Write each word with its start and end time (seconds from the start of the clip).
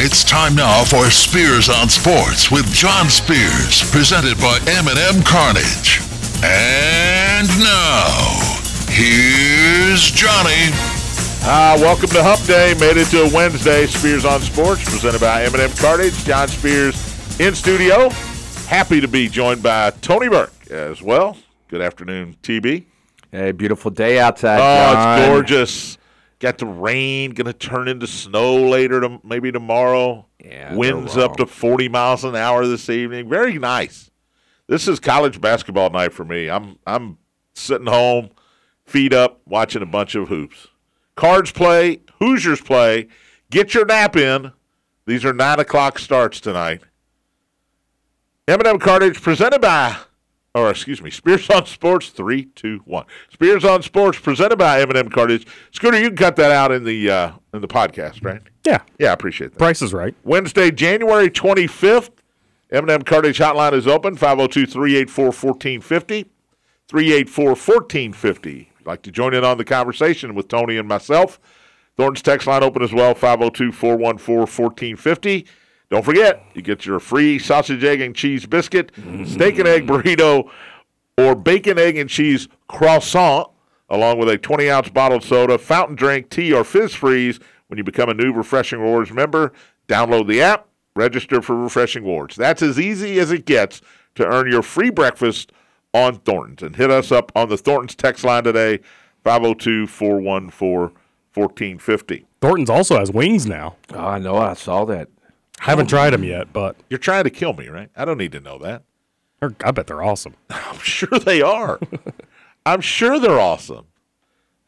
It's 0.00 0.22
time 0.22 0.54
now 0.54 0.84
for 0.84 1.10
Spears 1.10 1.68
on 1.68 1.88
Sports 1.88 2.52
with 2.52 2.72
John 2.72 3.08
Spears, 3.08 3.82
presented 3.90 4.38
by 4.38 4.60
M&M 4.68 5.24
Cartage. 5.24 6.00
And 6.44 7.48
now, 7.58 8.38
here's 8.86 10.12
Johnny. 10.12 10.70
Uh, 11.42 11.76
welcome 11.80 12.08
to 12.10 12.22
Hump 12.22 12.46
Day. 12.46 12.74
Made 12.78 12.96
it 12.96 13.06
to 13.08 13.24
a 13.24 13.34
Wednesday. 13.34 13.86
Spears 13.86 14.24
on 14.24 14.40
Sports, 14.40 14.84
presented 14.84 15.20
by 15.20 15.42
M&M 15.46 15.72
Cartage. 15.72 16.14
John 16.24 16.46
Spears 16.46 16.94
in 17.40 17.56
studio. 17.56 18.08
Happy 18.68 19.00
to 19.00 19.08
be 19.08 19.28
joined 19.28 19.64
by 19.64 19.90
Tony 19.90 20.28
Burke 20.28 20.70
as 20.70 21.02
well. 21.02 21.36
Good 21.66 21.80
afternoon, 21.80 22.36
TB. 22.44 22.84
Hey, 23.32 23.50
beautiful 23.50 23.90
day 23.90 24.20
outside. 24.20 24.60
Oh, 24.60 24.92
John. 24.94 25.18
it's 25.18 25.28
gorgeous. 25.28 25.97
Got 26.38 26.58
the 26.58 26.66
rain. 26.66 27.32
Going 27.32 27.46
to 27.46 27.52
turn 27.52 27.88
into 27.88 28.06
snow 28.06 28.68
later, 28.68 29.00
to, 29.00 29.20
maybe 29.24 29.50
tomorrow. 29.50 30.26
Yeah, 30.42 30.74
Winds 30.74 31.16
up 31.16 31.36
to 31.36 31.46
40 31.46 31.88
miles 31.88 32.24
an 32.24 32.36
hour 32.36 32.66
this 32.66 32.88
evening. 32.88 33.28
Very 33.28 33.58
nice. 33.58 34.10
This 34.68 34.86
is 34.86 35.00
college 35.00 35.40
basketball 35.40 35.90
night 35.90 36.12
for 36.12 36.24
me. 36.24 36.50
I'm 36.50 36.78
I'm 36.86 37.18
sitting 37.54 37.86
home, 37.86 38.30
feet 38.84 39.12
up, 39.12 39.40
watching 39.46 39.82
a 39.82 39.86
bunch 39.86 40.14
of 40.14 40.28
hoops. 40.28 40.68
Cards 41.16 41.50
play, 41.50 42.02
Hoosiers 42.18 42.60
play. 42.60 43.08
Get 43.50 43.74
your 43.74 43.86
nap 43.86 44.14
in. 44.14 44.52
These 45.06 45.24
are 45.24 45.32
nine 45.32 45.58
o'clock 45.58 45.98
starts 45.98 46.38
tonight. 46.38 46.82
M&M 48.46 48.78
Cartage 48.78 49.20
presented 49.20 49.60
by, 49.60 49.96
or 50.54 50.70
excuse 50.70 51.02
me, 51.02 51.10
Spears 51.10 51.48
on 51.50 51.66
Sports. 51.66 52.08
Three, 52.10 52.44
two, 52.46 52.80
one. 52.84 53.04
Spears 53.32 53.64
on 53.64 53.82
Sports 53.82 54.18
presented 54.18 54.56
by 54.56 54.80
M&M 54.80 55.08
Cartage. 55.10 55.46
Scooter, 55.72 56.00
you 56.00 56.08
can 56.08 56.16
cut 56.16 56.36
that 56.36 56.50
out 56.50 56.72
in 56.72 56.84
the 56.84 57.10
uh, 57.10 57.32
in 57.54 57.60
the 57.60 57.68
podcast, 57.68 58.24
right? 58.24 58.40
Yeah, 58.64 58.80
Yeah, 58.98 59.10
I 59.10 59.12
appreciate 59.12 59.52
that. 59.52 59.58
price 59.58 59.82
is 59.82 59.92
right. 59.94 60.14
Wednesday, 60.24 60.70
January 60.70 61.30
25th. 61.30 62.10
M&M 62.70 63.00
Cartage 63.02 63.38
Hotline 63.38 63.72
is 63.72 63.86
open, 63.86 64.14
502-384-1450, 64.14 66.26
384-1450. 66.92 68.66
Like 68.84 69.00
to 69.02 69.10
join 69.10 69.32
in 69.34 69.42
on 69.42 69.56
the 69.58 69.64
conversation 69.64 70.34
with 70.34 70.48
Tony 70.48 70.76
and 70.76 70.86
myself, 70.86 71.40
Thornton's 71.96 72.20
text 72.22 72.46
line 72.46 72.62
open 72.62 72.82
as 72.82 72.92
well, 72.92 73.14
502-414-1450. 73.14 75.46
Don't 75.90 76.04
forget, 76.04 76.44
you 76.54 76.62
get 76.62 76.84
your 76.84 77.00
free 77.00 77.38
sausage, 77.38 77.82
egg, 77.82 78.02
and 78.02 78.14
cheese 78.14 78.44
biscuit, 78.44 78.92
mm-hmm. 78.92 79.24
steak 79.24 79.58
and 79.58 79.66
egg 79.66 79.86
burrito, 79.86 80.50
or 81.16 81.34
bacon, 81.34 81.78
egg, 81.78 81.96
and 81.96 82.10
cheese 82.10 82.46
croissant, 82.68 83.48
along 83.88 84.18
with 84.18 84.28
a 84.28 84.36
20-ounce 84.36 84.90
bottled 84.90 85.24
soda, 85.24 85.56
fountain 85.56 85.96
drink, 85.96 86.28
tea, 86.28 86.52
or 86.52 86.62
fizz 86.62 86.94
freeze 86.94 87.40
when 87.68 87.78
you 87.78 87.84
become 87.84 88.10
a 88.10 88.14
new 88.14 88.32
Refreshing 88.32 88.80
Rewards 88.80 89.12
member. 89.12 89.50
Download 89.88 90.28
the 90.28 90.42
app, 90.42 90.68
register 90.94 91.40
for 91.40 91.56
Refreshing 91.56 92.04
Rewards. 92.04 92.36
That's 92.36 92.60
as 92.60 92.78
easy 92.78 93.18
as 93.18 93.30
it 93.30 93.46
gets 93.46 93.80
to 94.16 94.26
earn 94.26 94.50
your 94.50 94.62
free 94.62 94.90
breakfast 94.90 95.52
on 95.94 96.16
Thornton's. 96.16 96.62
And 96.62 96.76
hit 96.76 96.90
us 96.90 97.10
up 97.10 97.32
on 97.34 97.48
the 97.48 97.56
Thornton's 97.56 97.94
text 97.94 98.24
line 98.24 98.44
today, 98.44 98.80
502-414-1450. 99.24 102.24
Thornton's 102.40 102.70
also 102.70 102.98
has 102.98 103.10
wings 103.10 103.46
now. 103.46 103.76
Oh, 103.94 104.06
I 104.06 104.18
know. 104.18 104.36
I 104.36 104.52
saw 104.52 104.84
that. 104.84 105.08
Haven't 105.60 105.88
tried 105.88 106.10
them 106.10 106.24
yet, 106.24 106.52
but 106.52 106.76
You're 106.88 106.98
trying 106.98 107.24
to 107.24 107.30
kill 107.30 107.52
me, 107.52 107.68
right? 107.68 107.90
I 107.96 108.04
don't 108.04 108.18
need 108.18 108.32
to 108.32 108.40
know 108.40 108.58
that. 108.58 108.82
they're- 109.40 109.54
I 109.64 109.70
bet 109.70 109.86
they're 109.86 110.02
awesome. 110.02 110.34
I'm 110.50 110.78
sure 110.78 111.18
they 111.18 111.42
are. 111.42 111.78
I'm 112.66 112.80
sure 112.80 113.18
they're 113.18 113.40
awesome. 113.40 113.86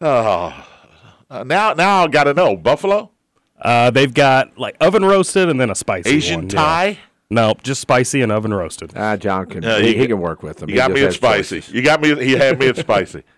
Oh, 0.01 0.67
uh, 1.29 1.45
now 1.45 1.75
now 1.75 2.05
I 2.05 2.09
got 2.09 2.25
to 2.25 2.35
know 2.35 2.57
Buffalo, 2.57 3.11
Uh, 3.61 3.91
they've 3.91 4.13
got 4.15 4.57
like 4.59 4.77
oven 4.81 5.05
roasted 5.05 5.49
and 5.51 5.61
then 5.61 5.71
a 5.71 5.75
spicy 5.75 6.11
Asian 6.11 6.37
one, 6.37 6.45
yeah. 6.51 6.57
Thai. 6.57 6.99
No, 7.29 7.55
just 7.63 7.81
spicy 7.83 8.23
and 8.23 8.33
oven 8.33 8.53
roasted. 8.53 8.93
Ah, 8.97 9.17
John 9.17 9.47
can. 9.47 9.63
Yeah, 9.63 9.79
he, 9.79 9.91
you- 9.91 9.99
he 10.01 10.07
can 10.09 10.19
work 10.21 10.43
with 10.43 10.57
them. 10.59 10.71
You 10.71 10.75
He 10.75 10.79
got 10.79 10.91
me 10.91 11.01
at 11.01 11.07
has 11.07 11.15
spicy. 11.17 11.57
choices. 11.61 11.75
You 11.75 11.83
got 11.83 12.01
me. 12.01 12.15
He 12.25 12.33
had 12.33 12.59
me 12.59 12.69
at 12.69 12.77
spicy. 12.79 13.23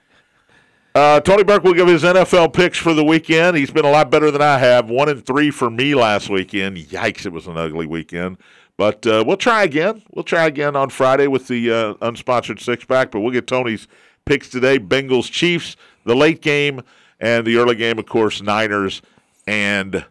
Uh, 0.95 1.21
Tony 1.21 1.43
Burke 1.43 1.65
will 1.65 1.73
give 1.73 1.89
his 1.89 2.03
NFL 2.03 2.53
picks 2.53 2.77
for 2.77 2.93
the 2.93 3.05
weekend. 3.05 3.57
He's 3.57 3.71
been 3.71 3.87
a 3.87 3.91
lot 3.91 4.11
better 4.11 4.31
than 4.31 4.43
I 4.43 4.59
have. 4.59 4.91
One 4.91 5.09
and 5.09 5.25
three 5.25 5.51
for 5.51 5.71
me 5.71 5.95
last 5.95 6.29
weekend. 6.29 6.77
Yikes! 6.77 7.25
It 7.25 7.33
was 7.33 7.47
an 7.47 7.57
ugly 7.57 7.87
weekend. 7.87 8.37
But 8.77 9.07
uh, 9.07 9.25
we'll 9.27 9.39
try 9.39 9.63
again. 9.63 10.03
We'll 10.11 10.25
try 10.25 10.47
again 10.47 10.77
on 10.77 10.91
Friday 10.91 11.29
with 11.29 11.49
the 11.49 11.71
uh, 11.71 11.95
unsponsored 11.95 12.61
six 12.61 12.85
pack. 12.85 13.11
But 13.11 13.21
we'll 13.21 13.33
get 13.33 13.47
Tony's 13.47 13.89
picks 14.27 14.51
today: 14.51 14.79
Bengals, 14.79 15.31
Chiefs, 15.31 15.77
the 16.05 16.15
late 16.15 16.43
game, 16.43 16.83
and 17.19 17.47
the 17.47 17.57
early 17.57 17.75
game, 17.75 17.99
of 17.99 18.05
course, 18.05 18.43
Niners 18.43 19.01
and 19.47 20.05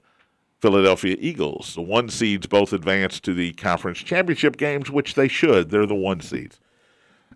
Philadelphia 0.61 1.15
Eagles. 1.19 1.75
The 1.75 1.81
one 1.81 2.09
seeds 2.09 2.47
both 2.47 2.73
advanced 2.73 3.23
to 3.25 3.35
the 3.35 3.53
conference 3.53 3.99
championship 3.99 4.57
games, 4.57 4.89
which 4.89 5.13
they 5.13 5.27
should. 5.27 5.69
They're 5.69 5.85
the 5.85 5.93
one 5.93 6.21
seeds. 6.21 6.59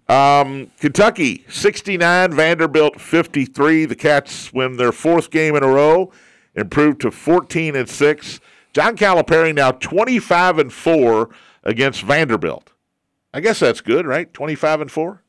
Um, 0.07 0.71
Kentucky 0.79 1.45
69, 1.49 2.33
Vanderbilt 2.33 3.01
53. 3.01 3.85
The 3.85 3.95
Cats 3.95 4.53
win 4.53 4.77
their 4.77 4.91
fourth 4.91 5.31
game 5.31 5.55
in 5.55 5.63
a 5.63 5.67
row, 5.67 6.11
improved 6.53 7.01
to 7.01 7.11
14 7.11 7.75
and 7.75 7.89
6. 7.89 8.39
John 8.73 8.95
Calipari 8.97 9.53
now 9.55 9.71
25 9.71 10.59
and 10.59 10.71
4 10.73 11.29
against 11.63 12.03
Vanderbilt. 12.03 12.71
I 13.33 13.39
guess 13.41 13.59
that's 13.59 13.81
good, 13.81 14.05
right? 14.05 14.31
25 14.33 14.81
and 14.81 14.91
4 14.91 15.21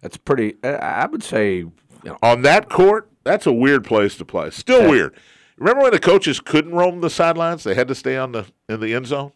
That's 0.00 0.16
pretty. 0.16 0.54
I- 0.64 1.06
would 1.06 1.22
say. 1.22 1.56
You 1.58 1.72
know, 2.04 2.18
on 2.22 2.42
that 2.42 2.68
court. 2.68 3.08
That's 3.24 3.46
a 3.46 3.52
weird 3.52 3.84
place 3.84 4.16
to 4.16 4.24
play. 4.24 4.50
Still 4.50 4.90
weird. 4.90 5.14
Remember 5.56 5.82
when 5.82 5.92
the 5.92 6.00
coaches 6.00 6.40
couldn't 6.40 6.74
roam 6.74 7.00
the 7.00 7.10
sidelines? 7.10 7.62
They 7.62 7.74
had 7.74 7.86
to 7.86 7.94
stay 7.94 8.16
on 8.16 8.32
the 8.32 8.46
in 8.68 8.80
the 8.80 8.94
end 8.94 9.06
zone. 9.06 9.30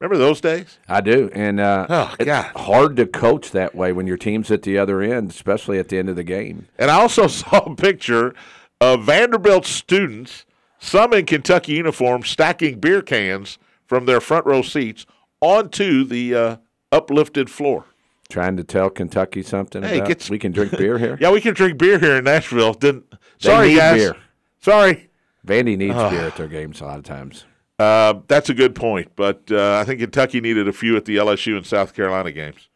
Remember 0.00 0.16
those 0.16 0.40
days? 0.40 0.78
I 0.88 1.02
do, 1.02 1.28
and 1.34 1.60
uh, 1.60 1.86
Oh, 1.90 2.14
it's 2.18 2.24
God. 2.26 2.52
hard 2.56 2.96
to 2.96 3.06
coach 3.06 3.50
that 3.50 3.74
way 3.74 3.92
when 3.92 4.06
your 4.06 4.16
team's 4.16 4.50
at 4.50 4.62
the 4.62 4.78
other 4.78 5.02
end, 5.02 5.30
especially 5.30 5.78
at 5.78 5.88
the 5.90 5.98
end 5.98 6.08
of 6.08 6.16
the 6.16 6.24
game. 6.24 6.68
And 6.78 6.90
I 6.90 6.94
also 7.00 7.26
saw 7.26 7.58
a 7.58 7.76
picture 7.76 8.34
of 8.80 9.04
Vanderbilt 9.04 9.66
students, 9.66 10.46
some 10.78 11.12
in 11.12 11.26
Kentucky 11.26 11.72
uniforms, 11.74 12.30
stacking 12.30 12.80
beer 12.80 13.02
cans 13.02 13.58
from 13.86 14.06
their 14.06 14.20
front 14.22 14.46
row 14.46 14.62
seats 14.62 15.04
onto 15.42 16.04
the 16.04 16.34
uh, 16.34 16.56
uplifted 16.90 17.50
floor. 17.50 17.84
Trying 18.30 18.56
to 18.56 18.64
tell 18.64 18.88
Kentucky 18.88 19.42
something. 19.42 19.82
Hey, 19.82 19.96
about, 19.98 20.08
gets- 20.08 20.30
we 20.30 20.38
can 20.38 20.52
drink 20.52 20.70
beer 20.78 20.96
here. 20.98 21.16
Yeah, 21.20 21.30
we 21.30 21.42
can 21.42 21.52
drink 21.52 21.76
beer 21.76 21.98
here 21.98 22.16
in 22.16 22.24
Nashville. 22.24 22.72
Didn't 22.72 23.10
They 23.10 23.16
sorry 23.50 23.74
guys. 23.74 23.96
beer. 23.98 24.16
Sorry. 24.62 25.10
Vandy 25.46 25.76
needs 25.76 25.94
beer 25.94 26.26
at 26.26 26.36
their 26.36 26.48
games 26.48 26.80
a 26.80 26.84
lot 26.86 26.98
of 26.98 27.04
times. 27.04 27.44
Uh, 27.80 28.20
that's 28.28 28.50
a 28.50 28.54
good 28.54 28.74
point, 28.74 29.10
but 29.16 29.50
uh, 29.50 29.78
I 29.78 29.84
think 29.84 30.00
Kentucky 30.00 30.42
needed 30.42 30.68
a 30.68 30.72
few 30.72 30.98
at 30.98 31.06
the 31.06 31.16
LSU 31.16 31.56
and 31.56 31.64
South 31.64 31.94
Carolina 31.94 32.30
games. 32.30 32.68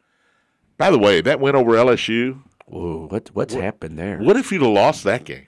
By 0.77 0.89
the 0.89 0.97
way, 0.97 1.21
that 1.21 1.39
win 1.39 1.55
over 1.55 1.73
LSU. 1.73 2.41
Whoa, 2.65 3.05
what 3.09 3.29
what's 3.33 3.53
happened 3.53 3.99
there? 3.99 4.17
What 4.17 4.35
if 4.35 4.51
you'd 4.51 4.63
have 4.63 4.71
lost 4.71 5.03
that 5.03 5.23
game? 5.23 5.45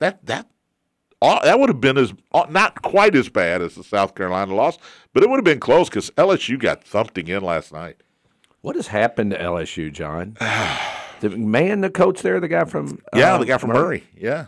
That 0.00 0.26
that 0.26 0.48
uh, 1.22 1.44
that 1.44 1.60
would 1.60 1.68
have 1.68 1.80
been 1.80 1.96
as 1.96 2.14
uh, 2.32 2.46
not 2.50 2.82
quite 2.82 3.14
as 3.14 3.28
bad 3.28 3.62
as 3.62 3.76
the 3.76 3.84
South 3.84 4.16
Carolina 4.16 4.52
loss, 4.56 4.76
but 5.12 5.22
it 5.22 5.30
would 5.30 5.36
have 5.36 5.44
been 5.44 5.60
close 5.60 5.88
because 5.88 6.10
LSU 6.10 6.58
got 6.58 6.82
thumped 6.82 7.16
in 7.18 7.44
last 7.44 7.72
night. 7.72 8.02
What 8.60 8.74
has 8.74 8.88
happened 8.88 9.30
to 9.30 9.38
LSU, 9.38 9.92
John? 9.92 10.36
the 11.20 11.30
man, 11.30 11.80
the 11.80 11.90
coach 11.90 12.22
there, 12.22 12.40
the 12.40 12.48
guy 12.48 12.64
from 12.64 13.00
Yeah, 13.14 13.34
uh, 13.34 13.38
the 13.38 13.46
guy 13.46 13.58
from 13.58 13.70
Murray. 13.70 14.02
Yeah, 14.16 14.46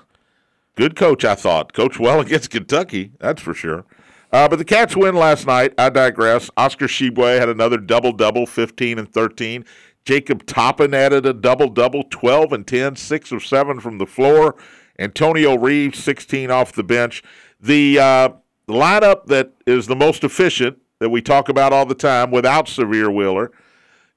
good 0.78 0.96
coach. 0.96 1.24
I 1.24 1.34
thought 1.34 1.74
coach 1.74 1.98
well 1.98 2.20
against 2.26 2.50
Kentucky. 2.50 3.12
That's 3.20 3.42
for 3.42 3.52
sure. 3.52 3.84
Uh, 4.32 4.48
but 4.48 4.56
the 4.56 4.64
Cats 4.64 4.96
win 4.96 5.14
last 5.14 5.46
night. 5.46 5.74
I 5.78 5.90
digress. 5.90 6.50
Oscar 6.56 6.86
Tshiebwe 6.86 7.38
had 7.38 7.48
another 7.48 7.76
double 7.78 8.12
double, 8.12 8.46
fifteen 8.46 8.98
and 8.98 9.12
thirteen. 9.12 9.64
Jacob 10.04 10.46
Toppin 10.46 10.94
added 10.94 11.26
a 11.26 11.34
double 11.34 11.68
double, 11.68 12.04
twelve 12.04 12.52
and 12.52 12.66
10, 12.66 12.96
6 12.96 13.32
of 13.32 13.44
seven 13.44 13.78
from 13.80 13.98
the 13.98 14.06
floor. 14.06 14.56
Antonio 14.98 15.56
Reeves, 15.56 16.02
sixteen 16.02 16.50
off 16.50 16.72
the 16.72 16.84
bench. 16.84 17.22
The 17.60 17.98
uh, 17.98 18.28
lineup 18.68 19.26
that 19.26 19.52
is 19.66 19.86
the 19.86 19.96
most 19.96 20.24
efficient 20.24 20.78
that 21.00 21.10
we 21.10 21.20
talk 21.22 21.48
about 21.48 21.72
all 21.72 21.86
the 21.86 21.94
time, 21.94 22.30
without 22.30 22.66
Sahvir 22.66 23.14
Wheeler 23.14 23.50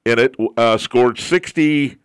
in 0.05 0.19
it, 0.19 0.35
uh, 0.57 0.77
scored 0.77 1.19
sixty 1.19 1.97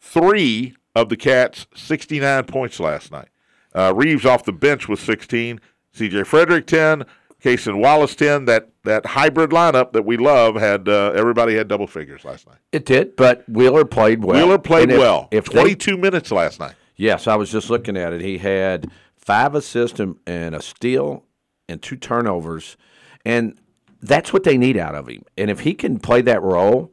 three 0.00 0.74
of 0.94 1.08
the 1.08 1.16
Cats' 1.16 1.66
69 1.74 2.44
points 2.44 2.78
last 2.78 3.10
night. 3.10 3.28
Uh, 3.74 3.92
Reeves 3.94 4.24
off 4.24 4.44
the 4.44 4.52
bench 4.52 4.88
with 4.88 5.00
16, 5.00 5.60
C.J. 5.92 6.16
Fredrick 6.22 6.66
10, 6.66 7.04
Cason 7.42 7.80
Wallace 7.80 8.14
10. 8.14 8.44
That 8.46 8.70
that 8.84 9.04
hybrid 9.06 9.50
lineup 9.50 9.92
that 9.92 10.04
we 10.04 10.16
love 10.16 10.56
had 10.56 10.88
uh, 10.88 11.12
everybody 11.14 11.56
had 11.56 11.68
double 11.68 11.86
figures 11.86 12.24
last 12.24 12.46
night. 12.46 12.58
It 12.72 12.84
did, 12.84 13.16
but 13.16 13.48
Wheeler 13.48 13.84
played 13.84 14.22
well. 14.24 14.36
Wheeler 14.36 14.58
played 14.58 14.90
if- 14.90 14.98
well. 14.98 15.28
If 15.30 15.46
they- 15.46 15.60
22 15.60 15.96
minutes 15.96 16.30
last 16.30 16.60
night. 16.60 16.74
yes, 16.96 17.26
I 17.26 17.34
was 17.36 17.50
just 17.50 17.70
looking 17.70 17.96
at 17.96 18.12
it. 18.12 18.20
He 18.20 18.38
had 18.38 18.90
five 19.16 19.54
assists 19.54 19.98
and, 20.00 20.16
and 20.26 20.54
a 20.54 20.60
steal 20.62 21.24
and 21.68 21.80
two 21.82 21.96
turnovers, 21.96 22.76
and 23.24 23.58
that's 24.02 24.32
what 24.34 24.44
they 24.44 24.58
need 24.58 24.76
out 24.76 24.94
of 24.94 25.08
him. 25.08 25.22
And 25.38 25.50
if 25.50 25.60
he 25.60 25.72
can 25.74 25.98
play 25.98 26.20
that 26.22 26.42
role 26.42 26.92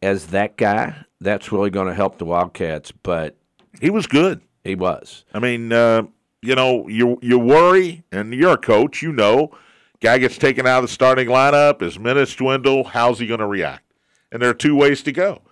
as 0.00 0.28
that 0.28 0.56
guy, 0.56 1.04
that's 1.20 1.50
really 1.50 1.70
going 1.70 1.88
to 1.88 1.94
help 1.94 2.18
the 2.18 2.24
Wildcats. 2.24 2.92
But 2.92 3.36
He 3.80 3.90
was 3.90 4.06
good. 4.06 4.42
He 4.66 4.74
was. 4.74 5.24
I 5.32 5.38
mean, 5.38 5.72
uh, 5.72 6.02
you 6.42 6.54
know, 6.54 6.88
you 6.88 7.18
you 7.22 7.38
worry, 7.38 8.04
and 8.12 8.34
you're 8.34 8.54
a 8.54 8.58
coach, 8.58 9.02
you 9.02 9.12
know, 9.12 9.52
Guy 10.00 10.18
gets 10.18 10.36
taken 10.36 10.66
out 10.66 10.78
of 10.78 10.84
the 10.84 10.92
starting 10.92 11.28
lineup. 11.28 11.80
His 11.80 11.98
minutes 11.98 12.34
dwindle. 12.34 12.84
How's 12.84 13.18
he 13.18 13.26
going 13.26 13.40
to 13.40 13.46
react? 13.46 13.84
And 14.30 14.42
there 14.42 14.50
are 14.50 14.54
two 14.54 14.76
ways 14.76 15.02
to 15.04 15.12
go. 15.12 15.42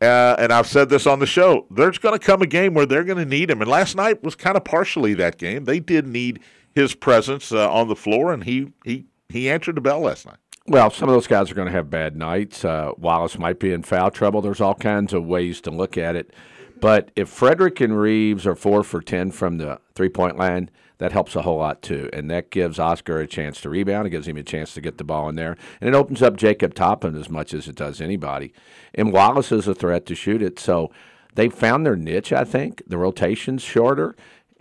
Uh, 0.00 0.34
and 0.38 0.52
I've 0.52 0.66
said 0.66 0.88
this 0.88 1.06
on 1.06 1.20
the 1.20 1.26
show. 1.26 1.66
There's 1.70 1.98
going 1.98 2.18
to 2.18 2.24
come 2.24 2.42
a 2.42 2.46
game 2.46 2.74
where 2.74 2.86
they're 2.86 3.04
going 3.04 3.18
to 3.18 3.24
need 3.24 3.50
him. 3.50 3.62
And 3.62 3.70
last 3.70 3.94
night 3.94 4.22
was 4.22 4.34
kind 4.34 4.56
of 4.56 4.64
partially 4.64 5.14
that 5.14 5.38
game. 5.38 5.64
They 5.64 5.78
did 5.78 6.06
need 6.06 6.40
his 6.74 6.94
presence 6.94 7.52
uh, 7.52 7.70
on 7.72 7.88
the 7.88 7.94
floor, 7.94 8.32
and 8.32 8.44
he 8.44 8.72
he 8.84 9.06
he 9.28 9.48
answered 9.48 9.76
the 9.76 9.80
bell 9.80 10.00
last 10.00 10.26
night. 10.26 10.36
Well, 10.66 10.90
some 10.90 11.08
of 11.08 11.14
those 11.14 11.26
guys 11.26 11.50
are 11.50 11.54
going 11.54 11.68
to 11.68 11.72
have 11.72 11.90
bad 11.90 12.16
nights. 12.16 12.64
Uh, 12.64 12.92
Wallace 12.96 13.38
might 13.38 13.60
be 13.60 13.72
in 13.72 13.82
foul 13.82 14.10
trouble. 14.10 14.40
There's 14.40 14.60
all 14.62 14.74
kinds 14.74 15.12
of 15.12 15.24
ways 15.24 15.60
to 15.62 15.70
look 15.70 15.96
at 15.96 16.16
it. 16.16 16.32
But 16.80 17.10
if 17.16 17.30
Fredrick 17.30 17.82
and 17.82 17.98
Reeves 17.98 18.46
are 18.46 18.54
four 18.54 18.82
for 18.82 19.00
10 19.00 19.30
from 19.30 19.58
the 19.58 19.80
three 19.94 20.08
point 20.08 20.36
line, 20.36 20.70
that 20.98 21.12
helps 21.12 21.34
a 21.34 21.42
whole 21.42 21.58
lot 21.58 21.82
too. 21.82 22.08
And 22.12 22.30
that 22.30 22.50
gives 22.50 22.78
Oscar 22.78 23.20
a 23.20 23.26
chance 23.26 23.60
to 23.62 23.68
rebound. 23.68 24.06
It 24.06 24.10
gives 24.10 24.28
him 24.28 24.36
a 24.36 24.42
chance 24.42 24.74
to 24.74 24.80
get 24.80 24.98
the 24.98 25.04
ball 25.04 25.28
in 25.28 25.34
there. 25.34 25.56
And 25.80 25.88
it 25.88 25.94
opens 25.94 26.22
up 26.22 26.36
Jacob 26.36 26.74
Toppin 26.74 27.16
as 27.16 27.28
much 27.28 27.52
as 27.52 27.68
it 27.68 27.74
does 27.74 28.00
anybody. 28.00 28.52
And 28.94 29.12
Wallace 29.12 29.50
is 29.50 29.66
a 29.66 29.74
threat 29.74 30.06
to 30.06 30.14
shoot 30.14 30.42
it. 30.42 30.58
So 30.58 30.92
they 31.34 31.48
found 31.48 31.84
their 31.84 31.96
niche, 31.96 32.32
I 32.32 32.44
think. 32.44 32.82
The 32.86 32.98
rotation's 32.98 33.62
shorter. 33.62 34.14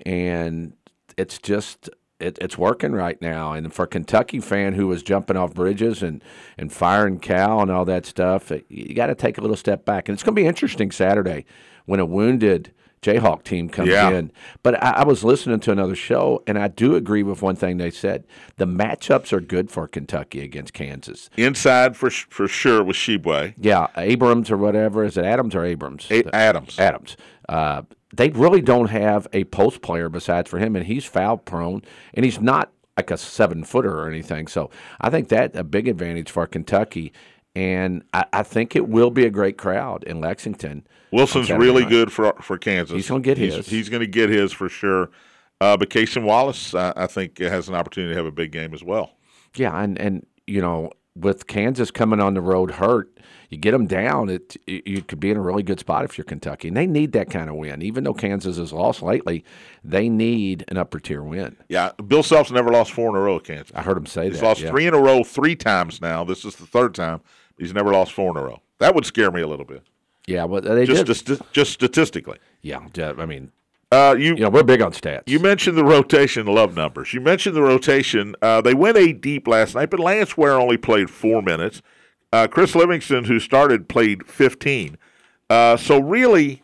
And 0.06 0.74
it's 1.18 1.38
just 1.38 1.90
it, 2.20 2.38
it's 2.42 2.58
working 2.58 2.94
right 2.94 3.22
now. 3.22 3.54
And 3.54 3.72
for 3.72 3.84
a 3.84 3.88
Kentucky 3.88 4.40
fan 4.40 4.74
who 4.74 4.88
was 4.88 5.04
jumping 5.04 5.38
off 5.38 5.54
bridges 5.54 6.02
and, 6.02 6.24
and 6.58 6.72
firing 6.72 7.20
Cal 7.20 7.62
and 7.62 7.70
all 7.70 7.86
that 7.86 8.06
stuff, 8.06 8.52
you 8.70 8.96
got 8.96 9.08
to 9.08 9.16
take 9.16 9.38
a 9.38 9.42
little 9.42 9.58
step 9.58 9.86
back. 9.86 10.08
And 10.08 10.16
it's 10.16 10.24
going 10.24 10.36
to 10.36 10.42
be 10.42 10.48
interesting 10.48 10.90
Saturday 10.92 11.46
when 11.86 12.00
a 12.00 12.06
wounded 12.06 12.72
Jayhawk 13.02 13.44
team 13.44 13.68
comes 13.68 13.90
Yeah. 13.90 14.10
in. 14.12 14.32
But 14.64 14.82
I, 14.82 14.92
I 14.92 15.04
was 15.04 15.24
listening 15.26 15.60
to 15.62 15.72
another 15.74 15.96
show, 15.96 16.42
and 16.48 16.58
I 16.58 16.70
do 16.70 16.96
agree 16.96 17.22
with 17.22 17.42
one 17.42 17.58
thing 17.58 17.78
they 17.78 17.92
said. 17.92 18.24
The 18.56 18.66
matchups 18.66 19.34
are 19.34 19.42
good 19.42 19.70
for 19.70 19.88
Kentucky 19.90 20.40
against 20.42 20.74
Kansas. 20.74 21.30
Inside 21.36 21.98
for 21.98 22.10
for 22.10 22.48
sure 22.48 22.82
with 22.82 22.96
Tshiebwe. 22.96 23.56
Yeah, 23.58 23.88
Abrams 23.98 24.50
or 24.50 24.56
whatever. 24.58 25.04
Is 25.04 25.18
it 25.18 25.26
Adams 25.26 25.54
or 25.54 25.66
Abrams? 25.66 26.08
A- 26.10 26.34
Adams. 26.34 26.80
Adams. 26.80 27.18
Uh, 27.50 27.82
they 28.16 28.30
really 28.30 28.62
don't 28.62 28.90
have 28.90 29.28
a 29.34 29.44
post 29.46 29.82
player 29.82 30.08
besides 30.08 30.50
for 30.50 30.60
him, 30.60 30.76
and 30.78 30.86
he's 30.86 31.04
foul 31.04 31.38
prone, 31.38 31.82
and 32.14 32.24
he's 32.24 32.40
not 32.40 32.72
like 32.96 33.10
a 33.12 33.18
seven 33.18 33.64
footer 33.64 34.00
or 34.00 34.08
anything. 34.08 34.48
So 34.48 34.70
I 35.02 35.10
think 35.10 35.28
that 35.30 35.56
a 35.56 35.64
big 35.64 35.88
advantage 35.90 36.30
for 36.32 36.46
Kentucky, 36.48 37.12
and 37.56 38.04
I, 38.14 38.26
I 38.34 38.44
think 38.44 38.76
it 38.76 38.88
will 38.88 39.12
be 39.12 39.26
a 39.26 39.30
great 39.30 39.58
crowd 39.58 40.04
in 40.04 40.22
Lexington. 40.22 40.88
Wilson's 41.12 41.52
really 41.52 41.84
night. 41.84 41.90
good 41.90 42.12
for 42.12 42.34
for 42.42 42.58
Kansas. 42.58 42.96
He's 42.96 43.10
gonna 43.10 43.22
get 43.22 43.38
he's, 43.38 43.56
his. 43.56 43.68
He's 43.68 43.90
going 43.90 44.02
to 44.02 44.08
get 44.08 44.30
his 44.30 44.52
for 44.52 44.70
sure. 44.70 45.12
Uh, 45.62 45.78
but 45.78 45.90
Cason 45.90 46.24
Wallace, 46.24 46.74
uh, 46.74 46.92
I 46.96 47.08
think, 47.08 47.38
has 47.40 47.70
an 47.70 47.76
opportunity 47.76 48.14
to 48.14 48.18
have 48.18 48.26
a 48.26 48.32
big 48.32 48.52
game 48.52 48.74
as 48.74 48.84
well. 48.84 49.12
Yeah, 49.56 49.80
and 49.80 50.00
and 50.00 50.26
you 50.48 50.62
know 50.62 50.92
with 51.16 51.48
Kansas 51.48 51.92
coming 51.92 52.20
on 52.20 52.34
the 52.34 52.42
road 52.42 52.72
hurt, 52.72 53.20
you 53.50 53.58
get 53.58 53.72
them 53.72 53.86
down, 53.86 54.30
it 54.30 54.58
you 54.66 55.04
could 55.04 55.20
be 55.20 55.30
in 55.30 55.38
a 55.38 55.42
really 55.42 55.62
good 55.62 55.80
spot 55.80 56.04
if 56.06 56.18
you're 56.18 56.26
Kentucky, 56.26 56.68
and 56.70 56.76
they 56.76 56.88
need 56.88 57.12
that 57.12 57.30
kind 57.30 57.50
of 57.50 57.56
win. 57.56 57.84
Even 57.84 58.04
though 58.04 58.14
Kansas 58.14 58.58
has 58.58 58.74
lost 58.74 59.04
lately, 59.04 59.46
they 59.84 60.10
need 60.10 60.66
an 60.70 60.78
upper 60.78 61.00
tier 61.00 61.22
win. 61.22 61.56
Yeah, 61.70 61.92
Bill 62.08 62.24
Self's 62.24 62.52
never 62.52 62.72
lost 62.72 62.92
four 62.92 63.10
in 63.10 63.16
a 63.16 63.20
row 63.20 63.38
at 63.38 63.44
Kansas. 63.44 63.72
I 63.76 63.84
heard 63.84 63.98
him 63.98 64.08
say 64.08 64.30
He's 64.30 64.40
that. 64.40 64.46
lost 64.46 64.62
yeah. 64.62 64.72
three 64.72 64.88
in 64.88 64.96
a 64.96 65.00
row 65.00 65.24
three 65.24 65.56
times 65.56 66.02
now. 66.02 66.24
This 66.24 66.44
is 66.44 66.56
the 66.56 66.66
third 66.66 66.96
time. 66.96 67.22
He's 67.58 67.74
never 67.74 67.92
lost 67.92 68.12
four 68.14 68.32
in 68.32 68.38
a 68.38 68.44
row. 68.44 68.62
That 68.80 68.96
would 68.96 69.06
scare 69.06 69.32
me 69.32 69.42
a 69.42 69.48
little 69.48 69.66
bit, 69.66 69.84
Yeah, 70.28 70.44
well, 70.46 70.62
they 70.62 70.86
just 70.86 71.06
did. 71.06 71.16
sti- 71.38 71.46
just 71.54 71.72
statistically. 71.72 72.38
yeah, 72.62 72.82
yeah, 72.96 73.14
I 73.18 73.26
mean, 73.26 73.52
Uh, 73.92 74.16
you 74.18 74.30
you 74.36 74.42
know, 74.42 74.50
we're 74.50 74.64
big 74.64 74.82
on 74.82 74.92
stats. 74.92 75.22
You 75.28 75.40
mentioned 75.40 75.78
the 75.78 75.84
rotation 75.86 76.48
love 76.48 76.76
numbers. 76.76 77.14
You 77.14 77.22
mentioned 77.22 77.56
the 77.56 77.62
rotation. 77.62 78.36
Uh, 78.42 78.60
they 78.62 78.74
went 78.74 78.98
eight 78.98 79.22
deep 79.22 79.48
last 79.48 79.76
night, 79.76 79.90
but 79.92 80.00
Lance 80.00 80.36
Ware 80.36 80.54
only 80.60 80.78
played 80.78 81.10
four 81.12 81.42
minutes. 81.44 81.82
Uh, 82.32 82.48
Chris 82.48 82.74
Livingston, 82.74 83.26
who 83.26 83.40
started, 83.40 83.88
played 83.88 84.26
15. 84.26 84.98
Uh, 85.50 85.78
so 85.78 86.00
really, 86.02 86.64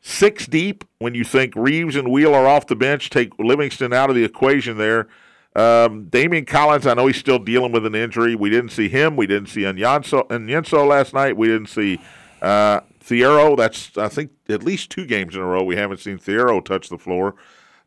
six 0.00 0.46
deep 0.46 0.84
when 1.00 1.14
you 1.16 1.24
think 1.24 1.52
Reeves 1.56 1.96
and 1.96 2.08
Wheel 2.12 2.32
are 2.34 2.46
off 2.46 2.68
the 2.68 2.76
bench, 2.76 3.10
take 3.10 3.36
Livingston 3.38 3.92
out 3.92 4.08
of 4.08 4.14
the 4.16 4.22
equation 4.24 4.78
there. 4.78 5.08
Um, 5.56 6.06
Daimion 6.06 6.46
Collins, 6.46 6.86
I 6.86 6.94
know 6.94 7.06
he's 7.06 7.16
still 7.16 7.38
dealing 7.38 7.72
with 7.72 7.84
an 7.84 7.94
injury. 7.94 8.34
We 8.34 8.50
didn't 8.50 8.70
see 8.70 8.88
him. 8.88 9.16
We 9.16 9.26
didn't 9.26 9.48
see 9.48 9.62
Onyenso, 9.62 10.88
last 10.88 11.12
night. 11.12 11.36
We 11.36 11.48
didn't 11.48 11.68
see 11.68 11.98
uh, 12.40 12.80
Thiero. 13.00 13.56
That's, 13.56 13.96
I 13.98 14.08
think, 14.08 14.30
at 14.48 14.62
least 14.62 14.90
two 14.90 15.06
games 15.06 15.34
in 15.34 15.40
a 15.40 15.46
row 15.46 15.62
we 15.64 15.76
haven't 15.76 15.98
seen 15.98 16.18
Thiero 16.18 16.64
touch 16.64 16.88
the 16.88 16.98
floor. 16.98 17.34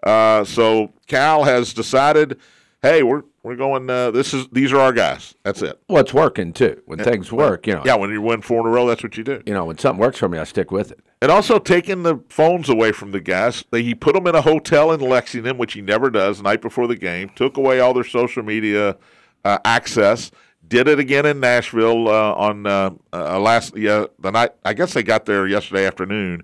Uh, 0.03 0.43
so 0.43 0.93
Cal 1.07 1.45
has 1.45 1.73
decided, 1.73 2.39
hey, 2.81 3.03
we're 3.03 3.23
we're 3.43 3.55
going. 3.55 3.89
Uh, 3.89 4.09
this 4.11 4.33
is 4.33 4.47
these 4.51 4.71
are 4.71 4.79
our 4.79 4.93
guys. 4.93 5.35
That's 5.43 5.61
it. 5.61 5.79
well, 5.89 6.01
it's 6.01 6.13
working 6.13 6.53
too. 6.53 6.81
When 6.85 6.99
things 6.99 7.31
work, 7.31 7.67
you 7.67 7.73
know, 7.75 7.83
Yeah, 7.85 7.95
when 7.95 8.09
you 8.09 8.21
win 8.21 8.41
four 8.41 8.61
in 8.61 8.67
a 8.67 8.69
row, 8.69 8.87
that's 8.87 9.03
what 9.03 9.17
you 9.17 9.23
do. 9.23 9.43
you 9.45 9.53
know, 9.53 9.65
when 9.65 9.77
something 9.77 9.99
works 9.99 10.17
for 10.19 10.29
me, 10.29 10.37
I 10.37 10.45
stick 10.45 10.71
with 10.71 10.91
it. 10.91 10.99
And 11.21 11.31
also 11.31 11.59
taking 11.59 12.03
the 12.03 12.19
phones 12.29 12.67
away 12.69 12.91
from 12.91 13.11
the 13.11 13.21
guys. 13.21 13.63
They, 13.71 13.83
he 13.83 13.95
put 13.95 14.13
them 14.15 14.27
in 14.27 14.35
a 14.35 14.41
hotel 14.41 14.91
in 14.91 14.99
Lexington, 14.99 15.57
which 15.57 15.73
he 15.73 15.81
never 15.81 16.09
does, 16.09 16.37
the 16.37 16.43
night 16.43 16.61
before 16.61 16.87
the 16.87 16.95
game. 16.97 17.29
Took 17.35 17.55
away 17.57 17.79
all 17.79 17.93
their 17.93 18.03
social 18.03 18.43
media 18.43 18.97
uh, 19.45 19.57
access. 19.63 20.31
Did 20.67 20.87
it 20.87 20.99
again 20.99 21.25
in 21.25 21.39
Nashville 21.41 22.07
uh, 22.07 22.33
on 22.33 22.65
uh, 22.65 22.91
uh, 23.11 23.39
last 23.39 23.75
yeah 23.77 24.05
the 24.19 24.31
night. 24.31 24.51
I 24.63 24.73
guess 24.73 24.93
they 24.93 25.03
got 25.03 25.25
there 25.25 25.45
yesterday 25.47 25.85
afternoon. 25.85 26.43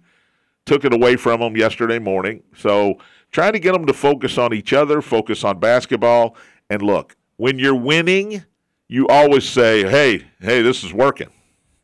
Took 0.66 0.86
it 0.86 0.94
away 0.94 1.16
from 1.16 1.40
them 1.40 1.56
yesterday 1.56 2.00
morning. 2.00 2.44
So 2.56 2.96
trying 3.32 3.54
to 3.54 3.60
get 3.60 3.72
them 3.72 3.86
to 3.86 3.94
focus 3.94 4.38
on 4.38 4.54
each 4.54 4.74
other, 4.74 5.02
focus 5.02 5.44
on 5.44 5.60
basketball. 5.60 6.36
And 6.70 6.82
look, 6.82 7.16
when 7.38 7.58
you're 7.60 7.76
winning, 7.76 8.44
you 8.88 9.08
always 9.08 9.44
say, 9.48 9.84
"Hey, 9.90 10.26
hey, 10.40 10.62
this 10.62 10.84
is 10.84 10.94
working," 10.94 11.30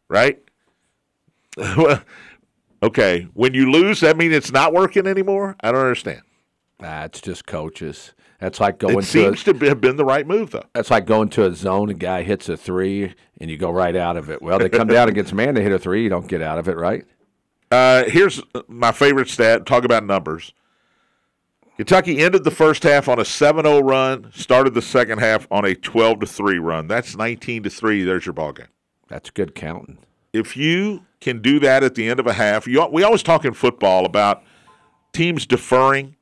right? 0.10 0.40
Okay, 2.84 3.28
when 3.34 3.54
you 3.56 3.72
lose, 3.72 4.02
that 4.02 4.16
mean 4.18 4.32
it's 4.32 4.52
not 4.52 4.72
working 4.74 5.08
anymore? 5.08 5.56
I 5.62 5.72
don't 5.72 5.82
understand. 5.82 6.22
That's 6.78 7.20
just 7.20 7.48
coaches. 7.48 8.14
That's 8.40 8.60
like 8.60 8.78
going 8.78 8.92
It 8.92 8.96
to 8.98 9.00
a, 9.00 9.06
seems 9.36 9.44
to 9.46 9.54
have 9.70 9.82
been 9.82 9.96
the 9.96 10.06
right 10.06 10.28
move, 10.28 10.52
though. 10.52 10.66
that's 10.74 10.92
like 10.92 11.08
going 11.08 11.30
to 11.30 11.46
a 11.46 11.56
zone. 11.56 11.90
A 11.90 11.94
guy 11.96 12.22
hits 12.22 12.48
a 12.50 12.56
three, 12.58 13.16
and 13.40 13.50
you 13.50 13.58
go 13.58 13.72
right 13.72 13.96
out 13.96 14.18
of 14.18 14.30
it. 14.30 14.42
Well, 14.42 14.60
they 14.60 14.70
come 14.70 14.88
down 14.90 15.10
against 15.10 15.34
man. 15.34 15.56
They 15.56 15.64
hit 15.64 15.72
a 15.72 15.80
three. 15.80 16.04
You 16.04 16.10
don't 16.10 16.28
get 16.28 16.42
out 16.44 16.60
of 16.60 16.68
it, 16.68 16.78
right? 16.78 17.06
Uh, 17.72 18.04
here's 18.04 18.44
my 18.68 18.92
favorite 18.92 19.30
stat. 19.30 19.66
Talk 19.66 19.84
about 19.84 20.06
numbers. 20.06 20.54
Kentucky 21.78 22.20
ended 22.20 22.46
the 22.46 22.52
first 22.52 22.84
half 22.84 23.10
on 23.10 23.20
a 23.20 23.24
7-0 23.24 23.84
run, 23.84 24.32
started 24.34 24.74
the 24.74 24.82
second 24.82 25.20
half 25.20 25.46
on 25.52 25.66
a 25.66 25.76
12 25.76 26.22
to 26.22 26.26
3 26.26 26.58
run. 26.60 26.88
That's 26.88 27.18
19 27.18 27.64
to 27.64 27.70
3. 27.70 28.04
There's 28.04 28.26
your 28.26 28.34
ball 28.34 28.54
game. 28.54 28.68
That's 29.10 29.30
good 29.30 29.56
counting. 29.56 29.98
If 30.32 30.56
you 30.56 31.06
can 31.20 31.42
do 31.42 31.60
that 31.60 31.84
at 31.84 31.96
the 31.96 32.10
end 32.10 32.20
of 32.20 32.28
a 32.28 32.34
half, 32.34 32.66
you, 32.68 32.86
we 32.88 33.04
always 33.04 33.24
talk 33.24 33.44
in 33.44 33.54
football 33.54 34.06
about 34.06 34.44
teams 35.12 35.46
deferring, 35.46 36.16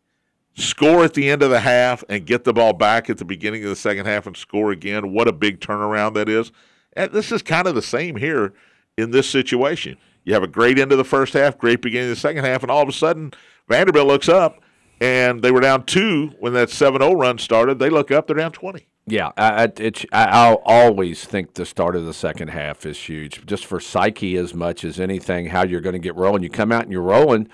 score 0.56 1.04
at 1.04 1.14
the 1.14 1.30
end 1.30 1.44
of 1.44 1.52
the 1.52 1.60
half, 1.60 2.04
and 2.10 2.26
get 2.26 2.44
the 2.44 2.54
ball 2.54 2.74
back 2.74 3.10
at 3.10 3.20
the 3.20 3.26
beginning 3.26 3.64
of 3.64 3.70
the 3.70 3.76
second 3.76 4.06
half 4.08 4.26
and 4.26 4.36
score 4.36 4.72
again. 4.72 5.14
What 5.14 5.28
a 5.28 5.34
big 5.34 5.60
turnaround 5.60 6.16
that 6.16 6.30
is. 6.30 6.52
And 6.94 7.12
this 7.12 7.32
is 7.32 7.42
kind 7.42 7.68
of 7.68 7.76
the 7.76 7.82
same 7.82 8.16
here 8.16 8.54
in 8.98 9.12
this 9.12 9.30
situation. 9.30 9.98
You 10.24 10.34
have 10.34 10.44
a 10.44 10.48
great 10.48 10.80
end 10.80 10.92
of 10.92 10.98
the 10.98 11.04
first 11.04 11.34
half, 11.34 11.58
great 11.58 11.82
beginning 11.82 12.10
of 12.10 12.16
the 12.16 12.22
second 12.22 12.46
half, 12.46 12.64
and 12.64 12.72
all 12.72 12.82
of 12.82 12.90
a 12.90 12.94
sudden 12.94 13.34
Vanderbilt 13.68 14.08
looks 14.08 14.30
up, 14.30 14.63
and 15.04 15.42
they 15.42 15.52
were 15.52 15.60
down 15.60 15.86
two 15.86 16.28
when 16.40 16.54
that 16.54 16.70
7-0 16.70 17.20
run 17.20 17.38
started. 17.38 17.78
They 17.78 17.90
look 17.90 18.10
up, 18.10 18.26
they're 18.28 18.38
down 18.38 18.54
20. 18.54 18.88
Yeah, 19.06 19.32
I, 19.36 19.64
I, 19.66 19.72
it's, 19.78 20.06
I, 20.14 20.24
I'll 20.26 20.62
always 20.64 21.26
think 21.26 21.56
the 21.56 21.66
start 21.66 21.98
of 21.98 22.06
the 22.06 22.14
second 22.14 22.48
half 22.48 22.86
is 22.86 22.98
huge, 22.98 23.46
just 23.46 23.66
for 23.66 23.82
psyche 23.82 24.38
as 24.38 24.54
much 24.54 24.86
as 24.86 25.02
anything. 25.02 25.48
How 25.48 25.64
you're 25.64 25.82
going 25.82 25.92
to 25.94 26.00
get 26.00 26.16
rolling. 26.16 26.42
You 26.42 26.50
come 26.50 26.72
out 26.72 26.84
and 26.84 26.92
you're 26.94 27.02
rolling, 27.02 27.50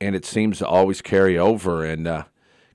and 0.00 0.16
it 0.16 0.24
seems 0.24 0.58
to 0.60 0.66
always 0.66 1.02
carry 1.02 1.36
over. 1.36 1.84
And 1.84 2.08
uh, 2.08 2.24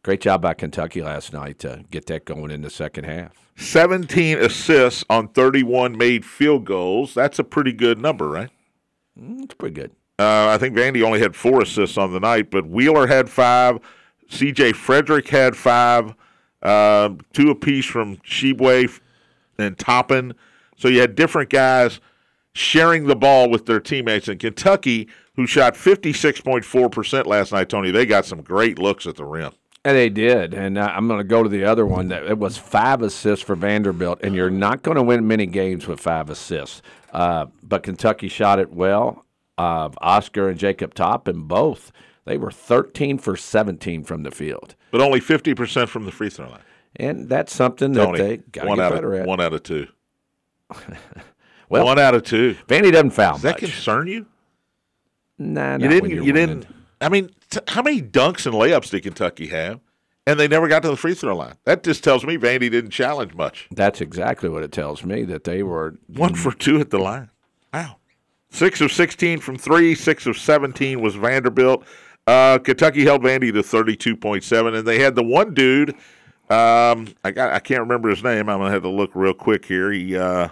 great 0.03 0.21
job 0.21 0.43
by 0.43 0.53
Kentucky 0.53 1.01
last 1.01 1.33
night 1.33 1.57
to 1.59 1.83
get 1.89 2.05
that 2.07 2.25
going 2.25 2.51
in 2.51 2.61
the 2.61 2.69
second 2.69 3.05
half. 3.05 3.33
17 3.57 4.37
assists 4.37 5.03
on 5.09 5.29
31 5.29 5.97
made 5.97 6.23
field 6.23 6.65
goals. 6.65 7.15
That's 7.15 7.39
a 7.39 7.43
pretty 7.43 7.73
good 7.73 7.99
number, 7.99 8.29
right? 8.29 8.51
Mm, 9.19 9.45
It's 9.45 9.55
pretty 9.55 9.73
good. 9.73 9.91
Uh, 10.19 10.49
I 10.49 10.59
think 10.59 10.75
Vandy 10.75 11.01
only 11.01 11.19
had 11.19 11.35
four 11.35 11.63
assists 11.63 11.97
on 11.97 12.13
the 12.13 12.19
night, 12.19 12.51
but 12.51 12.67
Wheeler 12.67 13.07
had 13.07 13.31
five. 13.31 13.79
C.J. 14.31 14.73
Fredrick 14.73 15.27
had 15.27 15.55
five. 15.55 16.15
Uh, 16.61 17.09
two 17.33 17.49
apiece 17.49 17.85
from 17.85 18.17
Tshiebwe 18.17 18.99
and 19.57 19.77
Toppin. 19.79 20.35
So 20.77 20.87
you 20.87 21.01
had 21.01 21.15
different 21.15 21.49
guys 21.49 21.99
sharing 22.53 23.07
the 23.07 23.15
ball 23.15 23.49
with 23.49 23.65
their 23.65 23.79
teammates. 23.79 24.27
In 24.27 24.37
Kentucky, 24.37 25.07
who 25.35 25.47
shot 25.47 25.73
56.4% 25.75 27.25
last 27.25 27.51
night, 27.51 27.69
Tony, 27.69 27.91
they 27.91 28.05
got 28.05 28.25
some 28.25 28.41
great 28.41 28.77
looks 28.77 29.07
at 29.07 29.15
the 29.15 29.25
rim. 29.25 29.53
And 29.83 29.97
they 29.97 30.09
did. 30.09 30.53
And 30.53 30.77
uh, 30.77 30.91
I'm 30.93 31.07
going 31.07 31.17
to 31.17 31.23
go 31.23 31.41
to 31.41 31.49
the 31.49 31.65
other 31.65 31.87
one. 31.87 32.09
That 32.09 32.23
it 32.23 32.37
was 32.37 32.57
five 32.57 33.01
assists 33.01 33.43
for 33.43 33.55
Vanderbilt, 33.55 34.19
and 34.21 34.35
you're 34.35 34.51
not 34.51 34.83
going 34.83 34.97
to 34.97 35.03
win 35.03 35.27
many 35.27 35.47
games 35.47 35.87
with 35.87 35.99
five 35.99 36.29
assists. 36.29 36.83
Uh, 37.11 37.47
but 37.63 37.81
Kentucky 37.81 38.27
shot 38.27 38.59
it 38.59 38.71
well. 38.71 39.25
Uh, 39.57 39.89
Oscar 39.97 40.49
and 40.49 40.59
Jacob 40.59 40.93
Top, 40.93 41.27
and 41.27 41.47
both 41.47 41.91
they 42.25 42.37
were 42.37 42.51
13 42.51 43.17
for 43.17 43.35
17 43.35 44.03
from 44.03 44.23
the 44.23 44.31
field. 44.31 44.75
But 44.91 45.01
only 45.01 45.19
50% 45.19 45.87
from 45.89 46.05
the 46.05 46.11
free 46.11 46.29
throw 46.29 46.49
line. 46.49 46.61
and 46.97 47.27
that's 47.29 47.53
something 47.55 47.93
that 47.93 48.13
they 48.13 48.37
got 48.37 48.63
to 48.63 48.67
one 48.67 48.77
get 48.77 48.85
out 48.85 48.93
better 48.93 49.13
of 49.13 49.19
at. 49.21 49.25
one 49.27 49.41
out 49.41 49.53
of 49.53 49.63
two. 49.63 49.87
Well- 51.69 51.85
one 51.85 51.99
out 51.99 52.13
of 52.15 52.23
two. 52.23 52.55
Vandy 52.67 52.91
doesn't 52.91 53.11
foul 53.11 53.33
Does 53.33 53.43
that 53.43 53.61
much. 53.61 53.71
concern 53.71 54.07
you? 54.07 54.25
nah, 55.37 55.77
You 55.77 55.87
didn't. 55.87 56.09
You 56.09 56.17
winning. 56.33 56.33
didn't. 56.33 56.67
I 56.99 57.07
mean, 57.09 57.29
t- 57.49 57.59
how 57.69 57.81
many 57.81 58.01
dunks 58.01 58.45
and 58.45 58.53
layups 58.53 58.89
did 58.91 59.03
Kentucky 59.03 59.47
have? 59.47 59.79
And 60.27 60.39
they 60.39 60.47
never 60.49 60.67
got 60.67 60.83
to 60.83 60.89
the 60.89 60.97
free 60.97 61.13
throw 61.15 61.35
line. 61.35 61.55
That 61.63 61.81
just 61.83 62.03
tells 62.03 62.25
me 62.25 62.37
Vandy 62.37 62.69
didn't 62.69 62.91
challenge 62.91 63.33
much. 63.33 63.67
That's 63.71 64.01
exactly 64.01 64.49
what 64.49 64.63
it 64.63 64.71
tells 64.73 65.03
me 65.03 65.23
that 65.23 65.45
they 65.45 65.63
were. 65.63 65.95
One 66.07 66.35
for 66.35 66.51
two 66.51 66.79
at 66.79 66.89
the 66.91 66.99
line. 66.99 67.29
Wow. 67.73 67.95
Six 68.49 68.81
of 68.81 68.91
16 68.91 69.39
from 69.39 69.57
three, 69.57 69.95
six 69.95 70.25
of 70.27 70.37
17 70.37 70.99
was 71.01 71.15
Vanderbilt. 71.15 71.85
Uh, 72.31 72.57
Kentucky 72.59 73.03
held 73.03 73.21
Vandy 73.23 73.51
to 73.51 73.61
32.7, 73.61 74.77
and 74.77 74.87
they 74.87 74.99
had 74.99 75.15
the 75.15 75.23
one 75.23 75.53
dude. 75.53 75.89
Um, 76.49 77.07
I 77.23 77.31
got, 77.31 77.51
I 77.53 77.59
can't 77.59 77.81
remember 77.81 78.09
his 78.09 78.23
name. 78.23 78.47
I'm 78.49 78.59
gonna 78.59 78.71
have 78.71 78.83
to 78.83 78.89
look 78.89 79.11
real 79.15 79.33
quick 79.33 79.65
here. 79.65 79.91
He 79.91 80.15
uh, 80.15 80.49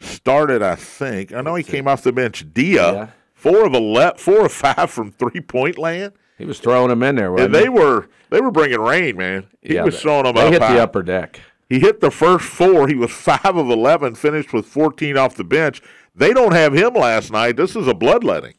started, 0.00 0.62
I 0.62 0.74
think. 0.74 1.32
I 1.32 1.40
know 1.40 1.54
he 1.54 1.62
came 1.64 1.88
off 1.88 2.02
the 2.02 2.12
bench. 2.12 2.46
Dia, 2.52 2.92
Yeah. 2.92 3.08
four 3.34 3.66
of 3.66 3.74
11, 3.74 4.18
four 4.18 4.46
of 4.46 4.52
five 4.52 4.90
from 4.90 5.12
three 5.12 5.40
point 5.40 5.78
land, 5.78 6.12
He 6.38 6.44
was 6.44 6.60
throwing 6.60 6.88
them 6.88 7.02
in 7.02 7.16
there. 7.16 7.36
and 7.36 7.54
they 7.54 7.64
he? 7.64 7.68
were 7.68 8.08
they 8.30 8.40
were 8.40 8.50
bringing 8.50 8.80
rain, 8.80 9.16
man. 9.16 9.46
He 9.62 9.74
Yeah, 9.74 9.84
was 9.84 10.00
throwing 10.00 10.24
them 10.24 10.34
They 10.34 10.46
up 10.46 10.52
hit 10.52 10.62
high. 10.62 10.74
the 10.74 10.82
upper 10.82 11.02
deck. 11.02 11.40
He 11.68 11.80
hit 11.80 12.00
the 12.00 12.10
first 12.10 12.44
four. 12.46 12.88
He 12.88 12.94
was 12.94 13.10
five 13.10 13.40
of 13.56 13.68
11, 13.70 14.14
finished 14.14 14.52
with 14.52 14.66
14 14.66 15.16
off 15.16 15.34
the 15.36 15.44
bench. 15.44 15.82
They 16.14 16.32
don't 16.32 16.52
have 16.52 16.72
him 16.72 16.94
last 16.94 17.30
night. 17.30 17.56
This 17.56 17.76
is 17.76 17.86
a 17.86 17.94
bloodletting. 17.94 18.54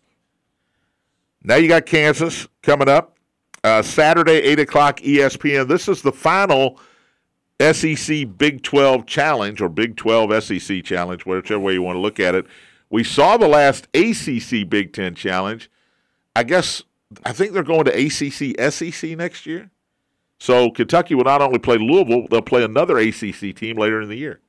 Now 1.43 1.55
you 1.55 1.67
got 1.67 1.85
Kansas 1.85 2.47
coming 2.61 2.89
up. 2.89 3.17
Uh, 3.63 3.81
Saturday, 3.81 4.33
8 4.33 4.59
o'clock 4.59 4.99
ESPN. 5.01 5.67
This 5.67 5.87
is 5.87 6.01
the 6.01 6.11
final 6.11 6.79
SEC 7.59 8.37
Big 8.37 8.63
12 8.63 9.05
challenge 9.05 9.61
or 9.61 9.67
Big 9.67 9.97
12 9.97 10.43
SEC 10.43 10.83
challenge, 10.83 11.25
whichever 11.25 11.59
way 11.59 11.73
you 11.73 11.81
want 11.81 11.97
to 11.97 12.01
look 12.01 12.19
at 12.19 12.35
it. 12.35 12.45
We 12.89 13.03
saw 13.03 13.37
the 13.37 13.47
last 13.47 13.87
ACC 13.93 14.67
Big 14.67 14.93
10 14.93 15.15
challenge. 15.15 15.69
I 16.35 16.43
guess, 16.43 16.83
I 17.25 17.33
think 17.33 17.51
they're 17.51 17.63
going 17.63 17.85
to 17.85 17.91
ACC 17.91 18.71
SEC 18.71 19.17
next 19.17 19.45
year. 19.45 19.69
So 20.39 20.71
Kentucky 20.71 21.15
will 21.15 21.25
not 21.25 21.41
only 21.41 21.59
play 21.59 21.77
Louisville, 21.77 22.27
they'll 22.29 22.41
play 22.41 22.63
another 22.63 22.97
ACC 22.97 23.53
team 23.55 23.77
later 23.77 24.01
in 24.01 24.07
the 24.07 24.15
year. 24.15 24.39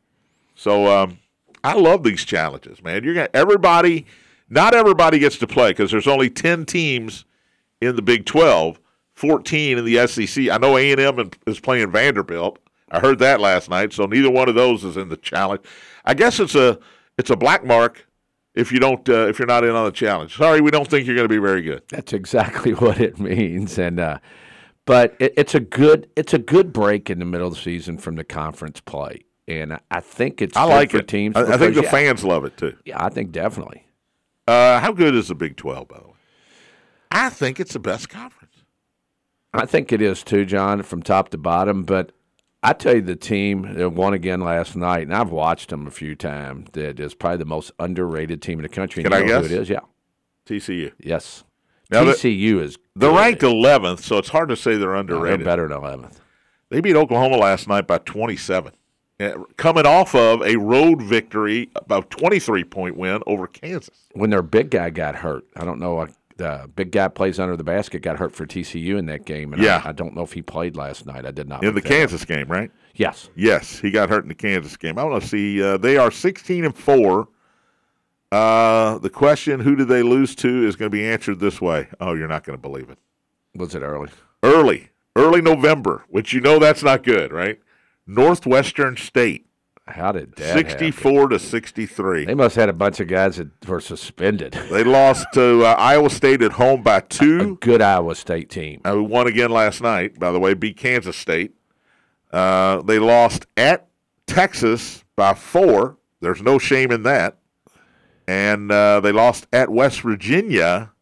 So 0.54 0.86
um, 0.86 1.18
I 1.64 1.74
love 1.74 2.04
these 2.04 2.24
challenges, 2.24 2.82
man. 2.82 3.02
You're 3.02 3.14
gonna 3.14 3.28
everybody. 3.34 4.06
Not 4.50 4.74
everybody 4.74 5.18
gets 5.18 5.38
to 5.38 5.46
play 5.46 5.70
because 5.70 5.90
there's 5.90 6.08
only 6.08 6.28
ten 6.28 6.66
teams 6.66 7.24
in 7.80 7.96
the 7.96 8.02
Big 8.02 8.26
12, 8.26 8.78
14 9.14 9.78
in 9.78 9.84
the 9.84 10.06
SEC. 10.06 10.48
I 10.50 10.58
know 10.58 10.76
A 10.76 10.92
and 10.92 11.00
M 11.00 11.30
is 11.46 11.60
playing 11.60 11.90
Vanderbilt. 11.90 12.58
I 12.90 13.00
heard 13.00 13.18
that 13.20 13.40
last 13.40 13.70
night. 13.70 13.92
So 13.92 14.06
neither 14.06 14.30
one 14.30 14.48
of 14.48 14.54
those 14.54 14.84
is 14.84 14.96
in 14.96 15.08
the 15.08 15.16
challenge. 15.16 15.62
I 16.04 16.14
guess 16.14 16.40
it's 16.40 16.54
a 16.54 16.78
it's 17.16 17.30
a 17.30 17.36
black 17.36 17.64
mark 17.64 18.06
if 18.54 18.72
you 18.72 18.80
don't 18.80 19.08
uh, 19.08 19.28
if 19.28 19.38
you're 19.38 19.46
not 19.46 19.64
in 19.64 19.70
on 19.70 19.84
the 19.84 19.92
challenge. 19.92 20.36
Sorry, 20.36 20.60
we 20.60 20.70
don't 20.70 20.88
think 20.88 21.06
you're 21.06 21.16
going 21.16 21.28
to 21.28 21.32
be 21.32 21.38
very 21.38 21.62
good. 21.62 21.82
That's 21.88 22.12
exactly 22.12 22.72
what 22.74 23.00
it 23.00 23.18
means, 23.18 23.78
and 23.78 24.00
uh, 24.00 24.18
but 24.86 25.14
it, 25.20 25.34
it's 25.36 25.54
a 25.54 25.60
good 25.60 26.08
it's 26.16 26.34
a 26.34 26.38
good 26.38 26.72
break 26.72 27.10
in 27.10 27.18
the 27.18 27.24
middle 27.24 27.48
of 27.48 27.54
the 27.54 27.60
season 27.60 27.98
from 27.98 28.16
the 28.16 28.24
conference 28.24 28.80
play, 28.80 29.20
and 29.46 29.74
I, 29.74 29.80
I 29.90 30.00
think 30.00 30.42
it's 30.42 30.56
I 30.56 30.64
good 30.64 30.70
like 30.70 30.90
for 30.90 30.98
it. 30.98 31.08
teams. 31.08 31.36
I, 31.36 31.54
I 31.54 31.56
think 31.58 31.74
the 31.74 31.82
yeah, 31.82 31.90
fans 31.90 32.24
love 32.24 32.44
it 32.44 32.56
too. 32.56 32.76
Yeah, 32.84 33.02
I 33.02 33.08
think 33.08 33.30
definitely. 33.30 33.84
Uh, 34.50 34.80
how 34.80 34.90
good 34.92 35.14
is 35.14 35.28
the 35.28 35.34
Big 35.34 35.56
12, 35.56 35.86
by 35.88 35.98
the 35.98 36.08
way? 36.08 36.14
I 37.12 37.28
think 37.30 37.60
it's 37.60 37.72
the 37.72 37.78
best 37.78 38.08
conference. 38.08 38.64
I 39.54 39.64
think 39.66 39.92
it 39.92 40.02
is 40.02 40.22
too, 40.22 40.44
John, 40.44 40.82
from 40.82 41.02
top 41.02 41.28
to 41.30 41.38
bottom. 41.38 41.84
But 41.84 42.12
I 42.62 42.72
tell 42.72 42.96
you, 42.96 43.00
the 43.02 43.16
team 43.16 43.74
that 43.74 43.90
won 43.90 44.12
again 44.12 44.40
last 44.40 44.74
night, 44.76 45.02
and 45.02 45.14
I've 45.14 45.30
watched 45.30 45.70
them 45.70 45.86
a 45.86 45.90
few 45.90 46.14
times. 46.16 46.68
That 46.72 46.98
is 46.98 47.14
probably 47.14 47.38
the 47.38 47.44
most 47.46 47.72
underrated 47.78 48.42
team 48.42 48.58
in 48.58 48.62
the 48.64 48.68
country. 48.68 49.02
Can 49.02 49.12
you 49.12 49.18
I 49.18 49.22
guess? 49.22 49.46
Who 49.46 49.54
it 49.54 49.60
is? 49.62 49.68
Yeah. 49.68 49.80
TCU. 50.46 50.92
Yes. 50.98 51.44
Now 51.90 52.04
TCU 52.04 52.60
is 52.60 52.76
They're 52.96 53.10
good. 53.10 53.16
ranked 53.16 53.42
11th, 53.42 54.00
so 54.00 54.18
it's 54.18 54.28
hard 54.30 54.48
to 54.48 54.56
say 54.56 54.76
they're 54.76 55.00
No, 55.02 55.20
they're 55.24 55.38
better 55.38 55.68
than 55.68 55.76
eleventh. 55.76 56.20
They 56.70 56.80
beat 56.80 56.94
Oklahoma 56.96 57.36
last 57.36 57.66
night 57.66 57.86
by 57.88 57.98
27, 57.98 58.72
Yeah, 58.72 58.79
coming 59.56 59.86
off 59.86 60.14
of 60.14 60.42
a 60.42 60.56
road 60.56 61.02
victory, 61.02 61.70
about 61.76 62.10
23 62.10 62.64
point 62.64 62.96
win 62.96 63.22
over 63.26 63.46
Kansas. 63.46 64.06
When 64.12 64.30
their 64.30 64.42
big 64.42 64.70
guy 64.70 64.90
got 64.90 65.16
hurt, 65.16 65.44
I 65.56 65.64
don't 65.64 65.78
know. 65.80 65.98
uh, 65.98 66.06
The 66.36 66.70
big 66.74 66.90
guy 66.92 67.08
plays 67.08 67.38
under 67.38 67.56
the 67.56 67.64
basket 67.64 68.00
got 68.02 68.18
hurt 68.18 68.34
for 68.34 68.46
TCU 68.46 68.96
in 68.98 69.06
that 69.06 69.24
game, 69.26 69.52
and 69.52 69.62
Yeah. 69.62 69.82
I, 69.84 69.90
I 69.90 69.92
don't 69.92 70.14
know 70.14 70.22
if 70.22 70.32
he 70.32 70.42
played 70.42 70.74
last 70.76 71.04
night. 71.06 71.26
I 71.26 71.30
did 71.30 71.48
not. 71.48 71.62
In 71.62 71.74
the 71.74 71.80
that 71.80 71.86
up. 71.86 71.90
Kansas 71.90 72.24
game, 72.24 72.48
right? 72.48 72.70
Yes. 72.94 73.28
Yes, 73.36 73.78
he 73.78 73.90
got 73.90 74.08
hurt 74.08 74.24
in 74.24 74.28
the 74.28 74.34
Kansas 74.34 74.76
game. 74.76 74.98
I 74.98 75.04
want 75.04 75.22
to 75.22 75.28
see. 75.28 75.62
Uh, 75.62 75.76
they 75.76 75.96
are 75.96 76.10
16 76.10 76.64
and 76.64 76.74
four. 76.76 77.28
Uh, 78.32 78.98
the 78.98 79.10
question, 79.10 79.60
who 79.60 79.74
did 79.74 79.88
they 79.88 80.02
lose 80.02 80.34
to, 80.36 80.66
is 80.66 80.76
going 80.76 80.90
to 80.90 80.96
be 80.96 81.04
answered 81.04 81.40
this 81.40 81.60
way. 81.60 81.88
Oh, 82.00 82.14
you're 82.14 82.28
not 82.28 82.44
going 82.44 82.56
to 82.56 82.60
believe 82.62 82.88
it. 82.90 82.98
Was 83.54 83.74
it 83.74 83.80
early? 83.82 84.10
early, 84.42 84.88
early 85.16 85.42
November, 85.42 86.04
which 86.08 86.32
you 86.32 86.40
know 86.40 86.58
that's 86.58 86.82
not 86.82 87.02
good, 87.02 87.32
right? 87.32 87.58
Northwestern 88.10 88.96
State, 88.96 89.46
How 89.86 90.12
did 90.12 90.34
that 90.36 90.44
happen? 90.46 90.68
64 90.70 91.28
to 91.28 91.38
63. 91.38 92.24
They 92.24 92.34
must 92.34 92.56
have 92.56 92.62
had 92.62 92.68
a 92.68 92.72
bunch 92.72 92.98
of 93.00 93.06
guys 93.08 93.36
that 93.36 93.50
were 93.68 93.80
suspended. 93.80 94.52
They 94.70 94.84
lost 94.84 95.26
to 95.34 95.64
uh, 95.64 95.74
Iowa 95.78 96.10
State 96.10 96.42
at 96.42 96.52
home 96.52 96.82
by 96.82 96.98
A 96.98 97.02
two. 97.02 97.56
good 97.60 97.80
Iowa 97.80 98.14
State 98.14 98.50
team. 98.50 98.80
Uh, 98.84 98.94
we 98.96 99.02
won 99.02 99.26
again 99.26 99.50
last 99.50 99.80
night, 99.80 100.18
by 100.18 100.32
the 100.32 100.40
way, 100.40 100.54
beat 100.54 100.76
Kansas 100.76 101.16
State. 101.16 101.52
Uh, 102.32 102.82
they 102.82 102.98
lost 102.98 103.46
at 103.56 103.88
Texas 104.26 105.04
by 105.16 105.34
four. 105.34 105.96
There's 106.20 106.42
no 106.42 106.58
shame 106.58 106.90
in 106.92 107.02
that. 107.04 107.38
And 108.28 108.70
uh, 108.70 109.00
they 109.00 109.10
lost 109.12 109.46
at 109.52 109.70
West 109.70 110.02
Virginia, 110.02 110.92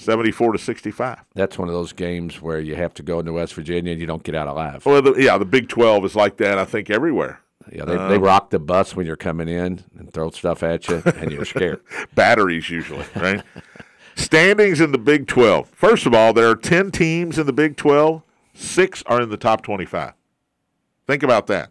74 0.00 0.52
to 0.52 0.58
65. 0.58 1.18
That's 1.34 1.58
one 1.58 1.68
of 1.68 1.74
those 1.74 1.92
games 1.92 2.40
where 2.40 2.58
you 2.58 2.74
have 2.74 2.94
to 2.94 3.02
go 3.02 3.20
into 3.20 3.34
West 3.34 3.54
Virginia 3.54 3.92
and 3.92 4.00
you 4.00 4.06
don't 4.06 4.22
get 4.22 4.34
out 4.34 4.48
alive. 4.48 4.84
Well, 4.86 5.02
the, 5.02 5.14
yeah, 5.14 5.36
the 5.38 5.44
Big 5.44 5.68
12 5.68 6.04
is 6.06 6.16
like 6.16 6.38
that, 6.38 6.58
I 6.58 6.64
think, 6.64 6.90
everywhere. 6.90 7.40
Yeah, 7.70 7.84
they, 7.84 7.96
they 7.96 8.16
um, 8.16 8.22
rock 8.22 8.50
the 8.50 8.58
bus 8.58 8.96
when 8.96 9.06
you're 9.06 9.16
coming 9.16 9.48
in 9.48 9.84
and 9.96 10.12
throw 10.12 10.30
stuff 10.30 10.62
at 10.62 10.88
you, 10.88 11.02
and 11.04 11.30
you're 11.30 11.44
scared. 11.44 11.80
batteries 12.14 12.70
usually, 12.70 13.04
right? 13.14 13.42
Standings 14.16 14.80
in 14.80 14.92
the 14.92 14.98
Big 14.98 15.26
12. 15.26 15.68
First 15.68 16.06
of 16.06 16.14
all, 16.14 16.32
there 16.32 16.48
are 16.48 16.56
10 16.56 16.90
teams 16.90 17.38
in 17.38 17.46
the 17.46 17.52
Big 17.52 17.76
12. 17.76 18.22
Six 18.54 19.02
are 19.06 19.20
in 19.20 19.28
the 19.28 19.36
top 19.36 19.62
25. 19.62 20.14
Think 21.06 21.22
about 21.22 21.46
that. 21.46 21.70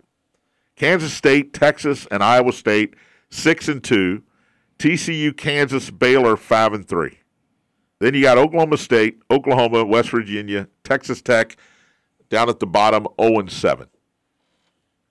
Kansas 0.75 1.13
State, 1.13 1.53
Texas, 1.53 2.07
and 2.09 2.23
Iowa 2.23 2.53
State, 2.53 2.93
6 3.29 3.67
and 3.67 3.83
2. 3.83 4.23
TCU, 4.77 5.35
Kansas, 5.35 5.89
Baylor, 5.89 6.37
5 6.37 6.73
and 6.73 6.87
3. 6.87 7.19
Then 7.99 8.13
you 8.13 8.21
got 8.21 8.37
Oklahoma 8.37 8.77
State, 8.77 9.19
Oklahoma, 9.29 9.85
West 9.85 10.09
Virginia, 10.09 10.67
Texas 10.83 11.21
Tech, 11.21 11.57
down 12.29 12.49
at 12.49 12.59
the 12.59 12.67
bottom, 12.67 13.07
0 13.19 13.39
and 13.39 13.51
7. 13.51 13.87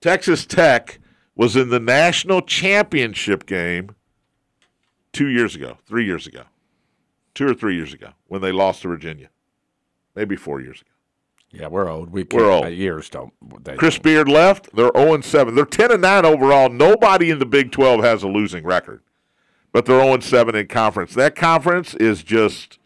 Texas 0.01 0.45
Tech 0.45 0.99
was 1.35 1.55
in 1.55 1.69
the 1.69 1.79
national 1.79 2.41
championship 2.41 3.45
game 3.45 3.95
two 5.13 5.27
years 5.27 5.55
ago, 5.55 5.77
three 5.85 6.05
years 6.05 6.25
ago, 6.25 6.43
two 7.33 7.47
or 7.47 7.53
three 7.53 7.75
years 7.75 7.93
ago 7.93 8.09
when 8.27 8.41
they 8.41 8.51
lost 8.51 8.81
to 8.81 8.87
Virginia, 8.87 9.29
maybe 10.15 10.35
four 10.35 10.61
years 10.61 10.81
ago. 10.81 10.89
Yeah, 11.51 11.67
we're 11.67 11.89
old. 11.89 12.11
We 12.11 12.25
We're 12.31 12.51
old. 12.51 12.69
Years 12.69 13.09
don't. 13.09 13.33
Chris 13.77 13.97
Beard 13.97 14.29
left. 14.29 14.75
They're 14.75 14.91
0 14.95 15.15
and 15.15 15.25
7. 15.25 15.55
They're 15.55 15.65
10 15.65 15.91
and 15.91 16.01
9 16.01 16.25
overall. 16.25 16.69
Nobody 16.69 17.31
in 17.31 17.39
the 17.39 17.45
Big 17.45 17.71
12 17.71 18.03
has 18.03 18.21
a 18.21 18.27
losing 18.27 18.63
record, 18.63 19.01
but 19.71 19.85
they're 19.85 19.99
0 19.99 20.15
and 20.15 20.23
7 20.23 20.55
in 20.55 20.67
conference. 20.67 21.13
That 21.15 21.35
conference 21.35 21.93
is 21.95 22.23
just. 22.23 22.78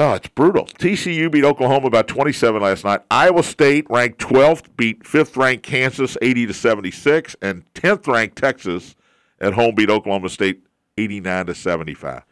Oh, 0.00 0.12
it's 0.14 0.28
brutal. 0.28 0.64
TCU 0.66 1.28
beat 1.28 1.42
Oklahoma 1.42 1.90
by 1.90 2.02
27 2.02 2.62
last 2.62 2.84
night. 2.84 3.00
Iowa 3.10 3.42
State, 3.42 3.84
ranked 3.90 4.20
12th, 4.20 4.66
beat 4.76 5.02
5th 5.02 5.36
ranked 5.36 5.64
Kansas 5.64 6.16
80 6.22 6.46
to 6.46 6.54
76, 6.54 7.34
and 7.42 7.64
10th 7.74 8.06
ranked 8.06 8.36
Texas 8.36 8.94
at 9.40 9.54
home 9.54 9.74
beat 9.74 9.90
Oklahoma 9.90 10.28
State 10.28 10.62
89 10.96 11.46
to 11.46 11.54
75. 11.54 12.22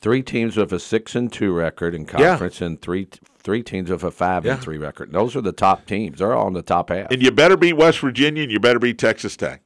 Three 0.00 0.22
teams 0.22 0.56
with 0.56 0.72
a 0.72 0.78
six 0.78 1.16
and 1.16 1.32
two 1.32 1.52
record 1.52 1.92
in 1.92 2.06
conference, 2.06 2.60
and 2.60 2.80
three 2.80 3.08
three 3.38 3.64
teams 3.64 3.90
with 3.90 4.04
a 4.04 4.12
five 4.12 4.44
Yeah. 4.44 4.52
and 4.52 4.62
three 4.62 4.78
record. 4.78 5.10
Those 5.10 5.34
are 5.34 5.40
the 5.40 5.50
top 5.50 5.86
teams. 5.86 6.20
They're 6.20 6.34
all 6.34 6.46
in 6.46 6.52
the 6.52 6.62
top 6.62 6.90
half. 6.90 7.10
And 7.10 7.20
you 7.20 7.32
better 7.32 7.56
beat 7.56 7.72
West 7.72 7.98
Virginia 7.98 8.44
and 8.44 8.52
you 8.52 8.60
better 8.60 8.78
beat 8.78 8.96
Texas 8.98 9.36
Tech. 9.36 9.62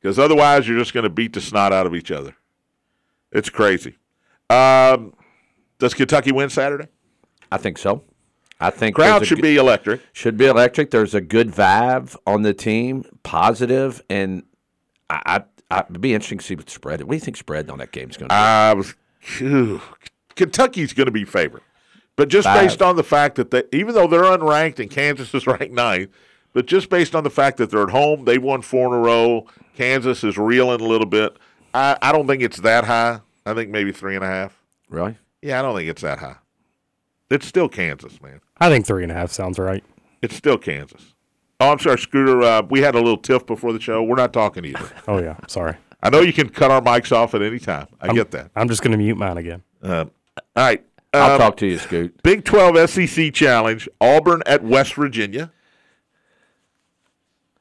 Because 0.00 0.18
otherwise, 0.18 0.66
you're 0.66 0.78
just 0.78 0.94
going 0.94 1.04
to 1.04 1.10
beat 1.10 1.34
the 1.34 1.42
snot 1.42 1.74
out 1.74 1.86
of 1.86 1.94
each 1.94 2.10
other. 2.10 2.36
It's 3.32 3.50
crazy. 3.50 3.96
Um, 4.48 5.12
does 5.78 5.94
Kentucky 5.94 6.32
win 6.32 6.50
Saturday? 6.50 6.88
I 7.50 7.56
think 7.56 7.78
so. 7.78 8.02
I 8.58 8.70
think 8.70 8.96
Crowd 8.96 9.22
a 9.22 9.24
should 9.24 9.42
be 9.42 9.56
electric. 9.56 10.00
should 10.12 10.36
be 10.38 10.46
electric. 10.46 10.90
There's 10.90 11.14
a 11.14 11.20
good 11.20 11.48
vibe 11.50 12.16
on 12.26 12.42
the 12.42 12.54
team, 12.54 13.04
positive, 13.22 14.02
and 14.08 14.44
I, 15.10 15.44
I, 15.70 15.78
I'd 15.78 16.00
be 16.00 16.14
interesting 16.14 16.38
to 16.38 16.44
see 16.44 16.54
what 16.56 16.70
spread. 16.70 17.02
What 17.02 17.10
do 17.10 17.16
you 17.16 17.20
think 17.20 17.36
spread 17.36 17.68
on 17.68 17.78
that 17.78 17.92
game's 17.92 18.16
going 18.16 18.28
to 18.30 18.34
be? 18.34 18.38
I 18.38 18.72
was. 18.72 18.94
Kentucky's 20.36 20.92
going 20.92 21.06
to 21.06 21.12
be 21.12 21.24
favored. 21.24 21.62
But 22.16 22.28
just 22.28 22.46
Five. 22.46 22.62
based 22.62 22.80
on 22.80 22.96
the 22.96 23.04
fact 23.04 23.36
that 23.36 23.50
they, 23.50 23.64
even 23.72 23.94
though 23.94 24.06
they're 24.06 24.22
unranked 24.22 24.78
and 24.78 24.90
Kansas 24.90 25.34
is 25.34 25.46
ranked 25.46 25.72
ninth, 25.72 26.10
but 26.54 26.64
just 26.64 26.88
based 26.88 27.14
on 27.14 27.24
the 27.24 27.30
fact 27.30 27.58
that 27.58 27.70
they're 27.70 27.82
at 27.82 27.90
home, 27.90 28.24
they've 28.24 28.42
won 28.42 28.62
four 28.62 28.86
in 28.86 28.94
a 28.94 28.98
row. 28.98 29.46
Kansas 29.76 30.24
is 30.24 30.38
reeling 30.38 30.80
a 30.80 30.84
little 30.84 31.06
bit. 31.06 31.36
I, 31.74 31.98
I 32.00 32.12
don't 32.12 32.26
think 32.26 32.42
it's 32.42 32.58
that 32.60 32.84
high. 32.84 33.20
I 33.44 33.52
think 33.52 33.70
maybe 33.70 33.92
three 33.92 34.14
and 34.14 34.24
a 34.24 34.28
half. 34.28 34.58
Really? 34.88 35.18
Yeah, 35.42 35.58
I 35.58 35.62
don't 35.62 35.76
think 35.76 35.88
it's 35.88 36.02
that 36.02 36.18
high. 36.18 36.36
It's 37.30 37.46
still 37.46 37.68
Kansas, 37.68 38.20
man. 38.22 38.40
I 38.58 38.68
think 38.68 38.86
three 38.86 39.02
and 39.02 39.12
a 39.12 39.14
half 39.14 39.30
sounds 39.32 39.58
right. 39.58 39.84
It's 40.22 40.34
still 40.34 40.58
Kansas. 40.58 41.14
Oh, 41.60 41.72
I'm 41.72 41.78
sorry, 41.78 41.98
Scooter. 41.98 42.42
Uh, 42.42 42.62
we 42.68 42.80
had 42.82 42.94
a 42.94 42.98
little 42.98 43.16
tiff 43.16 43.46
before 43.46 43.72
the 43.72 43.80
show. 43.80 44.02
We're 44.02 44.16
not 44.16 44.32
talking 44.32 44.64
either. 44.64 44.90
Oh 45.08 45.18
yeah, 45.20 45.36
sorry. 45.48 45.76
I 46.02 46.10
know 46.10 46.20
you 46.20 46.32
can 46.32 46.48
cut 46.50 46.70
our 46.70 46.80
mics 46.80 47.10
off 47.12 47.34
at 47.34 47.42
any 47.42 47.58
time. 47.58 47.86
I 48.00 48.12
get 48.12 48.30
that. 48.32 48.50
I'm 48.54 48.68
just 48.68 48.82
gonna 48.82 48.96
mute 48.98 49.16
mine 49.16 49.38
again. 49.38 49.62
Uh, 49.82 50.04
all 50.36 50.64
right. 50.64 50.84
I'll 51.14 51.32
Um, 51.32 51.38
talk 51.38 51.56
to 51.58 51.66
you, 51.66 51.78
Scoot. 51.78 52.22
Big 52.22 52.44
12 52.44 52.90
SEC 52.90 53.32
Challenge, 53.32 53.88
Auburn 54.00 54.42
at 54.44 54.62
West 54.62 54.94
Virginia. 54.94 55.50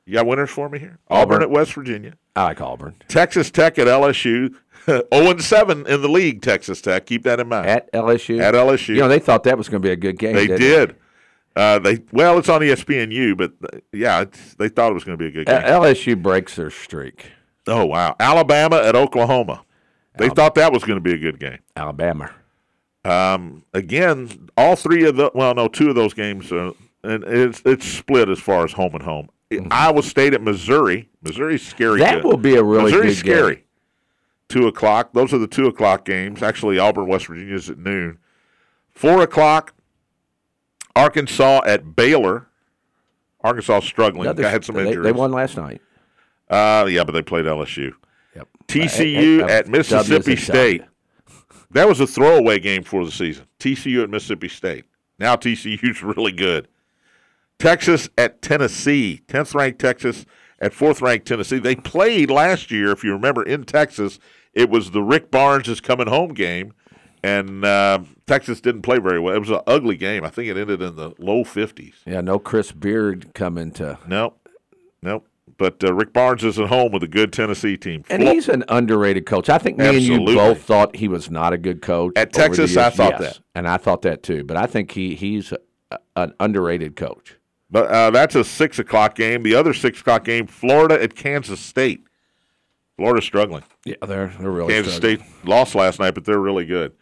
You 0.05 0.13
got 0.13 0.27
winners 0.27 0.49
for 0.49 0.69
me 0.69 0.77
here? 0.79 0.99
Auburn, 1.09 1.35
Auburn. 1.37 1.41
at 1.43 1.49
West 1.51 1.73
Virginia. 1.73 2.13
I 2.35 2.43
like 2.43 2.61
Auburn. 2.61 2.95
Texas 3.07 3.49
Tech 3.49 3.79
at 3.79 3.87
LSU. 3.87 4.53
0 4.85 5.03
and 5.11 5.43
7 5.43 5.87
in 5.87 6.01
the 6.01 6.07
league, 6.07 6.41
Texas 6.41 6.81
Tech. 6.81 7.05
Keep 7.05 7.23
that 7.23 7.39
in 7.39 7.47
mind. 7.47 7.67
At 7.67 7.91
LSU. 7.93 8.41
At 8.41 8.53
LSU. 8.53 8.89
You 8.89 9.01
know, 9.01 9.07
they 9.07 9.19
thought 9.19 9.43
that 9.43 9.57
was 9.57 9.69
going 9.69 9.81
to 9.81 9.87
be 9.87 9.91
a 9.91 9.95
good 9.95 10.19
game. 10.19 10.35
they 10.35 10.47
did. 10.47 10.95
Uh, 11.55 11.79
they 11.79 11.99
well, 12.11 12.37
it's 12.37 12.49
on 12.49 12.59
ESPNU, 12.59 13.37
but 13.37 13.53
yeah, 13.93 14.25
they 14.57 14.67
thought 14.67 14.91
it 14.91 14.93
was 14.93 15.05
going 15.05 15.17
to 15.17 15.23
be 15.23 15.27
a 15.27 15.31
good 15.31 15.47
game. 15.47 15.55
Uh, 15.55 15.61
LSU 15.61 16.21
breaks 16.21 16.55
their 16.57 16.69
streak. 16.69 17.27
oh 17.67 17.85
wow, 17.85 18.15
Alabama 18.19 18.77
at 18.77 18.95
Oklahoma. 18.95 19.63
They 20.17 20.29
thought 20.29 20.55
that 20.55 20.71
was 20.71 20.83
going 20.83 20.97
to 20.97 21.01
be 21.01 21.13
a 21.13 21.17
good 21.17 21.39
game. 21.39 21.59
Alabama. 21.75 22.31
Um, 23.03 23.63
again, 23.73 24.49
all 24.57 24.75
three 24.75 25.05
of 25.05 25.15
the 25.15 25.31
well, 25.33 25.53
no, 25.53 25.67
two 25.67 25.89
of 25.89 25.95
those 25.95 26.13
games, 26.13 26.51
uh, 26.51 26.71
and 27.03 27.23
it's 27.23 27.61
it's 27.65 27.85
split 27.85 28.27
as 28.27 28.39
far 28.39 28.65
as 28.65 28.73
home 28.73 28.93
and 28.93 29.03
home. 29.03 29.29
Iowa 29.71 30.03
State 30.03 30.33
at 30.33 30.41
Missouri. 30.41 31.09
Missouri's 31.21 31.65
scary. 31.65 32.01
Mm-hmm. 32.01 32.15
That 32.15 32.15
good. 32.23 32.25
will 32.25 32.37
be 32.37 32.55
a 32.55 32.63
really 32.63 32.91
Missouri's 32.91 33.23
good 33.23 33.55
game. 33.55 33.64
Scary. 34.55 34.63
Two 34.63 34.67
o'clock. 34.67 35.13
Those 35.13 35.33
are 35.33 35.37
the 35.37 35.47
two 35.47 35.67
o'clock 35.67 36.05
games. 36.05 36.41
Actually, 36.41 36.79
Auburn, 36.79 37.07
West 37.07 37.27
Virginia 37.27 37.55
is 37.55 37.69
at 37.69 37.77
noon. 37.77 38.17
Four 38.91 39.21
o'clock. 39.21 39.73
Arkansas 40.95 41.61
at 41.65 41.95
Baylor. 41.95 42.47
Arkansas 43.41 43.81
struggling. 43.81 44.27
Another- 44.27 44.49
had 44.49 44.63
some 44.65 44.75
they, 44.75 44.87
injuries. 44.87 45.03
they 45.03 45.11
won 45.11 45.31
last 45.31 45.57
night. 45.57 45.81
Uh, 46.49 46.85
yeah, 46.89 47.03
but 47.03 47.11
they 47.11 47.21
played 47.21 47.45
LSU. 47.45 47.93
Yep. 48.35 48.47
TCU 48.67 49.41
Uh, 49.41 49.45
uh, 49.45 49.49
at 49.49 49.67
uh, 49.67 49.69
Mississippi 49.69 50.35
State. 50.35 50.83
That 51.71 51.87
was 51.87 51.99
a 51.99 52.07
throwaway 52.07 52.59
game 52.59 52.83
for 52.83 53.03
the 53.05 53.11
season. 53.11 53.45
TCU 53.59 54.03
at 54.03 54.09
Mississippi 54.09 54.47
State. 54.47 54.85
Now 55.19 55.35
TCU's 55.35 56.01
really 56.03 56.31
good. 56.31 56.67
Texas 57.59 58.09
at 58.17 58.41
Tennessee. 58.41 59.21
10th 59.27 59.53
ranked 59.55 59.79
Texas 59.79 60.25
at 60.59 60.73
4th 60.73 61.01
ranked 61.01 61.27
Tennessee. 61.27 61.59
They 61.59 61.75
played 61.75 62.29
last 62.29 62.71
year, 62.71 62.91
if 62.91 63.03
you 63.03 63.11
remember, 63.13 63.43
in 63.43 63.63
Texas. 63.63 64.19
It 64.55 64.69
was 64.69 64.91
the 64.91 65.03
Rick 65.03 65.29
Barnes 65.31 65.67
is 65.67 65.81
coming 65.81 66.07
home 66.07 66.33
game, 66.33 66.73
and 67.21 67.63
uh, 67.65 67.99
Texas 68.25 68.61
didn't 68.61 68.83
play 68.83 68.99
very 68.99 69.19
well. 69.19 69.35
It 69.35 69.39
was 69.39 69.49
an 69.49 69.59
ugly 69.67 69.97
game. 69.97 70.23
I 70.23 70.29
think 70.29 70.49
it 70.49 70.57
ended 70.57 70.81
in 70.81 70.95
the 70.95 71.11
low 71.19 71.43
50s. 71.43 71.93
Yeah, 72.05 72.21
no 72.21 72.39
Chris 72.39 72.71
Beard 72.71 73.33
coming 73.33 73.71
to. 73.73 73.99
Nope. 74.07 74.47
Nope. 75.01 75.27
But 75.57 75.83
uh, 75.83 75.93
Rick 75.93 76.11
Barnes 76.11 76.43
is 76.43 76.59
at 76.59 76.67
home 76.67 76.91
with 76.91 77.03
a 77.03 77.07
good 77.07 77.31
Tennessee 77.31 77.77
team. 77.77 78.03
And 78.09 78.21
he's 78.23 78.49
an 78.49 78.63
underrated 78.67 79.25
coach. 79.25 79.47
I 79.49 79.57
think 79.57 79.77
me 79.77 79.87
and 79.87 80.01
you 80.01 80.25
both 80.25 80.63
thought 80.63 80.95
he 80.95 81.07
was 81.07 81.29
not 81.29 81.53
a 81.53 81.57
good 81.57 81.81
coach 81.81 82.13
At 82.17 82.33
Texas, 82.33 82.75
I 82.75 82.89
thought 82.89 83.19
Yes, 83.19 83.35
that. 83.35 83.39
and 83.53 83.67
I 83.67 83.77
thought 83.77 84.01
that 84.01 84.21
too. 84.23 84.43
But 84.43 84.57
I 84.57 84.65
think 84.65 84.91
he 84.91 85.15
he's 85.15 85.53
a, 85.91 85.99
an 86.17 86.33
underrated 86.41 86.95
coach. 86.97 87.35
But 87.71 87.89
uh, 87.89 88.11
that's 88.11 88.35
a 88.35 88.43
six 88.43 88.79
o'clock 88.79 89.15
game. 89.15 89.43
The 89.43 89.55
other 89.55 89.73
six 89.73 90.01
o'clock 90.01 90.25
game, 90.25 90.47
Florida 90.47 91.01
at 91.01 91.15
Kansas 91.15 91.59
State. 91.59 92.05
Florida's 92.97 93.25
struggling. 93.25 93.63
Yeah, 93.83 93.95
they're 94.05 94.27
they're 94.39 94.51
really 94.51 94.73
Kansas 94.73 94.95
struggling. 94.95 95.19
State 95.19 95.47
lost 95.47 95.75
last 95.75 95.99
night, 95.99 96.15
but 96.15 96.25
they're 96.25 96.39
really 96.39 96.65
good. 96.65 96.93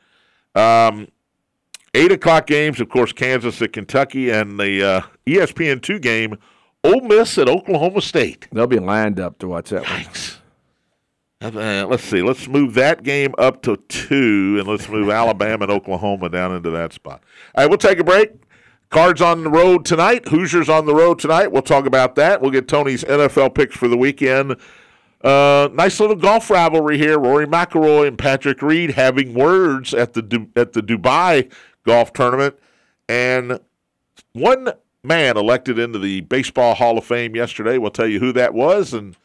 Um, 0.55 1.07
eight 1.93 2.11
o'clock 2.11 2.47
games, 2.47 2.79
of 2.79 2.89
course, 2.89 3.13
Kansas 3.13 3.61
at 3.61 3.73
Kentucky, 3.73 4.29
and 4.29 4.59
the 4.59 4.83
uh, 4.83 5.01
ESPN 5.27 5.81
two 5.81 5.99
game, 5.99 6.37
Ole 6.83 7.01
Miss 7.01 7.37
at 7.37 7.47
Oklahoma 7.47 8.01
State. 8.01 8.47
They'll 8.51 8.67
be 8.67 8.79
lined 8.79 9.19
up 9.19 9.39
to 9.39 9.47
watch 9.47 9.69
that 9.69 9.83
one. 9.83 10.05
Uh, 11.43 11.85
let's 11.87 12.03
see. 12.03 12.21
Let's 12.21 12.47
move 12.47 12.73
that 12.75 13.03
game 13.03 13.35
up 13.37 13.61
to 13.63 13.75
two, 13.89 14.55
and 14.59 14.67
let's 14.67 14.87
move 14.87 15.09
Alabama 15.11 15.63
and 15.63 15.71
Oklahoma 15.71 16.29
down 16.29 16.55
into 16.55 16.71
that 16.71 16.93
spot. 16.93 17.21
All 17.53 17.63
right, 17.63 17.69
we'll 17.69 17.77
take 17.77 17.99
a 17.99 18.03
break. 18.03 18.31
Cards 18.89 19.21
on 19.21 19.43
the 19.43 19.49
road 19.49 19.85
tonight. 19.85 20.27
Hoosiers 20.27 20.69
on 20.69 20.85
the 20.85 20.93
road 20.95 21.19
tonight. 21.19 21.51
We'll 21.51 21.63
talk 21.63 21.85
about 21.85 22.15
that. 22.15 22.41
We'll 22.41 22.51
get 22.51 22.67
Tony's 22.67 23.03
NFL 23.03 23.55
picks 23.55 23.75
for 23.75 23.87
the 23.87 23.97
weekend. 23.97 24.55
Uh, 25.23 25.69
nice 25.73 25.99
little 25.99 26.15
golf 26.15 26.49
rivalry 26.49 26.97
here. 26.97 27.17
Rory 27.17 27.47
McIlroy 27.47 28.07
and 28.07 28.17
Patrick 28.17 28.61
Reed 28.61 28.91
having 28.91 29.33
words 29.33 29.93
at 29.93 30.13
the 30.13 30.21
Du- 30.21 30.49
at 30.55 30.73
the 30.73 30.81
Dubai 30.81 31.49
golf 31.85 32.11
tournament, 32.11 32.57
and 33.07 33.59
one 34.33 34.73
man 35.03 35.37
elected 35.37 35.79
into 35.79 35.99
the 35.99 36.21
Baseball 36.21 36.75
Hall 36.75 36.97
of 36.97 37.05
Fame 37.05 37.35
yesterday. 37.35 37.77
We'll 37.77 37.91
tell 37.91 38.07
you 38.07 38.19
who 38.19 38.33
that 38.33 38.53
was, 38.53 38.93
and 38.93 39.15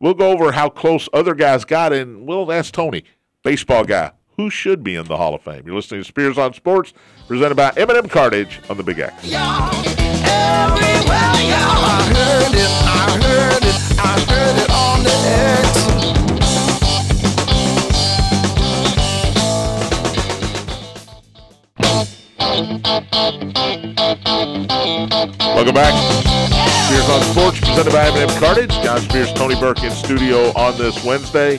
we'll 0.00 0.14
go 0.14 0.32
over 0.32 0.52
how 0.52 0.68
close 0.68 1.08
other 1.12 1.34
guys 1.34 1.64
got. 1.64 1.92
And 1.92 2.26
we'll 2.26 2.50
ask 2.50 2.72
Tony, 2.72 3.04
baseball 3.44 3.84
guy, 3.84 4.12
who 4.36 4.50
should 4.50 4.82
be 4.82 4.96
in 4.96 5.06
the 5.06 5.16
Hall 5.16 5.34
of 5.34 5.42
Fame. 5.42 5.62
You're 5.66 5.76
listening 5.76 6.00
to 6.00 6.04
Spears 6.08 6.36
on 6.38 6.52
Sports, 6.54 6.92
presented 7.28 7.54
by 7.54 7.72
M&M 7.76 8.08
Cartage 8.08 8.60
on 8.68 8.76
the 8.76 8.82
Big 8.82 8.98
X. 8.98 9.24
Y'all. 9.24 9.72
Welcome 25.64 25.74
back. 25.74 25.94
Spears 26.86 27.08
on 27.08 27.22
Sports, 27.22 27.60
presented 27.60 27.92
by 27.92 28.06
M&M 28.08 28.28
Cartage. 28.38 28.70
John 28.82 29.00
Spears, 29.00 29.32
Tony 29.32 29.54
Burke 29.54 29.82
in 29.82 29.90
studio 29.90 30.52
on 30.56 30.76
this 30.76 31.02
Wednesday. 31.04 31.58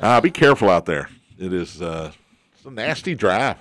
Uh, 0.00 0.20
be 0.20 0.30
careful 0.30 0.70
out 0.70 0.86
there. 0.86 1.08
It 1.38 1.52
is 1.52 1.82
uh, 1.82 2.12
it's 2.52 2.64
a 2.64 2.70
nasty 2.70 3.14
drive. 3.14 3.56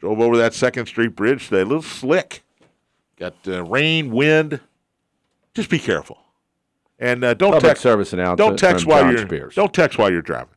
Drove 0.00 0.20
over 0.20 0.36
that 0.36 0.54
Second 0.54 0.86
Street 0.86 1.16
Bridge 1.16 1.48
today. 1.48 1.62
A 1.62 1.64
little 1.64 1.82
slick. 1.82 2.42
Got 3.18 3.34
uh, 3.46 3.64
rain, 3.64 4.10
wind. 4.10 4.60
Just 5.54 5.68
be 5.68 5.78
careful. 5.78 6.18
And 7.04 7.22
uh, 7.22 7.34
don't 7.34 7.52
Public 7.52 7.70
text. 7.70 7.82
service 7.82 8.12
announcement. 8.12 8.38
Don't 8.38 8.58
text 8.58 8.86
while 8.86 9.02
John 9.02 9.12
you're. 9.12 9.26
Spears. 9.26 9.54
Don't 9.54 9.74
text 9.74 9.98
while 9.98 10.10
you're 10.10 10.22
driving. 10.22 10.54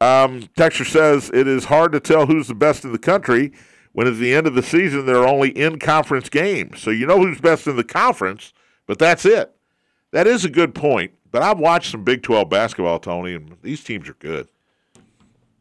Um, 0.00 0.48
Texture 0.56 0.86
says 0.86 1.30
it 1.34 1.46
is 1.46 1.66
hard 1.66 1.92
to 1.92 2.00
tell 2.00 2.24
who's 2.26 2.48
the 2.48 2.54
best 2.54 2.84
in 2.84 2.92
the 2.92 2.98
country 2.98 3.52
when 3.92 4.06
at 4.06 4.16
the 4.16 4.34
end 4.34 4.46
of 4.46 4.54
the 4.54 4.62
season 4.62 5.04
there 5.04 5.18
are 5.18 5.28
only 5.28 5.50
in-conference 5.50 6.30
games. 6.30 6.80
So 6.80 6.90
you 6.90 7.06
know 7.06 7.18
who's 7.18 7.40
best 7.40 7.66
in 7.66 7.76
the 7.76 7.84
conference, 7.84 8.54
but 8.86 8.98
that's 8.98 9.26
it. 9.26 9.54
That 10.12 10.26
is 10.26 10.44
a 10.44 10.48
good 10.48 10.74
point. 10.74 11.12
But 11.30 11.42
I've 11.42 11.58
watched 11.58 11.90
some 11.90 12.02
Big 12.02 12.22
12 12.22 12.48
basketball, 12.48 12.98
Tony, 12.98 13.34
and 13.34 13.56
these 13.62 13.84
teams 13.84 14.08
are 14.08 14.14
good. 14.14 14.48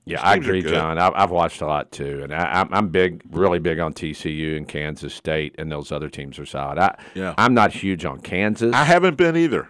Yeah, 0.05 0.21
I 0.21 0.35
agree. 0.35 0.63
John. 0.63 0.97
I've 0.97 1.29
watched 1.29 1.61
a 1.61 1.67
lot 1.67 1.91
too, 1.91 2.21
and 2.23 2.33
I, 2.33 2.61
I'm, 2.61 2.73
I'm 2.73 2.87
big, 2.87 3.21
really 3.29 3.59
big 3.59 3.77
on 3.79 3.93
TCU 3.93 4.57
and 4.57 4.67
Kansas 4.67 5.13
State, 5.13 5.53
and 5.59 5.71
those 5.71 5.91
other 5.91 6.09
teams 6.09 6.39
are 6.39 6.47
solid. 6.47 6.79
I, 6.79 6.97
Yeah. 7.13 7.35
I'm 7.37 7.53
not 7.53 7.71
huge 7.73 8.05
on 8.05 8.21
Kansas. 8.21 8.73
I 8.73 8.85
haven't 8.85 9.17
been 9.17 9.35
either. 9.35 9.67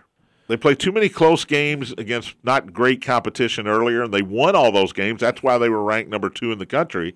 They 0.50 0.58
played 0.58 0.80
too 0.80 0.92
many 0.92 1.10
close 1.10 1.46
games 1.46 1.94
against 2.00 2.34
not 2.44 2.74
great 2.74 3.04
competition 3.04 3.68
earlier, 3.68 4.02
and 4.02 4.12
they 4.12 4.24
won 4.24 4.56
all 4.56 4.72
those 4.72 4.92
games. 4.92 5.22
That's 5.22 5.44
why 5.44 5.60
they 5.60 5.70
were 5.70 5.84
ranked 5.84 6.10
number 6.10 6.28
two 6.28 6.52
in 6.52 6.58
the 6.58 6.66
country. 6.66 7.16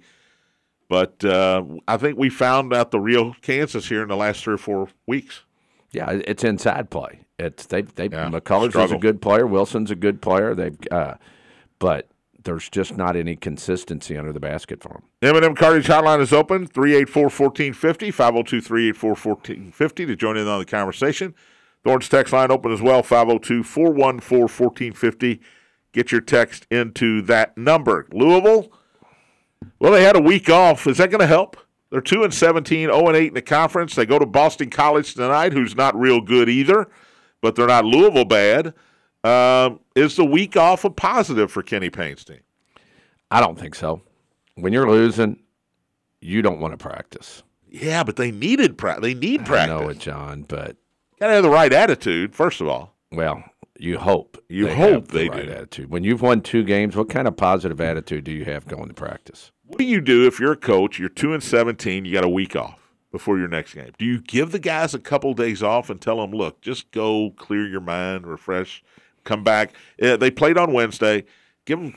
But 0.87 1.25
uh, 1.25 1.63
I 1.87 1.97
think 1.97 2.19
we 2.19 2.29
found 2.29 2.71
out 2.73 2.91
the 2.91 2.99
real 2.99 3.33
Kansas 3.41 3.89
here 3.89 4.03
in 4.03 4.09
the 4.09 4.15
last 4.15 4.43
three 4.43 4.53
or 4.53 4.59
four 4.59 4.89
weeks. 5.07 5.41
yeah, 5.91 6.11
it's 6.11 6.43
inside 6.43 6.91
play. 6.91 7.21
It's 7.39 7.65
they 7.65 7.81
they 7.81 8.03
Yeah, 8.03 8.29
McCullers 8.29 8.79
is 8.85 8.91
a 8.91 8.99
good 8.99 9.19
player. 9.19 9.47
Wilson's 9.47 9.89
a 9.89 9.95
good 9.95 10.21
player. 10.21 10.53
They've, 10.53 10.77
uh, 10.91 11.15
but 11.79 12.09
there's 12.43 12.69
just 12.69 12.95
not 12.97 13.15
any 13.15 13.35
consistency 13.35 14.15
under 14.15 14.31
the 14.31 14.39
basket 14.39 14.83
for 14.83 15.01
them. 15.21 15.35
M&M 15.35 15.55
Cartage 15.55 15.87
Hotline 15.87 16.19
is 16.19 16.33
open, 16.33 16.67
384-1450, 16.67 18.13
502-384-1450 18.93 19.95
to 19.95 20.15
join 20.15 20.37
in 20.37 20.47
on 20.47 20.59
the 20.59 20.65
conversation. 20.65 21.33
Thorns 21.83 22.09
text 22.09 22.33
line 22.33 22.49
open 22.51 22.71
as 22.71 22.81
well, 22.81 23.03
502-414-1450. 23.03 25.39
Get 25.91 26.11
your 26.11 26.21
text 26.21 26.65
into 26.71 27.21
that 27.23 27.55
number. 27.57 28.07
Louisville, 28.11 28.71
well, 29.79 29.91
they 29.91 30.03
had 30.03 30.15
a 30.15 30.21
week 30.21 30.49
off. 30.49 30.87
Is 30.87 30.97
that 30.97 31.11
going 31.11 31.21
to 31.21 31.27
help? 31.27 31.57
They're 31.89 32.01
2 32.01 32.23
and 32.23 32.33
17, 32.33 32.89
0 32.89 33.07
and 33.07 33.15
8 33.15 33.27
in 33.27 33.33
the 33.35 33.41
conference. 33.41 33.93
They 33.93 34.05
go 34.05 34.17
to 34.17 34.25
Boston 34.25 34.69
College 34.71 35.13
tonight, 35.13 35.53
who's 35.53 35.75
not 35.75 35.99
real 35.99 36.21
good 36.21 36.49
either, 36.49 36.89
but 37.41 37.55
they're 37.55 37.67
not 37.67 37.85
Louisville 37.85 38.25
bad. 38.25 38.73
Um, 39.23 39.79
is 39.95 40.15
the 40.15 40.25
week 40.25 40.57
off 40.57 40.83
a 40.85 40.89
positive 40.89 41.51
for 41.51 41.61
Kenny 41.61 41.91
Payne's 41.91 42.23
team? 42.23 42.39
I 43.29 43.39
don't 43.39 43.59
think 43.59 43.75
so. 43.75 44.01
When 44.55 44.73
you're 44.73 44.89
losing, 44.89 45.39
you 46.19 46.41
don't 46.41 46.59
want 46.59 46.73
to 46.73 46.77
practice. 46.77 47.43
Yeah, 47.69 48.03
but 48.03 48.15
they 48.15 48.31
needed 48.31 48.77
pra- 48.77 48.99
they 48.99 49.13
need 49.13 49.45
practice. 49.45 49.49
I 49.49 49.67
practice. 49.67 49.81
know 49.85 49.89
it, 49.89 49.99
John, 49.99 50.41
but 50.43 50.77
Gotta 51.23 51.35
have 51.35 51.43
the 51.43 51.49
right 51.49 51.71
attitude, 51.71 52.35
first 52.35 52.59
of 52.59 52.67
all. 52.67 52.97
well, 53.09 53.45
you 53.79 53.97
hope 53.97 54.43
You 54.49 54.65
they 54.65 54.75
hope 54.75 55.07
the 55.07 55.19
they 55.19 55.29
right 55.29 55.45
do. 55.45 55.51
attitude. 55.53 55.89
When 55.89 56.03
you've 56.03 56.21
won 56.21 56.41
two 56.41 56.65
games, 56.65 56.97
what 56.97 57.09
kind 57.09 57.29
of 57.29 57.37
positive 57.37 57.79
attitude 57.79 58.25
do 58.25 58.31
you 58.33 58.43
have 58.43 58.67
going 58.67 58.89
to 58.89 58.93
practice? 58.93 59.53
What 59.65 59.77
do 59.77 59.85
you 59.85 60.01
do 60.01 60.27
if 60.27 60.37
you're 60.37 60.51
a 60.51 60.57
coach, 60.57 60.99
you're 60.99 61.07
two 61.07 61.33
and 61.33 61.41
seventeen, 61.41 62.03
you 62.03 62.11
got 62.11 62.25
a 62.25 62.29
week 62.29 62.57
off 62.57 62.91
before 63.09 63.39
your 63.39 63.47
next 63.47 63.73
game? 63.73 63.93
Do 63.97 64.03
you 64.03 64.19
give 64.19 64.51
the 64.51 64.59
guys 64.59 64.93
a 64.93 64.99
couple 64.99 65.33
days 65.33 65.63
off 65.63 65.89
and 65.89 66.01
tell 66.01 66.17
them, 66.17 66.31
look, 66.31 66.59
just 66.59 66.91
go 66.91 67.31
clear 67.37 67.65
your 67.69 67.79
mind, 67.79 68.27
refresh, 68.27 68.83
come 69.23 69.45
back? 69.45 69.71
Uh, 70.01 70.17
they 70.17 70.29
played 70.29 70.57
on 70.57 70.73
Wednesday. 70.73 71.23
Give 71.63 71.79
them 71.79 71.95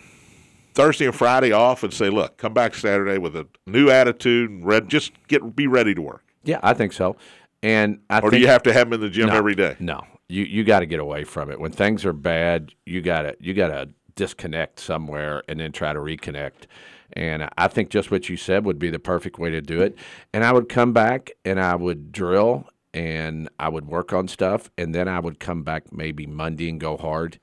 Thursday 0.74 1.06
and 1.06 1.14
Friday 1.16 1.50
off 1.50 1.82
and 1.82 1.92
say, 1.92 2.10
look, 2.10 2.36
come 2.36 2.54
back 2.54 2.76
Saturday 2.76 3.18
with 3.18 3.34
a 3.34 3.48
new 3.66 3.90
attitude 3.90 4.50
and 4.50 4.64
red, 4.64 4.88
just 4.88 5.10
get 5.26 5.56
be 5.56 5.66
ready 5.66 5.96
to 5.96 6.00
work. 6.02 6.22
Yeah, 6.44 6.60
I 6.62 6.74
think 6.74 6.92
so. 6.92 7.16
And 7.62 8.00
I 8.10 8.20
Or 8.20 8.30
think 8.30 8.32
do 8.32 8.38
you 8.38 8.46
have 8.48 8.62
to 8.64 8.72
have 8.72 8.90
them 8.90 8.94
in 8.94 9.00
the 9.00 9.10
gym 9.10 9.28
no, 9.28 9.34
every 9.34 9.54
day? 9.54 9.76
No, 9.78 10.04
you 10.28 10.44
you 10.44 10.64
got 10.64 10.80
to 10.80 10.86
get 10.86 11.00
away 11.00 11.24
from 11.24 11.50
it. 11.50 11.60
When 11.60 11.72
things 11.72 12.04
are 12.04 12.12
bad, 12.12 12.72
you 12.84 13.00
got 13.00 13.22
to 13.22 13.36
you 13.40 13.54
got 13.54 13.68
to 13.68 13.88
disconnect 14.14 14.80
somewhere 14.80 15.42
and 15.48 15.60
then 15.60 15.72
try 15.72 15.92
to 15.92 15.98
reconnect. 16.00 16.66
And 17.12 17.48
I 17.56 17.68
think 17.68 17.90
just 17.90 18.10
what 18.10 18.28
you 18.28 18.36
said 18.36 18.64
would 18.64 18.78
be 18.78 18.90
the 18.90 18.98
perfect 18.98 19.38
way 19.38 19.50
to 19.50 19.60
do 19.60 19.80
it. 19.80 19.96
And 20.32 20.44
I 20.44 20.52
would 20.52 20.68
come 20.68 20.92
back 20.92 21.30
and 21.44 21.60
I 21.60 21.76
would 21.76 22.12
drill 22.12 22.68
and 22.92 23.48
I 23.58 23.68
would 23.68 23.86
work 23.86 24.14
on 24.14 24.26
stuff, 24.26 24.70
and 24.78 24.94
then 24.94 25.06
I 25.06 25.20
would 25.20 25.38
come 25.38 25.62
back 25.62 25.92
maybe 25.92 26.26
Monday 26.26 26.70
and 26.70 26.80
go 26.80 26.96
hard. 26.96 27.38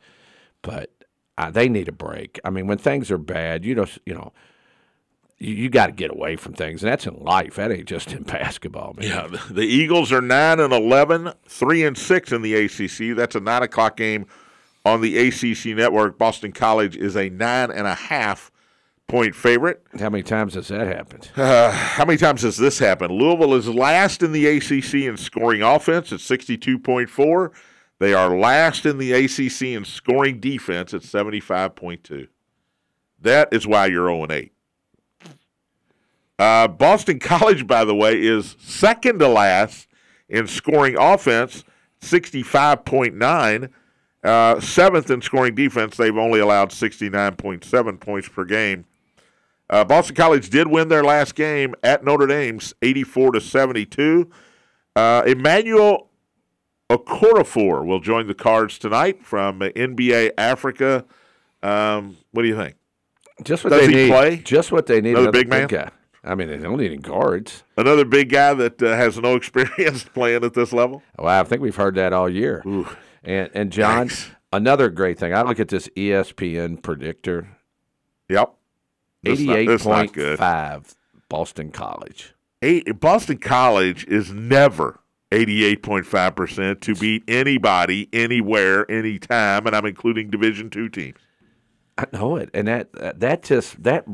But 0.63 0.89
uh, 1.37 1.51
they 1.51 1.69
need 1.69 1.87
a 1.87 1.93
break. 1.93 2.39
I 2.43 2.49
mean, 2.49 2.65
when 2.65 2.79
things 2.79 3.11
are 3.11 3.19
bad, 3.19 3.63
you 3.63 3.75
know, 3.75 3.85
you 4.05 4.15
know, 4.15 4.33
you, 5.43 5.53
you 5.55 5.69
got 5.69 5.87
to 5.87 5.91
get 5.91 6.11
away 6.11 6.35
from 6.35 6.53
things, 6.53 6.83
and 6.83 6.91
that's 6.91 7.05
in 7.05 7.15
life. 7.15 7.55
That 7.55 7.71
ain't 7.71 7.85
just 7.87 8.11
in 8.13 8.23
basketball, 8.23 8.93
man. 8.97 9.07
Yeah, 9.07 9.37
the- 9.49 9.61
Eagles 9.61 10.11
are 10.11 10.21
nine 10.21 10.59
and 10.59 10.73
11, 10.73 11.33
3 11.47 11.83
and 11.85 11.97
six 11.97 12.31
in 12.31 12.41
the 12.41 12.53
ACC. 12.55 13.15
That's 13.15 13.35
a 13.35 13.39
nine 13.39 13.63
o'clock 13.63 13.97
game 13.97 14.25
on 14.85 15.01
the 15.01 15.17
ACC 15.17 15.75
network. 15.77 16.17
Boston 16.17 16.51
College 16.51 16.95
is 16.97 17.15
a 17.15 17.29
nine 17.29 17.71
and 17.71 17.87
a 17.87 17.95
half 17.95 18.51
point 19.07 19.35
favorite. 19.35 19.83
How 19.99 20.09
many 20.09 20.23
times 20.23 20.53
has 20.55 20.69
that 20.69 20.87
happened? 20.87 21.29
Uh, 21.35 21.71
how 21.71 22.05
many 22.05 22.17
times 22.17 22.41
has 22.43 22.57
this 22.57 22.79
happened? 22.79 23.11
Louisville 23.13 23.53
is 23.53 23.67
last 23.67 24.23
in 24.23 24.31
the 24.31 24.45
ACC 24.45 24.93
in 24.95 25.17
scoring 25.17 25.61
offense 25.61 26.11
at 26.11 26.19
62.4. 26.19 27.51
They 27.99 28.13
are 28.13 28.35
last 28.37 28.85
in 28.85 28.97
the 28.97 29.13
ACC 29.13 29.61
in 29.77 29.85
scoring 29.85 30.39
defense 30.39 30.93
at 30.93 31.01
75.2. 31.01 32.27
That 33.21 33.53
is 33.53 33.65
why 33.65 33.85
you're 33.85 34.07
0 34.07 34.23
and 34.23 34.31
8. 34.31 34.52
Uh, 36.43 36.67
Boston 36.67 37.19
College, 37.19 37.65
by 37.65 37.85
the 37.85 37.95
way, 37.95 38.21
is 38.21 38.57
second 38.59 39.19
to 39.19 39.29
last 39.29 39.87
in 40.27 40.45
scoring 40.45 40.97
offense, 40.97 41.63
65.9. 42.01 43.69
Uh, 44.25 44.59
seventh 44.59 45.09
in 45.09 45.21
scoring 45.21 45.55
defense, 45.55 45.95
they've 45.95 46.17
only 46.17 46.41
allowed 46.41 46.71
69.7 46.71 47.97
points 47.97 48.27
per 48.27 48.43
game. 48.43 48.83
Uh, 49.69 49.85
Boston 49.85 50.17
College 50.17 50.49
did 50.49 50.67
win 50.67 50.89
their 50.89 51.03
last 51.03 51.35
game 51.35 51.75
at 51.81 52.03
Notre 52.03 52.27
Dame, 52.27 52.59
84 52.81 53.31
to 53.31 53.41
72. 53.41 54.29
Uh, 54.97 55.23
Emmanuel 55.25 56.09
Okorafor 56.89 57.85
will 57.85 58.01
join 58.01 58.27
the 58.27 58.33
Cards 58.33 58.77
tonight 58.77 59.25
from 59.25 59.61
NBA 59.61 60.31
Africa. 60.37 61.05
Um, 61.61 62.17
what 62.31 62.41
do 62.41 62.49
you 62.49 62.57
think? 62.57 62.75
Just 63.43 63.63
what 63.63 63.69
Does 63.69 63.87
they 63.87 63.87
he 63.87 63.93
need. 63.93 64.09
play? 64.09 64.37
Just 64.37 64.73
what 64.73 64.87
they 64.87 64.99
need. 64.99 65.11
Another 65.11 65.31
big 65.31 65.47
man? 65.47 65.67
guy. 65.67 65.89
I 66.23 66.35
mean, 66.35 66.47
they 66.47 66.57
don't 66.57 66.77
need 66.77 66.87
any 66.87 66.97
guards. 66.97 67.63
Another 67.75 68.05
big 68.05 68.29
guy 68.29 68.53
that 68.53 68.81
uh, 68.81 68.95
has 68.95 69.17
no 69.17 69.35
experience 69.37 70.03
playing 70.03 70.43
at 70.43 70.53
this 70.53 70.71
level. 70.71 71.03
Well, 71.17 71.27
I 71.27 71.43
think 71.43 71.61
we've 71.61 71.75
heard 71.75 71.95
that 71.95 72.13
all 72.13 72.29
year. 72.29 72.63
And 73.23 73.49
and 73.53 73.71
John, 73.71 74.09
Yikes. 74.09 74.29
another 74.51 74.89
great 74.89 75.19
thing. 75.19 75.33
I 75.33 75.41
look 75.43 75.59
at 75.59 75.67
this 75.69 75.87
ESPN 75.95 76.81
predictor. 76.81 77.57
Yep. 78.29 78.53
Eighty-eight 79.25 79.79
point 79.79 80.15
five, 80.37 80.95
Boston 81.29 81.71
College. 81.71 82.33
Eight, 82.61 82.99
Boston 82.99 83.37
College 83.37 84.05
is 84.07 84.31
never 84.31 84.99
88.5% 85.31 86.79
to 86.81 86.95
beat 86.95 87.23
anybody, 87.27 88.07
anywhere, 88.13 88.89
anytime, 88.89 89.65
and 89.65 89.75
I'm 89.75 89.85
including 89.85 90.29
Division 90.29 90.69
two 90.69 90.89
teams. 90.89 91.17
I 91.97 92.05
know 92.11 92.37
it, 92.37 92.49
and 92.53 92.67
that 92.67 93.19
that 93.19 93.43
just 93.43 93.83
that 93.83 94.05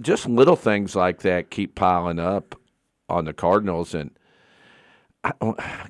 just 0.00 0.28
little 0.28 0.56
things 0.56 0.94
like 0.94 1.20
that 1.22 1.50
keep 1.50 1.74
piling 1.74 2.20
up 2.20 2.54
on 3.08 3.24
the 3.24 3.32
Cardinals. 3.32 3.92
And 3.92 4.10
I, 5.24 5.32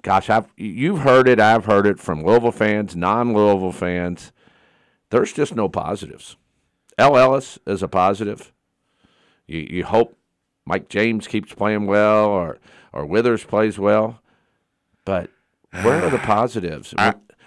gosh, 0.03 0.31
I've 0.31 0.49
you've 0.57 1.01
heard 1.01 1.29
it, 1.29 1.38
I've 1.38 1.67
heard 1.67 1.87
it 1.87 1.99
from 1.99 2.25
Louisville 2.25 2.53
fans, 2.53 2.97
non-Louisville 2.97 3.73
fans. 3.73 4.33
There's 5.11 5.33
just 5.33 5.55
no 5.55 5.69
positives. 5.69 6.37
El 6.97 7.17
Ellis 7.17 7.59
is 7.67 7.83
a 7.83 7.88
positive. 7.88 8.53
You 9.47 9.67
you 9.71 9.85
hope 9.85 10.17
Mike 10.64 10.88
James 10.88 11.27
keeps 11.27 11.53
playing 11.53 11.87
well, 11.87 12.25
or 12.27 12.59
or 12.93 13.05
Withers 13.05 13.45
plays 13.45 13.79
well, 13.79 14.23
but 15.05 15.31
where 15.83 16.03
are 16.05 16.11
the 16.11 16.19
positives? 16.25 16.95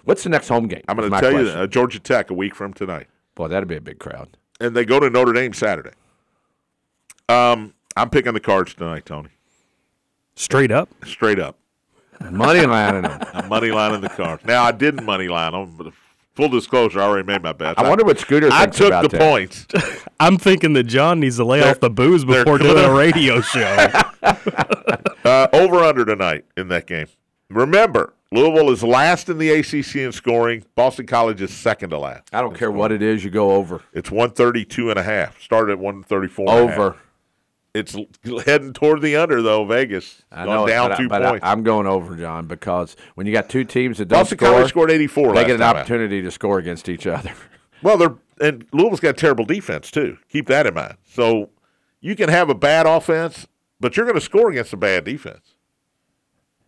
What's 0.03 0.23
the 0.23 0.29
next 0.29 0.49
home 0.49 0.67
game? 0.67 0.83
I'm 0.87 0.97
going 0.97 1.11
to 1.11 1.19
tell 1.19 1.31
you 1.31 1.37
question. 1.37 1.55
that, 1.55 1.63
uh, 1.63 1.67
Georgia 1.67 1.99
Tech 1.99 2.29
a 2.29 2.33
week 2.33 2.55
from 2.55 2.73
tonight. 2.73 3.07
Boy, 3.41 3.47
that'd 3.47 3.67
be 3.67 3.75
a 3.75 3.81
big 3.81 3.97
crowd. 3.97 4.37
and 4.59 4.75
they 4.75 4.85
go 4.85 4.99
to 4.99 5.09
Notre 5.09 5.33
Dame 5.33 5.51
Saturday. 5.51 5.93
Um, 7.27 7.73
I'm 7.97 8.11
picking 8.11 8.33
the 8.35 8.39
cards 8.39 8.75
tonight, 8.75 9.03
Tony. 9.03 9.29
Straight 10.35 10.69
up. 10.71 10.89
Straight 11.05 11.39
up, 11.39 11.57
Money 12.29 12.67
lining 12.67 13.01
them. 13.01 13.19
I'm 13.33 13.49
money 13.49 13.71
lining 13.71 14.01
the 14.01 14.09
cards. 14.09 14.45
Now 14.45 14.61
I 14.63 14.71
didn't 14.71 15.05
money 15.05 15.27
line 15.27 15.53
them, 15.53 15.73
but 15.75 15.91
full 16.35 16.49
disclosure, 16.49 17.01
I 17.01 17.05
already 17.05 17.25
made 17.25 17.41
my 17.41 17.51
bet. 17.51 17.79
I 17.79 17.89
wonder 17.89 18.05
what 18.05 18.19
Scooter 18.19 18.49
I 18.51 18.67
took 18.67 18.89
about 18.89 19.09
the 19.09 19.17
that. 19.17 19.19
points. 19.19 19.65
I'm 20.19 20.37
thinking 20.37 20.73
that 20.73 20.83
John 20.83 21.19
needs 21.19 21.37
to 21.37 21.43
lay 21.43 21.63
off 21.67 21.79
the 21.79 21.89
booze 21.89 22.23
before 22.23 22.59
doing 22.59 22.77
a 22.85 22.93
radio 22.93 23.41
show. 23.41 23.87
Uh, 25.23 25.47
over 25.53 25.77
under 25.83 26.03
tonight 26.03 26.45
in 26.57 26.67
that 26.69 26.87
game. 26.87 27.05
Remember, 27.49 28.13
Louisville 28.31 28.71
is 28.71 28.81
last 28.81 29.27
in 29.29 29.37
the 29.37 29.49
ACC 29.49 29.97
in 29.97 30.11
scoring. 30.11 30.63
Boston 30.75 31.05
College 31.05 31.41
is 31.41 31.53
second 31.53 31.89
to 31.89 31.97
last. 31.99 32.29
I 32.33 32.41
don't 32.41 32.55
care 32.55 32.71
what 32.71 32.91
it 32.91 33.01
is, 33.01 33.23
you 33.23 33.29
go 33.29 33.51
over. 33.51 33.81
It's 33.93 34.09
132 34.09 34.89
and 34.89 34.97
a 34.97 35.03
half. 35.03 35.41
Started 35.41 35.73
at 35.73 35.79
134. 35.79 36.49
and 36.49 36.49
a 36.49 36.67
half. 36.67 36.79
Over. 36.79 36.97
It's 37.73 37.95
heading 38.45 38.73
toward 38.73 39.01
the 39.01 39.15
under 39.15 39.41
though. 39.41 39.65
Vegas 39.65 40.23
I 40.31 40.45
know, 40.45 40.65
it, 40.65 40.69
down 40.69 40.89
but, 40.89 40.99
I, 40.99 41.03
two 41.03 41.09
I, 41.13 41.29
points. 41.29 41.45
I'm 41.45 41.63
going 41.63 41.87
over, 41.87 42.17
John, 42.17 42.47
because 42.47 42.97
when 43.15 43.27
you 43.27 43.33
got 43.33 43.49
two 43.49 43.63
teams 43.63 43.97
that 43.99 44.09
don't 44.09 44.19
Boston 44.19 44.37
score, 44.37 44.49
College 44.49 44.69
scored 44.69 44.91
84. 44.91 45.33
they 45.33 45.45
get 45.45 45.51
an 45.51 45.59
time 45.59 45.69
out. 45.69 45.75
opportunity 45.77 46.21
to 46.21 46.31
score 46.31 46.57
against 46.59 46.89
each 46.89 47.07
other. 47.07 47.33
Well, 47.83 47.97
they're 47.97 48.15
and 48.39 48.67
Louisville's 48.73 48.99
got 48.99 49.17
terrible 49.17 49.43
defense 49.43 49.89
too. 49.89 50.19
Keep 50.29 50.45
that 50.49 50.67
in 50.67 50.75
mind. 50.75 50.97
So 51.03 51.49
you 51.99 52.15
can 52.15 52.29
have 52.29 52.47
a 52.47 52.53
bad 52.53 52.85
offense, 52.85 53.47
but 53.79 53.97
you're 53.97 54.05
going 54.05 54.19
to 54.19 54.21
score 54.21 54.51
against 54.51 54.71
a 54.71 54.77
bad 54.77 55.03
defense. 55.03 55.50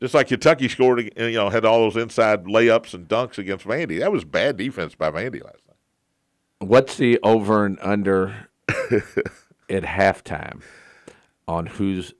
Just 0.04 0.14
like 0.14 0.28
Kentucky 0.28 0.68
scored, 0.68 1.00
you 1.16 1.32
know, 1.32 1.50
had 1.50 1.64
all 1.64 1.80
those 1.80 1.96
inside 1.96 2.44
layups 2.44 2.94
and 2.94 3.08
dunks 3.08 3.38
against 3.38 3.66
Vandy. 3.66 4.00
That 4.00 4.12
was 4.12 4.26
bad 4.26 4.58
defense 4.58 4.96
by 4.96 5.10
Vandy 5.10 5.42
last 5.42 5.62
night. 5.66 5.78
What's 6.60 6.98
the 6.98 7.18
over 7.24 7.66
and 7.66 7.78
under 7.82 8.50
at 8.68 9.84
halftime 9.84 10.62
on 11.48 11.68
who's 11.68 12.14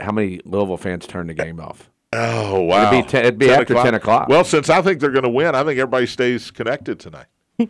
how 0.00 0.10
many 0.10 0.40
Louisville 0.44 0.76
fans 0.76 1.06
turn 1.06 1.28
the 1.28 1.34
game 1.34 1.60
off? 1.60 1.88
Oh 2.12 2.62
wow! 2.62 2.90
It'd 2.90 3.04
be 3.04 3.08
ten- 3.08 3.20
it'd 3.20 3.38
be 3.38 3.52
after 3.52 3.74
10 3.74 3.94
o'clock. 3.94 4.28
Well, 4.28 4.42
since 4.42 4.68
I 4.68 4.82
think 4.82 4.98
they're 4.98 5.12
going 5.12 5.22
to 5.22 5.28
win, 5.30 5.54
I 5.54 5.62
think 5.62 5.78
everybody 5.78 6.06
stays 6.06 6.50
connected 6.50 6.98
tonight. 6.98 7.26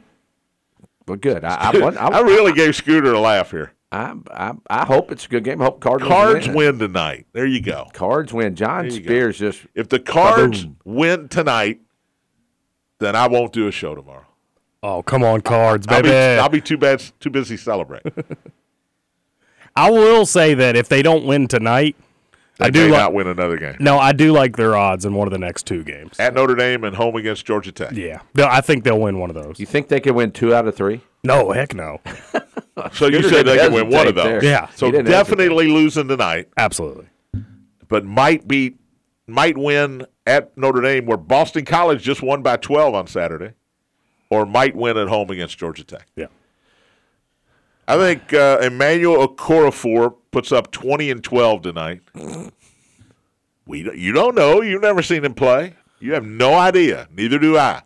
Well, 1.07 1.19
good. 1.19 1.45
I, 1.45 1.55
I, 1.57 1.71
I, 1.97 2.07
I 2.07 2.21
really 2.21 2.53
gave 2.53 2.77
Scooter 2.77 3.13
a 3.13 3.21
laugh 3.21 3.51
here. 3.51 3.73
I, 3.93 4.15
I, 4.33 4.53
I 4.69 4.85
hope 4.87 5.11
it's 5.11 5.27
a 5.27 5.29
good 5.29 5.43
game. 5.45 5.61
I 5.61 5.65
hope 5.65 5.81
Cardinals 5.81 6.13
Cards 6.13 6.47
win. 6.47 6.57
win 6.57 6.79
tonight. 6.79 7.27
There 7.33 7.47
you 7.47 7.61
go. 7.61 7.89
Cards 7.93 8.33
win. 8.33 8.55
John 8.55 8.85
There 8.87 8.95
you 8.97 9.01
go. 9.01 9.07
Spears 9.07 9.39
just 9.39 9.67
If 9.75 9.89
the 9.89 9.99
Cards 9.99 10.67
win 10.85 11.29
tonight, 11.29 11.81
then 13.01 13.17
I 13.17 13.27
won't 13.27 13.53
do 13.53 13.67
a 13.67 13.73
show 13.73 13.95
tomorrow. 13.97 14.27
oh, 14.83 15.03
come 15.03 15.25
on, 15.25 15.41
cards, 15.41 15.87
I'll 15.89 16.03
baby. 16.03 16.11
be, 16.11 16.17
I'll 16.41 16.49
be 16.49 16.61
too 16.61 16.79
bad, 16.79 17.03
too 17.19 17.31
busy 17.31 17.57
celebrating. 17.57 18.13
I 19.77 19.91
will 19.91 20.27
say 20.27 20.55
that 20.55 20.77
if 20.77 20.89
they 20.89 21.03
don't 21.03 21.25
win 21.27 21.49
tonight, 21.49 21.97
They 22.61 22.67
I 22.67 22.71
do 22.71 22.85
may 22.87 22.93
like. 22.93 23.01
not 23.01 23.15
win 23.15 23.27
another 23.27 23.57
game 23.57 23.77
No, 23.81 23.99
I 23.99 24.13
do 24.13 24.33
like 24.33 24.57
their 24.57 24.77
odds 24.77 25.05
in 25.05 25.15
one 25.15 25.27
of 25.27 25.33
the 25.33 25.39
next 25.39 25.67
two 25.67 25.83
games. 25.83 26.19
at 26.21 26.35
Notre 26.35 26.55
Dame 26.55 26.85
and 26.85 26.95
home 26.95 27.17
against 27.17 27.45
Georgia 27.45 27.73
Tech. 27.73 27.93
Yeah, 27.93 28.21
They'll- 28.35 28.47
I 28.51 28.61
think 28.61 28.85
they'll 28.85 29.01
win 29.01 29.19
one 29.19 29.31
of 29.31 29.35
those. 29.35 29.59
You 29.59 29.67
think 29.67 29.89
they 29.89 30.01
can 30.01 30.15
win 30.15 30.31
two 30.33 30.55
out 30.55 30.67
of 30.69 30.75
three? 30.77 31.01
No, 31.25 31.51
heck 31.51 31.75
no. 31.75 32.01
So 32.95 33.09
you 33.09 33.23
said 33.23 33.45
they 33.45 33.57
didn't 33.57 33.73
can 33.73 33.75
win 33.75 33.91
one 33.91 34.07
of 34.09 34.15
those. 34.15 34.25
there. 34.25 34.45
Yeah. 34.45 34.69
So 34.75 34.87
He 34.87 34.93
didn't 34.93 35.07
definitely 35.11 35.69
losing 35.69 36.09
tonight, 36.09 36.49
Absolutely. 36.57 37.09
but 37.89 38.07
might 38.07 38.49
be 38.49 38.77
might 39.27 39.59
win 39.59 40.07
at 40.27 40.57
Notre 40.57 40.81
Dame, 40.81 41.05
where 41.05 41.19
Boston 41.19 41.67
College 41.67 42.03
just 42.03 42.23
won 42.23 42.41
by 42.43 42.57
twelve 42.57 42.95
on 42.95 43.07
Saturday, 43.07 43.53
or 44.31 44.47
might 44.47 44.75
win 44.75 44.97
at 44.97 45.09
home 45.09 45.29
against 45.31 45.59
Georgia 45.59 45.85
Tech. 45.85 46.07
Yeah. 46.17 46.27
I 47.89 47.97
think 47.97 48.33
uh, 48.33 48.59
Emmanuel 48.63 49.27
Okorafor 49.27 50.15
puts 50.31 50.53
up 50.53 50.71
20 50.71 51.11
and 51.11 51.25
12 51.25 51.63
tonight. 51.63 52.01
We 53.67 53.91
you 53.97 54.13
don't 54.13 54.35
know. 54.35 54.61
You've 54.63 54.83
never 54.83 55.03
seen 55.03 55.25
him 55.25 55.35
play. 55.35 55.75
You 56.01 56.15
have 56.15 56.25
no 56.25 56.55
idea. 56.55 57.09
Neither 57.15 57.39
do 57.39 57.59
I. 57.59 57.83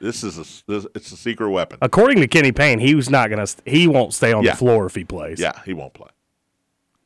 This 0.00 0.22
is 0.24 0.36
a 0.38 0.70
this, 0.70 0.86
it's 0.94 1.12
a 1.12 1.16
secret 1.16 1.50
weapon. 1.50 1.78
According 1.80 2.20
to 2.20 2.26
Kenny 2.26 2.52
Payne, 2.52 2.78
he 2.78 2.94
was 2.94 3.08
not 3.08 3.30
gonna. 3.30 3.46
He 3.64 3.86
won't 3.86 4.12
stay 4.12 4.32
on 4.32 4.42
Yeah. 4.44 4.50
the 4.52 4.56
floor 4.58 4.86
if 4.86 4.94
he 4.94 5.04
plays. 5.04 5.40
Yeah, 5.40 5.52
he 5.64 5.72
won't 5.72 5.94
play. 5.94 6.08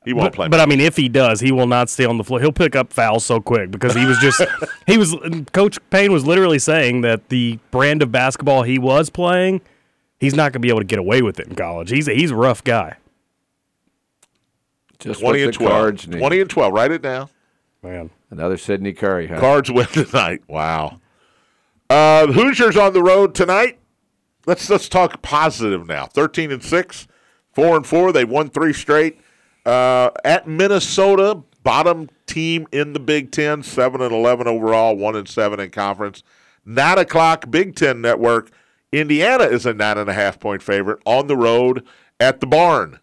He 0.05 0.12
won't 0.14 0.27
But, 0.33 0.35
play. 0.35 0.49
but 0.49 0.61
I 0.61 0.67
mean, 0.67 0.81
if 0.81 0.97
he 0.97 1.09
does, 1.09 1.38
he 1.41 1.53
will 1.53 1.67
not 1.67 1.91
stay 1.91 2.07
on 2.07 2.17
the 2.19 2.25
floor. 2.25 2.41
He'll 2.41 2.51
pick 2.53 2.75
up 2.75 2.93
fouls 2.93 3.25
so 3.27 3.41
quick 3.41 3.71
because 3.71 3.95
he 3.95 4.05
was 4.07 4.19
just 4.19 4.43
he 4.87 4.97
was. 4.97 5.14
Coach 5.53 5.79
Payne 5.91 6.12
was 6.12 6.27
literally 6.27 6.59
saying 6.59 7.03
that 7.03 7.29
the 7.29 7.59
brand 7.71 8.03
of 8.03 8.11
basketball 8.11 8.62
he 8.62 8.79
was 8.79 9.11
playing, 9.11 9.61
he's 10.21 10.35
not 10.35 10.53
going 10.53 10.55
to 10.55 10.59
be 10.61 10.69
able 10.69 10.81
to 10.81 10.87
get 10.87 10.99
away 10.99 11.23
with 11.23 11.39
it 11.41 11.49
in 11.49 11.55
college. 11.55 11.91
He's 11.91 12.09
a, 12.09 12.13
he's 12.15 12.31
a 12.31 12.37
rough 12.37 12.63
guy, 12.65 12.97
Just 14.99 15.21
20 15.21 15.43
and 15.45 15.53
12. 15.55 16.11
20 16.11 16.41
and 16.41 16.51
12. 16.51 16.73
Write 16.73 16.91
it 16.91 17.03
down. 17.03 17.29
man. 17.83 18.11
Another 18.31 18.59
Sydney 18.59 18.93
Curry, 18.93 19.27
huh? 19.27 19.41
Cards 19.41 19.71
win 19.71 19.87
tonight. 19.93 20.43
Wow. 20.49 21.01
Uh, 21.89 22.27
Hoosiers 22.27 22.77
on 22.77 22.93
the 22.93 23.03
road 23.03 23.35
tonight. 23.35 23.79
Let's 24.45 24.69
let's 24.69 24.89
talk 24.89 25.23
positive 25.23 25.87
now. 25.87 26.07
Thirteen 26.07 26.51
and 26.53 26.63
six, 26.63 27.07
four 27.53 27.77
and 27.77 27.87
four. 27.87 28.13
They 28.13 28.25
won 28.27 28.51
three 28.51 28.75
straight. 28.75 29.21
Uh, 29.65 30.11
at 30.25 30.47
Minnesota, 30.47 31.43
bottom 31.63 32.09
team 32.27 32.67
in 32.73 32.93
the 32.93 33.01
Big 33.01 33.31
Ten, 33.31 33.63
7 33.63 34.01
and 34.01 34.13
eleven 34.13 34.47
overall, 34.47 34.95
one 34.97 35.17
and 35.17 35.29
seven 35.29 35.59
in 35.61 35.71
conference. 35.71 36.23
Nine 36.65 36.99
o'clock 36.99 37.51
Big 37.51 37.75
Ten 37.75 38.01
Network. 38.03 38.51
Indiana 38.92 39.44
is 39.44 39.66
a 39.66 39.74
nine 39.74 39.98
and 39.98 40.09
a 40.09 40.14
half 40.14 40.40
point 40.40 40.62
favorite 40.62 41.01
on 41.05 41.27
the 41.27 41.37
road 41.37 41.87
at 42.20 42.40
the 42.40 42.46
barn. 42.46 43.01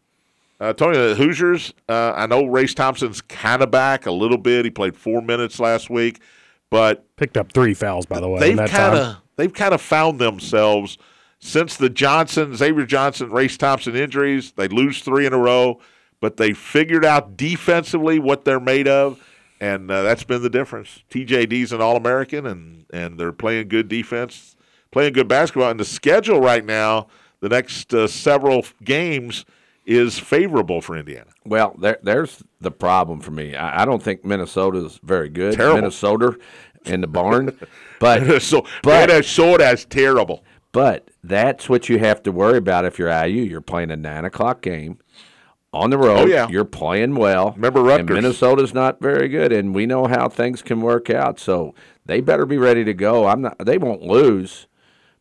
Uh, 0.59 0.73
Tony, 0.73 0.97
the 0.97 1.15
Hoosiers, 1.15 1.73
uh, 1.89 2.13
I 2.15 2.27
know 2.27 2.45
Race 2.45 2.73
Thompson's 2.73 3.21
kind 3.21 3.61
of 3.61 3.71
back 3.71 4.05
a 4.05 4.11
little 4.11 4.37
bit. 4.37 4.63
He 4.65 4.71
played 4.71 4.95
four 4.95 5.21
minutes 5.21 5.59
last 5.59 5.89
week, 5.89 6.21
but 6.69 7.05
Picked 7.17 7.37
up 7.37 7.51
three 7.51 7.73
fouls 7.73 8.05
by 8.05 8.19
the 8.19 8.27
way. 8.29 8.39
they've 8.39 8.69
kind 8.69 8.95
of 8.97 9.17
they've 9.35 9.53
kind 9.53 9.73
of 9.73 9.81
found 9.81 10.19
themselves 10.19 10.97
since 11.39 11.75
the 11.75 11.89
Johnson, 11.89 12.55
Xavier 12.55 12.85
Johnson, 12.85 13.29
Race 13.31 13.57
Thompson 13.57 13.95
injuries. 13.95 14.53
They 14.53 14.69
lose 14.69 15.01
three 15.01 15.25
in 15.25 15.33
a 15.33 15.37
row, 15.37 15.79
but 16.21 16.37
they 16.37 16.53
figured 16.53 17.03
out 17.05 17.35
defensively 17.37 18.17
what 18.17 18.45
they're 18.45 18.59
made 18.59 18.87
of, 18.87 19.21
and 19.59 19.91
uh, 19.91 20.03
that's 20.03 20.23
been 20.23 20.41
the 20.41 20.49
difference. 20.49 21.03
TJD's 21.11 21.73
an 21.73 21.81
All 21.81 21.97
American, 21.97 22.45
and 22.45 22.85
and 22.93 23.19
they're 23.19 23.33
playing 23.33 23.67
good 23.67 23.89
defense, 23.89 24.54
playing 24.95 25.11
good 25.11 25.27
basketball. 25.27 25.69
And 25.69 25.77
the 25.77 25.83
schedule 25.83 26.39
right 26.39 26.63
now, 26.63 27.07
the 27.41 27.49
next 27.49 27.93
uh, 27.93 28.07
several 28.07 28.65
games 28.81 29.43
is 29.85 30.17
favorable 30.17 30.79
for 30.79 30.95
Indiana. 30.95 31.29
Well, 31.45 31.75
there, 31.77 31.99
there's 32.01 32.41
the 32.61 32.71
problem 32.71 33.19
for 33.19 33.31
me. 33.31 33.55
I, 33.57 33.81
I 33.81 33.85
don't 33.85 34.01
think 34.01 34.23
Minnesota's 34.23 34.97
very 35.03 35.27
good. 35.27 35.55
Terrible. 35.55 35.75
Minnesota 35.75 36.37
in 36.85 37.01
the 37.01 37.07
barn, 37.07 37.57
but 37.99 38.41
so 38.41 38.65
But- 38.83 39.09
Minnesota 39.09 39.69
is 39.71 39.83
terrible. 39.83 40.45
but 40.71 41.09
that's 41.25 41.67
what 41.67 41.89
you 41.89 41.99
have 41.99 42.23
to 42.23 42.31
worry 42.31 42.57
about 42.57 42.85
if 42.85 42.97
you're 42.97 43.09
IU. 43.09 43.41
You're 43.43 43.59
playing 43.59 43.91
a 43.91 43.97
nine 43.97 44.23
o'clock 44.23 44.61
game 44.61 44.99
on 45.73 45.89
the 45.89 45.97
road. 45.97 46.19
Oh, 46.19 46.25
yeah. 46.25 46.47
you're 46.47 46.63
playing 46.63 47.15
well. 47.15 47.51
Remember 47.51 47.79
And 47.81 47.87
Rutgers. 47.89 48.15
Minnesota's 48.15 48.73
not 48.73 49.01
very 49.01 49.27
good, 49.27 49.51
and 49.51 49.75
we 49.75 49.85
know 49.85 50.05
how 50.07 50.29
things 50.29 50.61
can 50.61 50.79
work 50.79 51.09
out. 51.09 51.37
So 51.37 51.75
they 52.05 52.21
better 52.21 52.45
be 52.45 52.57
ready 52.57 52.85
to 52.85 52.93
go. 52.93 53.27
I'm 53.27 53.41
not. 53.41 53.57
They 53.57 53.77
won't 53.77 54.03
lose, 54.03 54.67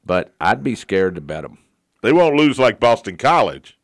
but 0.05 0.35
I'd 0.41 0.63
be 0.63 0.75
scared 0.75 1.15
to 1.15 1.21
bet 1.21 1.43
them. 1.43 1.59
They 2.03 2.13
won't 2.13 2.37
lose 2.37 2.59
like 2.59 2.81
Boston 2.81 3.17
College. 3.17 3.79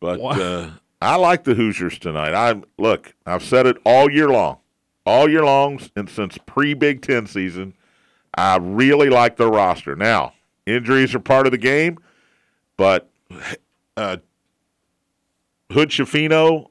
But 0.00 0.20
uh, 0.20 0.70
I 1.00 1.16
like 1.16 1.44
the 1.44 1.54
Hoosiers 1.54 1.98
tonight. 1.98 2.34
I 2.34 2.60
look, 2.78 3.14
I've 3.24 3.42
said 3.42 3.66
it 3.66 3.76
all 3.84 4.10
year 4.10 4.28
long, 4.28 4.58
all 5.06 5.28
year 5.28 5.44
long, 5.44 5.80
and 5.96 6.10
since 6.10 6.36
pre 6.46 6.74
Big 6.74 7.00
Ten 7.02 7.26
season. 7.26 7.74
I 8.36 8.56
really 8.56 9.10
like 9.10 9.36
their 9.36 9.48
roster. 9.48 9.94
Now, 9.94 10.32
injuries 10.66 11.14
are 11.14 11.20
part 11.20 11.46
of 11.46 11.52
the 11.52 11.58
game, 11.58 11.98
but 12.76 13.08
uh, 13.96 14.16
Hood-Schifino 15.70 16.70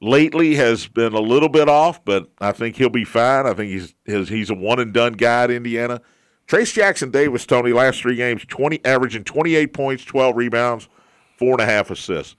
lately 0.00 0.56
has 0.56 0.88
been 0.88 1.12
a 1.12 1.20
little 1.20 1.48
bit 1.48 1.68
off, 1.68 2.04
but 2.04 2.28
I 2.40 2.52
think 2.52 2.76
he'll 2.76 2.90
be 2.90 3.04
fine. 3.04 3.46
I 3.46 3.54
think 3.54 3.70
he's 3.70 3.94
his, 4.04 4.28
he's 4.28 4.50
a 4.50 4.54
one 4.54 4.80
and 4.80 4.92
done 4.92 5.12
guy 5.12 5.44
at 5.44 5.50
Indiana. 5.50 6.00
Trayce 6.46 6.72
Jackson-Davis, 6.72 7.44
Tony, 7.44 7.72
last 7.72 8.00
three 8.00 8.16
games, 8.16 8.44
twenty 8.46 8.84
averaging 8.84 9.24
twenty 9.24 9.56
eight 9.56 9.72
points, 9.72 10.04
twelve 10.04 10.36
rebounds, 10.36 10.88
four 11.36 11.52
and 11.52 11.60
a 11.60 11.66
half 11.66 11.90
assists. 11.90 12.36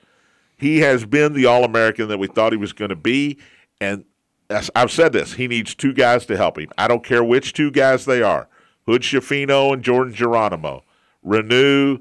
He 0.58 0.80
has 0.80 1.06
been 1.06 1.34
the 1.34 1.46
All 1.46 1.64
American 1.64 2.08
that 2.08 2.18
we 2.18 2.28
thought 2.28 2.54
he 2.54 2.58
was 2.58 2.74
going 2.74 2.90
to 2.90 2.96
be, 2.96 3.38
and 3.82 4.06
I've 4.50 4.92
said 4.92 5.12
this, 5.12 5.34
he 5.34 5.48
needs 5.48 5.76
two 5.76 5.94
guys 5.94 6.26
to 6.28 6.38
help 6.38 6.58
him. 6.58 6.70
I 6.78 6.88
don't 6.88 7.04
care 7.04 7.24
which 7.24 7.52
two 7.52 7.70
guys 7.70 8.06
they 8.06 8.22
are: 8.22 8.48
Hood-Schifino 8.86 9.74
and 9.74 9.84
Jordan 9.84 10.14
Geronimo. 10.14 10.84
Renew 11.22 12.00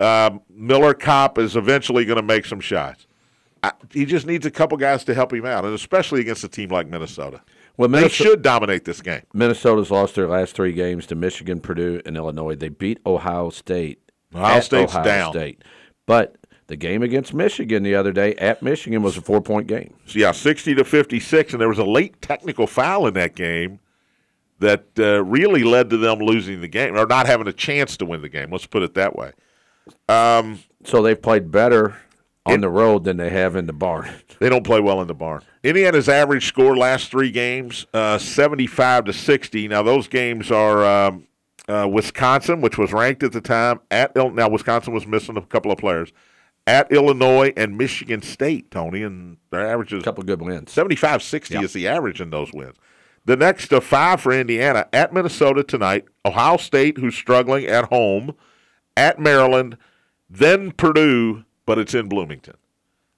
um, 0.00 0.40
Miller 0.50 0.92
Kopp 0.92 1.38
is 1.38 1.54
eventually 1.54 2.04
going 2.04 2.16
to 2.16 2.22
make 2.22 2.46
some 2.46 2.58
shots. 2.58 3.06
I, 3.62 3.70
he 3.92 4.04
just 4.04 4.26
needs 4.26 4.44
a 4.44 4.50
couple 4.50 4.76
guys 4.76 5.04
to 5.04 5.14
help 5.14 5.32
him 5.32 5.46
out, 5.46 5.64
and 5.64 5.72
especially 5.72 6.20
against 6.20 6.42
a 6.42 6.48
team 6.48 6.70
like 6.70 6.88
Minnesota. 6.88 7.40
Well, 7.76 7.88
They 7.88 8.00
Minnesota, 8.00 8.30
should 8.30 8.42
dominate 8.42 8.84
this 8.84 9.00
game. 9.00 9.22
Minnesota's 9.32 9.90
lost 9.90 10.14
their 10.14 10.28
last 10.28 10.54
three 10.54 10.72
games 10.72 11.06
to 11.06 11.14
Michigan, 11.14 11.60
Purdue, 11.60 12.00
and 12.06 12.16
Illinois. 12.16 12.54
They 12.54 12.68
beat 12.68 13.00
Ohio 13.04 13.50
State. 13.50 14.00
Ohio 14.34 14.56
at 14.56 14.64
State's 14.64 14.94
Ohio 14.94 15.04
down. 15.04 15.32
State. 15.32 15.62
But 16.06 16.36
the 16.66 16.76
game 16.76 17.02
against 17.02 17.34
Michigan 17.34 17.82
the 17.82 17.94
other 17.94 18.12
day 18.12 18.34
at 18.36 18.62
Michigan 18.62 19.02
was 19.02 19.16
a 19.16 19.20
four 19.20 19.40
point 19.40 19.66
game. 19.66 19.94
So 20.06 20.18
yeah, 20.18 20.32
sixty 20.32 20.74
to 20.74 20.84
fifty-six, 20.84 21.52
and 21.52 21.60
there 21.60 21.68
was 21.68 21.78
a 21.78 21.84
late 21.84 22.20
technical 22.22 22.66
foul 22.66 23.06
in 23.06 23.14
that 23.14 23.34
game 23.34 23.80
that 24.60 24.84
uh, 24.98 25.24
really 25.24 25.64
led 25.64 25.90
to 25.90 25.96
them 25.96 26.20
losing 26.20 26.60
the 26.60 26.68
game 26.68 26.96
or 26.96 27.06
not 27.06 27.26
having 27.26 27.48
a 27.48 27.52
chance 27.52 27.96
to 27.96 28.06
win 28.06 28.22
the 28.22 28.28
game. 28.28 28.50
Let's 28.50 28.66
put 28.66 28.82
it 28.82 28.94
that 28.94 29.16
way. 29.16 29.32
So 30.86 31.02
they've 31.02 31.20
played 31.20 31.50
better 31.50 31.96
on 32.46 32.60
the 32.60 32.68
road 32.68 33.04
than 33.04 33.16
they 33.16 33.30
have 33.30 33.56
in 33.56 33.66
the 33.66 33.72
barn. 33.72 34.08
They 34.40 34.48
don't 34.50 34.64
play 34.64 34.80
well 34.80 35.00
in 35.00 35.06
the 35.06 35.14
barn. 35.14 35.42
Indiana's 35.62 36.08
average 36.08 36.46
score 36.46 36.76
last 36.76 37.10
three 37.10 37.30
games, 37.30 37.86
uh, 37.94 38.18
75 38.18 39.04
to 39.06 39.12
60. 39.14 39.68
Now, 39.68 39.82
those 39.82 40.06
games 40.08 40.50
are 40.50 40.84
um, 40.84 41.28
uh, 41.66 41.88
Wisconsin, 41.90 42.60
which 42.60 42.76
was 42.76 42.92
ranked 42.92 43.22
at 43.22 43.32
the 43.32 43.40
time. 43.40 43.80
At 43.90 44.12
Il- 44.16 44.30
Now, 44.32 44.50
Wisconsin 44.50 44.92
was 44.92 45.06
missing 45.06 45.36
a 45.38 45.42
couple 45.42 45.70
of 45.72 45.78
players. 45.78 46.12
At 46.66 46.90
Illinois 46.92 47.52
and 47.56 47.78
Michigan 47.78 48.20
State, 48.20 48.70
Tony, 48.70 49.02
and 49.02 49.38
their 49.50 49.66
average 49.66 49.92
is 49.94 50.02
A 50.02 50.04
couple 50.04 50.24
good 50.24 50.42
wins. 50.42 50.72
75 50.72 51.22
60 51.22 51.54
is 51.58 51.72
the 51.72 51.86
average 51.88 52.20
in 52.20 52.28
those 52.30 52.52
wins. 52.52 52.76
The 53.24 53.36
next 53.36 53.72
of 53.72 53.84
five 53.84 54.20
for 54.20 54.32
Indiana 54.32 54.86
at 54.92 55.12
Minnesota 55.14 55.62
tonight, 55.62 56.04
Ohio 56.26 56.58
State, 56.58 56.98
who's 56.98 57.14
struggling 57.14 57.64
at 57.66 57.86
home, 57.86 58.34
at 58.96 59.18
Maryland, 59.18 59.78
then 60.28 60.72
Purdue, 60.72 61.44
but 61.66 61.78
it's 61.78 61.94
in 61.94 62.08
Bloomington. 62.08 62.54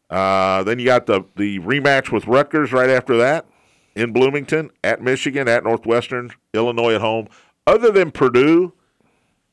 Uh, 0.09 0.63
then 0.63 0.79
you 0.79 0.85
got 0.85 1.07
the, 1.07 1.23
the 1.37 1.59
rematch 1.61 2.13
with 2.13 2.27
Rutgers 2.27 2.73
right 2.73 2.91
after 2.91 3.17
that 3.17 3.47
in 3.97 4.13
Bloomington, 4.13 4.71
at 4.85 5.03
Michigan, 5.03 5.49
at 5.49 5.65
Northwestern, 5.65 6.33
Illinois 6.55 6.95
at 6.95 7.01
home. 7.01 7.29
Other 7.67 7.91
than 7.91 8.11
Purdue, 8.13 8.73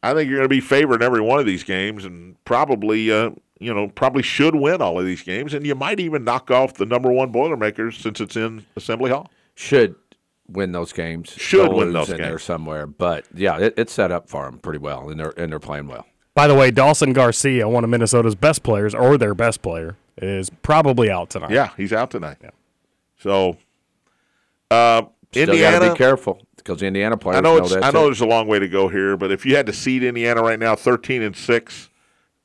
I 0.03 0.13
think 0.13 0.29
you're 0.29 0.39
going 0.39 0.49
to 0.49 0.55
be 0.55 0.59
favored 0.59 1.01
in 1.01 1.01
every 1.01 1.21
one 1.21 1.39
of 1.39 1.45
these 1.45 1.63
games, 1.63 2.05
and 2.05 2.35
probably, 2.45 3.11
uh, 3.11 3.31
you 3.59 3.73
know, 3.73 3.87
probably 3.87 4.21
should 4.21 4.53
win 4.55 4.81
all 4.81 4.99
of 4.99 5.05
these 5.05 5.23
games, 5.23 5.53
and 5.53 5.65
you 5.65 5.73
might 5.75 5.99
even 5.99 6.23
knock 6.23 6.51
off 6.51 6.73
the 6.75 6.85
number 6.85 7.11
one 7.11 7.31
Boilermakers 7.31 7.97
since 7.97 8.19
it's 8.19 8.35
in 8.35 8.65
Assembly 8.75 9.09
Hall. 9.09 9.31
Should 9.55 9.95
win 10.47 10.73
those 10.73 10.91
games. 10.93 11.29
Should 11.29 11.69
They'll 11.69 11.77
win 11.77 11.93
those 11.93 12.09
in 12.09 12.17
there 12.17 12.31
games. 12.31 12.43
somewhere. 12.43 12.85
But 12.85 13.25
yeah, 13.33 13.57
it, 13.59 13.73
it's 13.77 13.93
set 13.93 14.11
up 14.11 14.29
for 14.29 14.45
them 14.45 14.59
pretty 14.59 14.79
well, 14.79 15.09
and 15.09 15.19
they're 15.19 15.33
and 15.37 15.51
they're 15.51 15.59
playing 15.59 15.87
well. 15.87 16.05
By 16.35 16.47
the 16.47 16.55
way, 16.55 16.71
Dawson 16.71 17.13
Garcia, 17.13 17.67
one 17.69 17.83
of 17.83 17.89
Minnesota's 17.89 18.35
best 18.35 18.63
players, 18.63 18.95
or 18.95 19.17
their 19.17 19.35
best 19.35 19.61
player, 19.61 19.97
is 20.17 20.49
probably 20.49 21.09
out 21.11 21.29
tonight. 21.29 21.51
Yeah, 21.51 21.69
he's 21.77 21.93
out 21.93 22.09
tonight. 22.11 22.37
Yeah. 22.43 22.49
So, 23.19 23.57
uh, 24.71 25.03
Still 25.31 25.47
got 25.47 25.51
to 25.53 25.63
Indiana. 25.65 25.91
be 25.93 25.97
careful 25.97 26.41
because 26.57 26.79
the 26.79 26.85
Indiana 26.87 27.17
players 27.17 27.37
I 27.37 27.41
know 27.41 27.57
it's. 27.57 27.71
that's 27.73 27.85
I 27.85 27.91
know 27.91 28.01
it. 28.03 28.05
there's 28.05 28.21
a 28.21 28.25
long 28.25 28.47
way 28.47 28.59
to 28.59 28.67
go 28.67 28.87
here, 28.87 29.15
but 29.17 29.31
if 29.31 29.45
you 29.45 29.55
had 29.55 29.65
to 29.67 29.73
seed 29.73 30.03
Indiana 30.03 30.41
right 30.41 30.59
now, 30.59 30.75
13 30.75 31.21
and 31.21 31.35
six, 31.35 31.89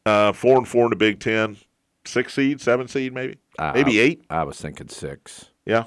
uh, 0.07 0.33
four 0.33 0.57
and 0.59 0.66
four 0.68 0.85
in 0.85 0.90
the 0.90 0.96
Big 0.96 1.18
Ten, 1.20 1.57
six 2.05 2.35
seed, 2.35 2.61
seven 2.61 2.88
seed, 2.88 3.12
maybe, 3.12 3.37
I- 3.59 3.72
maybe 3.72 4.01
I- 4.01 4.05
eight. 4.05 4.22
I 4.31 4.42
was 4.44 4.61
thinking 4.61 4.88
six. 4.88 5.46
Yeah. 5.66 5.85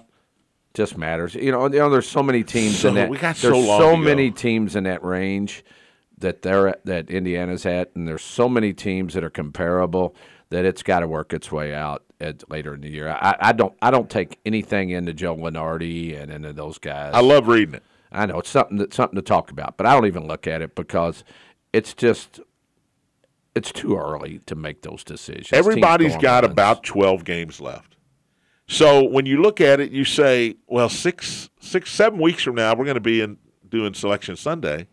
just 0.74 0.98
matters. 0.98 1.36
You 1.36 1.52
know, 1.52 1.64
you 1.66 1.80
know, 1.80 1.90
there's 1.90 2.08
so 2.08 2.24
many 2.24 2.44
teams 2.46 2.80
So- 2.80 2.88
in 2.90 2.96
that. 2.96 3.10
we 3.10 3.18
got 3.18 3.36
so 3.36 3.52
there's 3.52 3.66
long 3.66 3.82
so 3.82 3.98
many 3.98 4.32
teams 4.32 4.76
in 4.78 4.86
that 4.86 5.04
range 5.04 5.66
that 6.22 6.42
they're 6.42 6.76
that 6.86 7.10
Indiana's 7.10 7.66
at, 7.66 7.92
and 7.96 8.08
there's 8.08 8.24
so 8.24 8.48
many 8.50 8.74
teams 8.74 9.14
that 9.14 9.24
are 9.24 9.30
comparable 9.30 10.16
that 10.50 10.66
it's 10.66 10.84
got 10.84 11.00
to 11.00 11.08
work 11.08 11.34
its 11.34 11.52
way 11.52 11.74
out 11.74 12.04
at, 12.20 12.50
later 12.50 12.74
in 12.74 12.82
the 12.82 12.90
year. 12.90 13.10
I, 13.10 13.36
I 13.40 13.52
don't 13.52 13.74
I 13.82 13.92
don't 13.92 14.10
take 14.10 14.40
anything 14.46 14.90
into 14.90 15.14
Joe 15.14 15.36
Lunardi 15.36 16.20
and 16.20 16.32
into 16.32 16.54
those 16.54 16.78
guys. 16.78 17.12
I 17.14 17.22
love 17.22 17.48
reading 17.48 17.76
it. 17.76 17.84
I 18.12 18.26
know 18.26 18.40
it's 18.40 18.50
something 18.50 18.78
that 18.78 18.94
something 18.94 19.16
to 19.16 19.22
talk 19.22 19.52
about, 19.52 19.78
but 19.78 19.86
I 19.86 19.94
don't 19.94 20.06
even 20.06 20.28
look 20.28 20.48
at 20.48 20.62
it 20.62 20.76
because 20.76 21.24
it's 21.74 21.94
just 21.94 22.40
it's 23.56 23.72
too 23.72 23.98
early 23.98 24.40
to 24.46 24.56
make 24.56 24.82
those 24.82 25.04
decisions. 25.04 25.52
Everybody's 25.52 26.16
got 26.18 26.44
runs. 26.44 26.54
about 26.54 26.84
12 26.84 27.24
games 27.24 27.60
left. 27.60 27.98
So 28.68 29.04
when 29.04 29.26
you 29.26 29.42
look 29.42 29.60
at 29.60 29.82
it, 29.82 29.92
you 29.92 30.06
say, 30.06 30.56
well, 30.68 30.88
six, 30.88 31.50
six, 31.60 31.92
seven 31.92 32.20
weeks 32.22 32.44
from 32.44 32.56
now, 32.56 32.74
we're 32.74 32.86
going 32.86 32.96
to 32.96 33.02
be 33.02 33.20
in 33.20 33.38
doing 33.68 33.94
Selection 33.94 34.38
Sunday. 34.38 34.88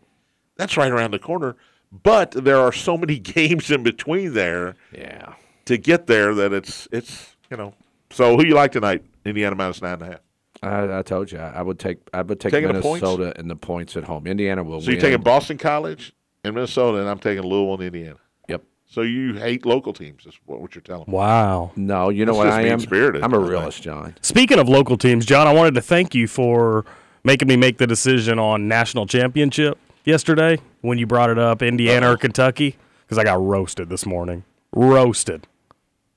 That's 0.59 0.75
right 0.75 0.91
around 0.91 1.11
the 1.11 1.19
corner. 1.19 1.55
But 1.91 2.31
there 2.31 2.57
are 2.59 2.73
so 2.73 2.97
many 2.97 3.17
games 3.37 3.71
in 3.71 3.81
between 3.81 4.33
there 4.33 4.75
yeah. 4.91 5.33
to 5.65 5.77
get 5.77 6.05
there 6.05 6.35
that 6.35 6.53
it's 6.53 6.87
it's 6.91 7.35
you 7.49 7.57
know. 7.57 7.73
So 8.11 8.35
who 8.37 8.45
you 8.45 8.53
like 8.55 8.73
tonight? 8.73 9.03
Indiana 9.25 9.55
minus 9.55 9.81
nine 9.81 9.93
and 9.93 10.01
a 10.01 10.05
half. 10.05 10.19
I, 10.61 10.99
I 10.99 11.01
told 11.03 11.31
you 11.31 11.39
I, 11.39 11.59
I 11.59 11.61
would 11.61 11.79
take 11.79 11.99
I 12.13 12.21
would 12.21 12.39
take 12.39 12.51
Taking 12.51 12.73
the 12.73 12.81
points? 12.81 13.01
Minnesota 13.01 13.33
and 13.39 13.49
the 13.49 13.55
points 13.55 13.95
at 13.95 14.03
home. 14.03 14.27
Indiana 14.27 14.63
will 14.63 14.81
So 14.81 14.87
win. 14.87 14.95
you're 14.95 15.01
taking 15.01 15.21
Boston 15.21 15.57
College 15.57 16.13
and 16.43 16.53
Minnesota, 16.53 16.99
and 16.99 17.07
I'm 17.09 17.19
taking 17.19 17.43
Louisville 17.43 17.75
and 17.75 17.83
Indiana. 17.83 18.17
Yep. 18.49 18.63
So 18.85 19.01
you 19.01 19.35
hate 19.35 19.65
local 19.65 19.93
teams? 19.93 20.25
Is 20.25 20.37
what, 20.45 20.59
what 20.59 20.75
you're 20.75 20.81
telling 20.81 21.05
me? 21.07 21.13
Wow. 21.13 21.71
No, 21.77 22.09
you 22.09 22.25
know 22.25 22.33
That's 22.33 22.45
what 22.45 22.47
I 22.53 22.61
am. 22.63 22.69
mean-spirited, 22.79 23.23
I'm 23.23 23.33
a 23.33 23.37
by 23.37 23.43
the 23.43 23.43
way. 23.45 23.49
realist, 23.51 23.81
John. 23.83 24.15
Speaking 24.21 24.59
of 24.59 24.67
local 24.67 24.97
teams, 24.97 25.25
John, 25.25 25.47
I 25.47 25.53
wanted 25.53 25.75
to 25.75 25.81
thank 25.81 26.13
you 26.13 26.27
for 26.27 26.83
making 27.23 27.47
me 27.47 27.55
make 27.55 27.77
the 27.77 27.87
decision 27.87 28.37
on 28.39 28.67
national 28.67 29.05
championship 29.05 29.77
yesterday 30.05 30.57
when 30.81 30.97
you 30.97 31.05
brought 31.07 31.29
it 31.29 31.37
up, 31.39 31.61
Indiana 31.61 32.11
or 32.11 32.17
Kentucky, 32.17 32.77
because 33.05 33.17
I 33.17 33.23
got 33.23 33.41
roasted 33.41 33.89
this 33.89 34.05
morning. 34.05 34.43
Roasted. 34.73 35.47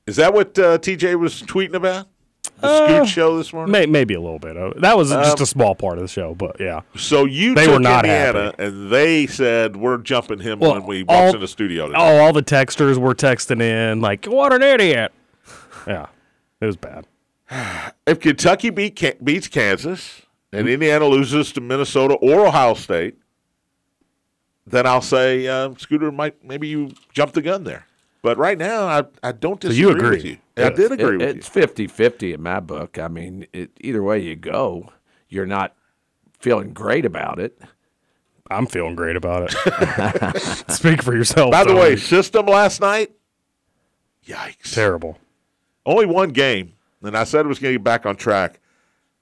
Is 0.07 0.17
that 0.17 0.35
what 0.35 0.59
uh, 0.59 0.79
TJ 0.79 1.19
was 1.19 1.43
tweeting 1.43 1.75
about? 1.75 2.09
The 2.61 2.67
Uh, 2.67 2.87
Scoot 3.05 3.09
show 3.09 3.37
this 3.39 3.53
morning. 3.53 3.71
May, 3.73 3.87
maybe 3.87 4.15
a 4.15 4.21
little 4.21 4.39
bit. 4.41 4.57
That 4.81 4.97
was 4.97 5.11
just 5.11 5.41
a 5.41 5.47
small 5.47 5.75
part 5.77 5.99
of 5.99 6.03
the 6.03 6.09
show, 6.09 6.35
but 6.35 6.57
yeah. 6.61 6.81
So 6.97 7.25
you 7.25 7.55
They 7.55 7.65
took 7.67 7.75
were 7.75 7.81
not 7.81 8.05
Indiana, 8.05 8.45
happy. 8.47 8.63
and 8.65 8.91
they 8.91 9.27
said 9.27 9.77
we're 9.77 9.99
jumping 9.99 10.41
him 10.41 10.59
Well, 10.59 10.73
when 10.75 10.85
we 10.87 11.03
walks 11.05 11.35
in 11.35 11.41
the 11.41 11.47
studio. 11.49 11.87
Today. 11.87 11.99
Oh, 12.01 12.19
all 12.19 12.33
the 12.33 12.43
texters 12.43 12.99
were 12.99 13.15
texting 13.15 13.63
in 13.63 14.01
like, 14.01 14.27
"What 14.27 14.53
an 14.53 14.63
idiot!" 14.63 15.13
Yeah, 15.87 16.07
it 16.61 16.67
was 16.67 16.77
bad. 16.77 17.07
If 18.07 18.19
Kentucky 18.21 18.71
beat, 18.71 19.23
beats 19.25 19.47
Kansas 19.49 20.23
and 20.53 20.63
Mm-hmm. 20.67 20.75
Indiana 20.75 21.07
loses 21.07 21.53
to 21.53 21.61
Minnesota 21.61 22.15
or 22.15 22.47
Ohio 22.47 22.75
State, 22.75 23.15
then 24.67 24.87
I'll 24.87 25.01
say 25.03 25.47
uh, 25.49 25.75
Scooter 25.79 26.13
might 26.13 26.45
maybe 26.45 26.69
you 26.69 26.93
jumped 27.13 27.35
the 27.35 27.43
gun 27.43 27.65
there. 27.65 27.87
But 28.23 28.39
right 28.39 28.57
now, 28.57 28.87
I, 28.87 29.03
I 29.23 29.33
don't 29.33 29.61
So 29.61 29.69
disagree 29.71 29.81
you 29.91 29.97
agree? 29.97 30.17
with 30.17 30.25
you. 30.25 30.39
I 30.57 30.71
did 30.71 30.93
agree 30.93 31.17
It- 31.17 31.37
with 31.37 31.37
it's 31.39 31.49
50-50 31.49 32.35
in 32.35 32.43
my 32.43 32.61
book. 32.61 32.99
I 32.99 33.09
mean, 33.09 33.47
it, 33.53 33.71
either 33.81 34.03
way 34.03 34.21
you 34.21 34.37
go, 34.37 34.91
you're 35.29 35.47
not 35.47 35.75
feeling 36.39 36.73
great 36.73 37.05
about 37.05 37.41
it. 37.41 37.61
I'm 38.51 38.67
feeling 38.67 38.95
great 38.95 39.17
about 39.17 39.51
it. 39.51 40.71
Speak 40.71 41.03
for 41.03 41.15
yourself. 41.17 41.47
you. 41.47 41.51
By 41.53 41.65
the 41.65 41.75
way, 41.75 41.97
system 41.97 42.47
last 42.47 42.81
night, 42.81 43.11
yikes! 44.27 44.73
terrible. 44.75 45.19
Only 45.87 46.07
one 46.07 46.31
game, 46.31 46.75
and 47.03 47.17
I 47.17 47.25
said 47.25 47.45
it 47.45 47.49
was 47.49 47.59
going 47.59 47.73
to 47.75 47.79
get 47.79 47.85
back 47.85 48.07
on 48.07 48.17
track. 48.17 48.61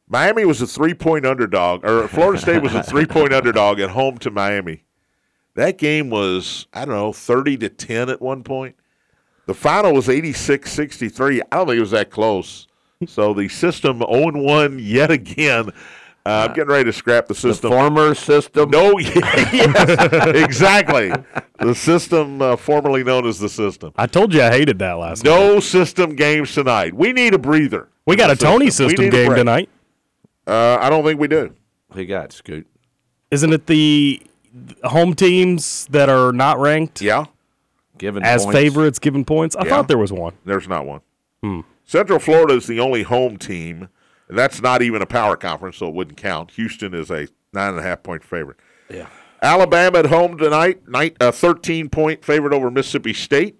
Miami 0.08 0.44
was 0.44 0.60
a 0.60 0.66
three 0.66 0.94
point 0.94 1.24
underdog, 1.24 1.84
or 1.84 2.08
Florida 2.08 2.40
State 2.40 2.62
was 2.62 2.74
a 2.74 2.82
three 2.82 3.06
point 3.06 3.32
underdog 3.32 3.78
at 3.80 3.90
home 3.90 4.18
to 4.18 4.30
Miami. 4.30 4.82
That 5.54 5.78
game 5.78 6.10
was, 6.10 6.66
I 6.72 6.84
don't 6.84 6.94
know, 6.94 7.12
30 7.12 7.56
to 7.58 7.68
10 7.68 8.08
at 8.08 8.20
one 8.22 8.42
point. 8.42 8.76
The 9.46 9.54
final 9.54 9.92
was 9.94 10.08
86 10.08 10.70
63. 10.70 11.40
I 11.42 11.44
don't 11.56 11.66
think 11.66 11.76
it 11.76 11.80
was 11.80 11.90
that 11.90 12.10
close. 12.10 12.66
So 13.06 13.34
the 13.34 13.48
system 13.48 13.98
0 13.98 14.32
1 14.32 14.78
yet 14.78 15.10
again. 15.10 15.70
Uh, 16.26 16.46
I'm 16.48 16.54
getting 16.54 16.70
ready 16.70 16.84
to 16.84 16.92
scrap 16.92 17.26
the 17.28 17.34
The 17.34 17.40
system. 17.40 17.70
former 17.70 18.14
system. 18.14 18.70
no, 18.70 18.98
yes, 18.98 20.36
exactly. 20.36 21.10
The 21.58 21.74
system 21.74 22.42
uh, 22.42 22.56
formerly 22.56 23.02
known 23.02 23.26
as 23.26 23.38
the 23.38 23.48
system. 23.48 23.92
I 23.96 24.06
told 24.06 24.34
you 24.34 24.42
I 24.42 24.50
hated 24.50 24.78
that 24.80 24.92
last 24.92 25.24
night. 25.24 25.30
No 25.30 25.60
system 25.60 26.14
games 26.14 26.52
tonight. 26.54 26.92
We 26.94 27.12
need 27.14 27.32
a 27.34 27.38
breather. 27.38 27.88
We 28.06 28.16
got 28.16 28.30
a 28.30 28.36
Tony 28.36 28.70
system 28.70 29.08
game 29.08 29.34
tonight. 29.34 29.70
Uh, 30.46 30.76
I 30.80 30.90
don't 30.90 31.04
think 31.04 31.18
we 31.18 31.26
do. 31.28 31.54
He 31.94 32.04
got 32.04 32.32
Scoot. 32.32 32.66
Isn't 33.30 33.52
it 33.52 33.66
the 33.66 34.22
home 34.84 35.14
teams 35.14 35.86
that 35.90 36.08
are 36.08 36.32
not 36.32 36.58
ranked 36.58 37.00
Yeah, 37.00 37.26
Given 37.98 38.22
as 38.22 38.44
points. 38.44 38.58
favorites 38.58 38.98
given 38.98 39.24
points? 39.24 39.54
I 39.56 39.64
Yeah. 39.64 39.70
thought 39.70 39.88
there 39.88 39.98
was 39.98 40.12
one. 40.12 40.34
there's 40.44 40.68
not 40.68 40.86
one. 40.86 41.00
Central 41.84 42.18
Florida 42.18 42.54
is 42.54 42.66
the 42.66 42.78
only 42.80 43.02
home 43.02 43.36
team, 43.36 43.88
and 44.28 44.38
that's 44.38 44.60
not 44.62 44.82
even 44.82 45.02
a 45.02 45.06
power 45.06 45.36
conference, 45.36 45.76
so 45.78 45.88
it 45.88 45.94
wouldn't 45.94 46.16
count. 46.16 46.52
Houston 46.52 46.94
is 46.94 47.10
a 47.10 47.26
nine 47.52 47.70
and 47.70 47.78
a 47.78 47.82
half 47.82 48.02
point 48.02 48.22
favorite. 48.22 48.58
Yeah. 48.88 49.06
Alabama 49.42 49.98
at 50.00 50.06
home 50.06 50.36
tonight, 50.38 50.86
night 50.88 51.16
a 51.20 51.32
13 51.32 51.88
point 51.88 52.24
favorite 52.24 52.52
over 52.52 52.70
Mississippi 52.70 53.12
State 53.14 53.58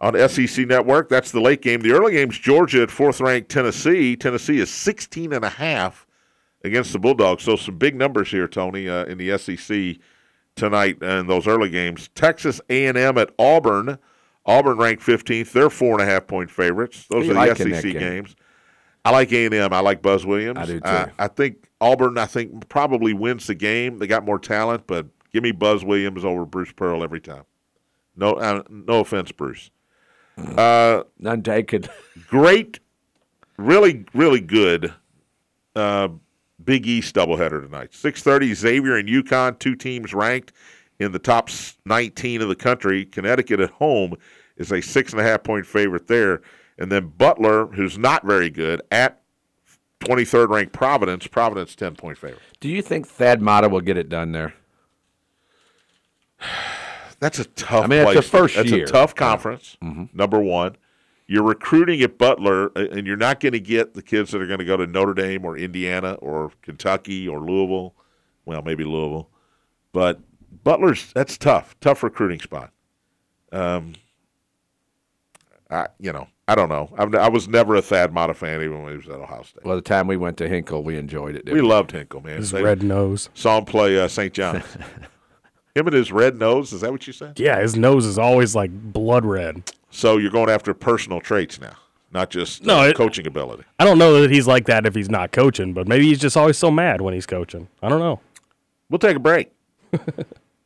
on 0.00 0.16
SEC 0.16 0.64
Network. 0.66 1.08
That's 1.10 1.30
the 1.30 1.40
late 1.40 1.60
game. 1.60 1.80
The 1.82 1.92
early 1.92 2.12
game's 2.12 2.38
Georgia 2.38 2.82
at 2.82 2.90
fourth 2.90 3.20
ranked 3.20 3.50
Tennessee. 3.50 4.16
Tennessee 4.16 4.58
is 4.58 4.70
16 4.70 5.32
and 5.32 5.44
a 5.44 5.50
half 5.50 6.06
against 6.64 6.92
the 6.92 6.98
Bulldogs. 6.98 7.42
So 7.44 7.54
some 7.56 7.76
big 7.76 7.94
numbers 7.94 8.30
here, 8.30 8.48
Tony, 8.48 8.88
uh, 8.88 9.04
in 9.04 9.18
the 9.18 9.36
SEC 9.38 9.98
tonight 10.56 11.02
in 11.02 11.26
those 11.26 11.46
early 11.46 11.70
games. 11.70 12.08
Texas 12.14 12.60
A&M 12.68 13.18
at 13.18 13.30
Auburn. 13.38 13.98
Auburn 14.46 14.78
ranked 14.78 15.02
15th. 15.02 15.52
They're 15.52 15.70
four 15.70 16.00
and 16.00 16.08
a 16.08 16.10
half 16.10 16.26
point 16.26 16.50
favorites. 16.50 17.06
Those 17.10 17.28
are 17.28 17.34
the 17.34 17.54
SEC 17.54 17.82
game? 17.82 17.98
games. 17.98 18.36
I 19.04 19.10
like 19.10 19.32
A&M. 19.32 19.72
I 19.72 19.80
like 19.80 20.02
Buzz 20.02 20.26
Williams. 20.26 20.58
I 20.58 20.66
do, 20.66 20.80
too. 20.80 20.86
Uh, 20.86 21.08
I 21.18 21.28
think 21.28 21.68
Auburn. 21.80 22.18
I 22.18 22.26
think 22.26 22.68
probably 22.68 23.14
wins 23.14 23.46
the 23.46 23.54
game. 23.54 23.98
They 23.98 24.06
got 24.06 24.24
more 24.24 24.38
talent, 24.38 24.86
but 24.86 25.06
give 25.32 25.42
me 25.42 25.52
Buzz 25.52 25.84
Williams 25.84 26.24
over 26.24 26.44
Bruce 26.44 26.72
Pearl 26.72 27.02
every 27.02 27.20
time. 27.20 27.44
No, 28.16 28.34
uh, 28.34 28.62
no 28.68 29.00
offense, 29.00 29.32
Bruce. 29.32 29.70
Uh, 30.36 31.04
None 31.18 31.42
taken. 31.42 31.84
great, 32.28 32.80
really, 33.56 34.04
really 34.14 34.40
good. 34.40 34.92
Uh, 35.74 36.08
Big 36.64 36.86
East 36.86 37.14
doubleheader 37.14 37.62
tonight. 37.62 37.94
Six 37.94 38.22
thirty. 38.22 38.52
Xavier 38.54 38.96
and 38.96 39.08
UConn, 39.08 39.58
two 39.58 39.74
teams 39.74 40.12
ranked 40.14 40.52
in 40.98 41.12
the 41.12 41.18
top 41.18 41.48
nineteen 41.84 42.42
of 42.42 42.48
the 42.48 42.56
country. 42.56 43.04
Connecticut 43.04 43.60
at 43.60 43.70
home 43.70 44.16
is 44.56 44.70
a 44.72 44.80
six 44.80 45.12
and 45.12 45.20
a 45.20 45.24
half 45.24 45.42
point 45.42 45.66
favorite 45.66 46.06
there, 46.06 46.42
and 46.78 46.90
then 46.92 47.08
Butler, 47.08 47.66
who's 47.66 47.98
not 47.98 48.24
very 48.24 48.50
good, 48.50 48.82
at 48.90 49.20
twenty 50.00 50.24
third 50.24 50.50
ranked 50.50 50.72
Providence. 50.72 51.26
Providence 51.26 51.74
ten 51.74 51.94
point 51.94 52.18
favorite. 52.18 52.40
Do 52.60 52.68
you 52.68 52.82
think 52.82 53.06
Thad 53.06 53.40
Matta 53.40 53.68
will 53.68 53.80
get 53.80 53.96
it 53.96 54.08
done 54.08 54.32
there? 54.32 54.54
That's 57.20 57.38
a 57.38 57.44
tough. 57.44 57.84
I 57.84 57.86
mean, 57.86 58.06
it's 58.06 58.14
the 58.14 58.22
first 58.22 58.56
That's 58.56 58.70
year. 58.70 58.84
a 58.84 58.86
tough 58.86 59.14
conference. 59.14 59.76
Mm-hmm. 59.82 60.04
Number 60.16 60.40
one, 60.40 60.76
you're 61.30 61.44
recruiting 61.44 62.02
at 62.02 62.18
Butler, 62.18 62.72
uh, 62.76 62.88
and 62.90 63.06
you're 63.06 63.16
not 63.16 63.38
going 63.38 63.52
to 63.52 63.60
get 63.60 63.94
the 63.94 64.02
kids 64.02 64.32
that 64.32 64.42
are 64.42 64.48
going 64.48 64.58
to 64.58 64.64
go 64.64 64.76
to 64.76 64.84
Notre 64.84 65.14
Dame 65.14 65.44
or 65.44 65.56
Indiana 65.56 66.14
or 66.14 66.50
Kentucky 66.60 67.28
or 67.28 67.38
Louisville. 67.38 67.94
Well, 68.44 68.62
maybe 68.62 68.82
Louisville, 68.82 69.30
but 69.92 70.18
Butler's 70.64 71.12
that's 71.12 71.38
tough. 71.38 71.78
Tough 71.80 72.02
recruiting 72.02 72.40
spot. 72.40 72.72
Um, 73.52 73.92
I 75.70 75.86
you 76.00 76.12
know 76.12 76.26
I 76.48 76.56
don't 76.56 76.68
know. 76.68 76.92
I'm, 76.98 77.14
I 77.14 77.28
was 77.28 77.46
never 77.46 77.76
a 77.76 77.82
Thad 77.82 78.12
Matta 78.12 78.34
fan, 78.34 78.60
even 78.60 78.82
when 78.82 78.90
he 78.90 78.96
was 78.96 79.06
at 79.06 79.20
Ohio 79.20 79.44
State. 79.44 79.64
Well, 79.64 79.76
the 79.76 79.82
time 79.82 80.08
we 80.08 80.16
went 80.16 80.36
to 80.38 80.48
Hinkle, 80.48 80.82
we 80.82 80.96
enjoyed 80.96 81.36
it. 81.36 81.44
didn't 81.44 81.62
we 81.62 81.62
loved 81.62 81.92
Hinkle, 81.92 82.22
man. 82.22 82.38
His 82.38 82.50
They- 82.50 82.60
red 82.64 82.82
nose. 82.82 83.30
Saw 83.34 83.58
him 83.58 83.66
play 83.66 84.00
uh, 84.00 84.08
St. 84.08 84.34
John's. 84.34 84.64
Him 85.76 85.86
and 85.86 85.94
his 85.94 86.10
red 86.10 86.36
nose. 86.36 86.72
Is 86.72 86.80
that 86.80 86.90
what 86.90 87.06
you 87.06 87.12
said? 87.12 87.38
Yeah, 87.38 87.60
his 87.60 87.76
nose 87.76 88.04
is 88.04 88.18
always 88.18 88.56
like 88.56 88.72
blood 88.72 89.24
red. 89.24 89.62
So 89.90 90.16
you're 90.18 90.30
going 90.30 90.48
after 90.50 90.72
personal 90.74 91.20
traits 91.20 91.60
now, 91.60 91.74
not 92.12 92.30
just 92.30 92.64
No, 92.64 92.80
uh, 92.80 92.84
it- 92.88 92.96
coaching 92.96 93.26
ability. 93.26 93.64
I 93.78 93.84
don't 93.84 93.98
know 93.98 94.20
that 94.22 94.30
he's 94.30 94.46
like 94.46 94.66
that 94.66 94.86
if 94.86 94.94
he's 94.94 95.10
not 95.10 95.32
coaching, 95.32 95.72
but 95.72 95.88
maybe 95.88 96.04
he's 96.06 96.20
just 96.20 96.36
always 96.36 96.56
so 96.58 96.70
mad 96.70 97.00
when 97.00 97.14
he's 97.14 97.26
coaching. 97.26 97.68
I 97.82 97.88
don't 97.88 97.98
know. 98.00 98.20
We'll 98.88 98.98
take 98.98 99.16
a 99.16 99.20
break. 99.20 99.50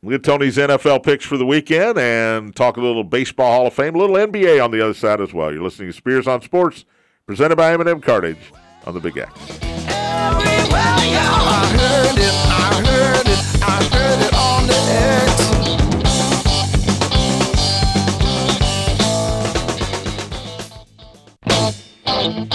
we'll 0.01 0.11
get 0.17 0.23
Tony's 0.23 0.57
NFL 0.57 1.03
picks 1.03 1.25
for 1.25 1.37
the 1.37 1.45
weekend 1.45 1.97
and 1.97 2.55
talk 2.55 2.77
a 2.77 2.81
little 2.81 3.03
baseball 3.03 3.51
Hall 3.51 3.67
of 3.67 3.73
Fame, 3.73 3.95
a 3.95 3.97
little 3.97 4.15
NBA 4.15 4.63
on 4.63 4.71
the 4.71 4.81
other 4.83 4.93
side 4.93 5.21
as 5.21 5.33
well. 5.33 5.51
You're 5.51 5.63
listening 5.63 5.89
to 5.89 5.93
Spears 5.93 6.27
on 6.27 6.41
Sports, 6.41 6.85
presented 7.25 7.55
by 7.55 7.73
M&M 7.73 8.01
Cartage 8.01 8.51
on 8.85 8.93
the 8.93 8.99
Big 8.99 9.17
X. 9.17 9.31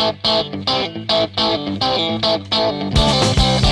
Thank 0.00 0.24
you. 3.64 3.69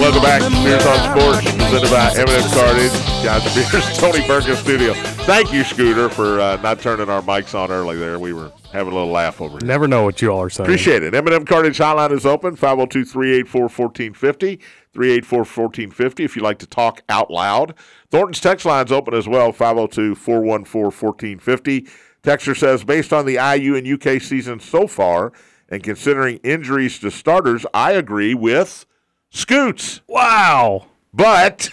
Welcome 0.00 0.22
back 0.22 0.40
to 0.40 0.50
Spears 0.56 0.86
on 0.86 0.96
Sports, 1.10 1.42
presented 1.52 1.90
by 1.90 2.14
M&M 2.16 2.50
Cartage. 2.52 2.90
John 3.22 3.42
Spears, 3.42 3.98
Tony 3.98 4.22
Perkins 4.26 4.58
Studio. 4.58 4.94
Thank 4.94 5.52
you, 5.52 5.62
Scooter, 5.62 6.08
for 6.08 6.40
uh, 6.40 6.56
not 6.62 6.80
turning 6.80 7.10
our 7.10 7.20
mics 7.20 7.54
on 7.54 7.70
early 7.70 7.98
there. 7.98 8.18
We 8.18 8.32
were 8.32 8.50
having 8.72 8.94
a 8.94 8.96
little 8.96 9.12
laugh 9.12 9.42
over 9.42 9.58
here. 9.58 9.66
Never 9.66 9.86
know 9.86 10.04
what 10.04 10.22
you 10.22 10.30
all 10.30 10.40
are 10.40 10.48
saying. 10.48 10.66
Appreciate 10.66 11.02
it. 11.02 11.14
M&M 11.14 11.44
Cartage 11.44 11.76
Hotline 11.76 12.12
is 12.12 12.24
open, 12.24 12.56
502-384-1450, 12.56 14.58
384-1450 14.94 16.24
if 16.24 16.34
you'd 16.34 16.42
like 16.42 16.60
to 16.60 16.66
talk 16.66 17.02
out 17.10 17.30
loud. 17.30 17.74
Thornton's 18.10 18.40
text 18.40 18.64
line's 18.64 18.90
open 18.90 19.12
as 19.12 19.28
well, 19.28 19.52
502-414-1450. 19.52 21.90
Texter 22.22 22.56
says, 22.56 22.84
based 22.84 23.12
on 23.12 23.26
the 23.26 23.34
IU 23.34 23.76
and 23.76 23.86
UK 23.86 24.22
season 24.22 24.60
so 24.60 24.86
far 24.86 25.34
and 25.68 25.82
considering 25.82 26.38
injuries 26.38 26.98
to 27.00 27.10
starters, 27.10 27.66
I 27.74 27.92
agree 27.92 28.32
with 28.32 28.86
Scoots. 29.30 30.00
Wow. 30.06 30.86
But, 31.12 31.70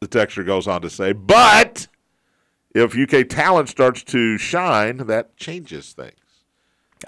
the 0.00 0.08
texter 0.08 0.44
goes 0.44 0.68
on 0.68 0.82
to 0.82 0.90
say, 0.90 1.12
but 1.12 1.88
if 2.74 2.96
UK 2.96 3.28
talent 3.28 3.68
starts 3.68 4.02
to 4.04 4.36
shine, 4.36 4.98
that 4.98 5.36
changes 5.36 5.92
things. 5.92 6.14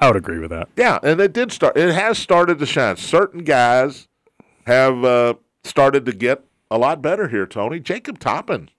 I 0.01 0.09
would 0.09 0.17
agree 0.17 0.39
with 0.39 0.51
that. 0.51 0.69
Yeah, 0.77 0.99
and 1.03 1.21
it 1.21 1.33
did 1.33 1.53
start. 1.53 1.77
It 1.77 1.93
has 1.93 2.19
started 2.19 2.59
to 2.59 2.67
shine. 2.67 2.97
Certain 2.97 3.45
guys 3.45 4.09
have 4.67 5.05
uh, 5.05 5.35
started 5.65 6.05
to 6.07 6.13
get 6.13 6.45
a 6.71 6.79
lot 6.79 7.03
better 7.03 7.29
here. 7.29 7.47
Tony 7.47 7.81
Jacob 7.81 8.19
Toppin. 8.19 8.71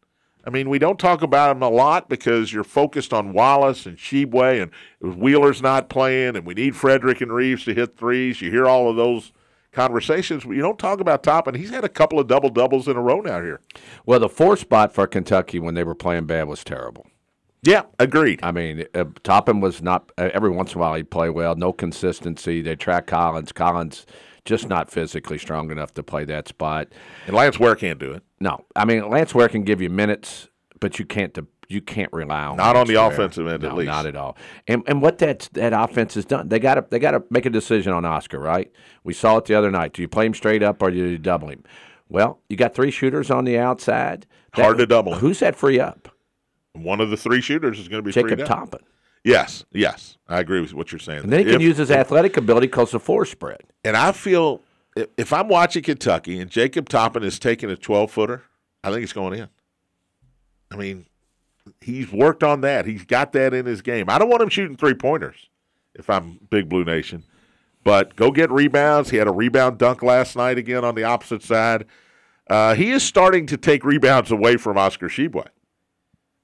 I 0.46 0.50
mean, 0.50 0.70
we 0.70 0.80
don't 0.80 1.00
talk 1.00 1.22
about 1.22 1.56
him 1.56 1.62
a 1.62 1.70
lot 1.70 2.08
because 2.08 2.54
you're 2.54 2.64
focused 2.64 3.14
on 3.14 3.34
Wallace 3.34 3.86
and 3.86 3.98
Tshiebwe 3.98 4.62
and 4.62 5.16
Wheeler's 5.18 5.62
not 5.62 5.90
playing, 5.90 6.38
and 6.38 6.46
we 6.46 6.54
need 6.54 6.74
Fredrick 6.74 7.20
and 7.20 7.34
Reeves 7.34 7.66
to 7.66 7.74
hit 7.74 7.98
threes. 7.98 8.42
You 8.42 8.50
hear 8.50 8.66
all 8.66 8.90
of 8.90 8.96
those 8.96 9.34
conversations, 9.72 10.44
you 10.46 10.62
don't 10.62 10.80
talk 10.80 11.00
about 11.00 11.24
Toppin. 11.24 11.56
He's 11.56 11.70
had 11.70 11.84
a 11.84 11.90
couple 11.90 12.20
of 12.20 12.28
double 12.28 12.50
doubles 12.50 12.88
in 12.88 12.98
a 12.98 13.02
row 13.02 13.22
now 13.22 13.42
here. 13.42 13.62
Well, 14.06 14.20
the 14.20 14.30
four 14.30 14.58
spot 14.58 14.94
for 14.94 15.08
Kentucky 15.08 15.60
when 15.60 15.76
they 15.76 15.84
were 15.84 15.96
playing 15.96 16.26
bad 16.26 16.48
was 16.48 16.64
terrible. 16.64 17.08
Yeah, 17.64 17.84
agreed. 18.00 18.40
I 18.44 18.52
mean, 18.52 18.86
uh, 18.94 19.06
Toppin 19.24 19.60
was 19.60 19.82
not. 19.82 20.12
Uh, 20.18 20.30
every 20.34 20.50
once 20.50 20.74
in 20.74 20.78
a 20.78 20.82
while 20.82 20.94
he'd 20.94 21.10
play 21.12 21.30
well. 21.30 21.56
No 21.56 21.74
consistency. 21.74 22.62
They 22.62 22.76
track 22.76 23.08
Collins. 23.08 23.52
Collins 23.52 24.06
just 24.46 24.70
not 24.70 24.90
physically 24.90 25.38
strong 25.38 25.72
enough 25.72 25.94
to 25.96 26.04
play 26.04 26.24
that 26.26 26.48
spot. 26.48 26.88
And 27.26 27.36
Lance 27.36 27.60
Ware 27.60 27.76
can't 27.76 28.00
do 28.00 28.14
it. 28.14 28.24
No, 28.40 28.64
I 28.76 28.86
mean 28.86 29.10
Lance 29.10 29.36
Ware 29.36 29.50
can 29.50 29.64
give 29.64 29.82
you 29.82 29.90
minutes, 29.90 30.50
but 30.80 31.00
you 31.00 31.06
can't. 31.06 31.34
De- 31.34 31.48
you 31.70 31.82
can't 31.82 32.12
rely 32.14 32.44
on 32.46 32.58
Not 32.58 32.76
on 32.76 32.88
the 32.88 32.96
Ware. 32.96 33.12
offensive 33.12 33.48
end, 33.48 33.64
at 33.64 33.76
least. 33.76 33.88
not 33.88 34.06
at 34.06 34.16
all. 34.16 34.38
And 34.68 34.84
and 34.88 35.02
what 35.02 35.18
that 35.20 35.50
that 35.54 35.74
offense 35.74 36.14
has 36.16 36.26
done, 36.26 36.50
they 36.50 36.60
got 36.60 36.76
to 36.76 36.86
they 36.90 37.00
got 37.00 37.12
to 37.12 37.24
make 37.30 37.46
a 37.46 37.50
decision 37.50 37.94
on 37.94 38.06
Oscar, 38.06 38.40
right? 38.40 38.72
We 39.04 39.14
saw 39.14 39.38
it 39.38 39.46
the 39.46 39.56
other 39.56 39.72
night. 39.72 39.94
Do 39.94 40.02
you 40.02 40.08
play 40.08 40.26
him 40.26 40.34
straight 40.34 40.64
up 40.64 40.82
or 40.82 40.92
do 40.92 40.98
you 40.98 41.18
double 41.18 41.50
him? 41.50 41.64
Well, 42.10 42.40
you 42.50 42.56
got 42.56 42.74
three 42.74 42.92
shooters 42.92 43.30
on 43.30 43.44
the 43.46 43.58
outside. 43.58 44.26
That- 44.56 44.64
Hard 44.64 44.78
to 44.78 44.86
double. 44.86 45.16
Who's 45.16 45.40
that 45.40 45.56
free 45.56 45.80
up? 45.80 46.10
One 46.74 47.02
of 47.02 47.10
the 47.10 47.18
three 47.18 47.42
shooters 47.42 47.80
is 47.80 47.88
going 47.88 48.04
to 48.04 48.06
be 48.06 48.12
Jacob. 48.12 48.46
Toppin. 48.46 48.82
Yes, 49.24 49.66
yes, 49.74 50.18
I 50.30 50.40
agree 50.40 50.62
with 50.62 50.74
what 50.74 50.92
you're 50.92 51.00
saying. 51.00 51.24
And 51.24 51.34
then 51.34 51.46
he 51.46 51.52
can 51.52 51.60
use 51.60 51.76
his 51.78 51.92
athletic 51.92 52.38
ability 52.38 52.68
because 52.68 52.94
of 52.94 53.04
four 53.04 53.26
spread. 53.26 53.62
And 53.84 53.98
I 53.98 54.14
feel 54.14 54.62
if, 54.96 55.08
if 55.18 55.34
I'm 55.34 55.50
watching 55.50 55.84
Kentucky 55.84 56.40
and 56.40 56.50
Jacob 56.50 56.88
Toppin 56.88 57.24
is 57.24 57.40
taking 57.40 57.70
a 57.70 57.76
12 57.76 58.10
footer, 58.10 58.44
I 58.86 58.92
think 58.92 59.04
it's 59.04 59.12
going 59.12 59.38
in. 59.38 59.50
I 60.72 60.76
mean, 60.78 61.08
he's 61.82 62.12
worked 62.12 62.44
on 62.44 62.62
that. 62.62 62.86
He's 62.86 63.06
got 63.06 63.32
that 63.34 63.54
in 63.54 63.66
his 63.66 63.82
game. 63.82 64.10
I 64.10 64.18
don't 64.20 64.30
want 64.30 64.42
him 64.42 64.50
shooting 64.50 64.78
three 64.78 64.94
pointers 64.94 65.50
if 65.96 66.10
I'm 66.10 66.40
Big 66.50 66.70
Blue 66.70 66.84
Nation, 66.84 67.24
but 67.84 68.16
go 68.16 68.32
get 68.32 68.52
rebounds. 68.52 69.10
He 69.10 69.18
had 69.18 69.28
a 69.28 69.32
rebound 69.32 69.78
dunk 69.78 70.04
last 70.04 70.36
night 70.36 70.58
again 70.58 70.84
on 70.86 70.96
the 70.96 71.04
opposite 71.04 71.44
side. 71.44 71.86
Uh, 72.50 72.76
he 72.76 72.92
is 72.92 73.04
starting 73.04 73.46
to 73.48 73.58
take 73.58 73.84
rebounds 73.84 74.32
away 74.32 74.58
from 74.58 74.78
Oscar 74.78 75.08
Tshiebwe. 75.10 75.46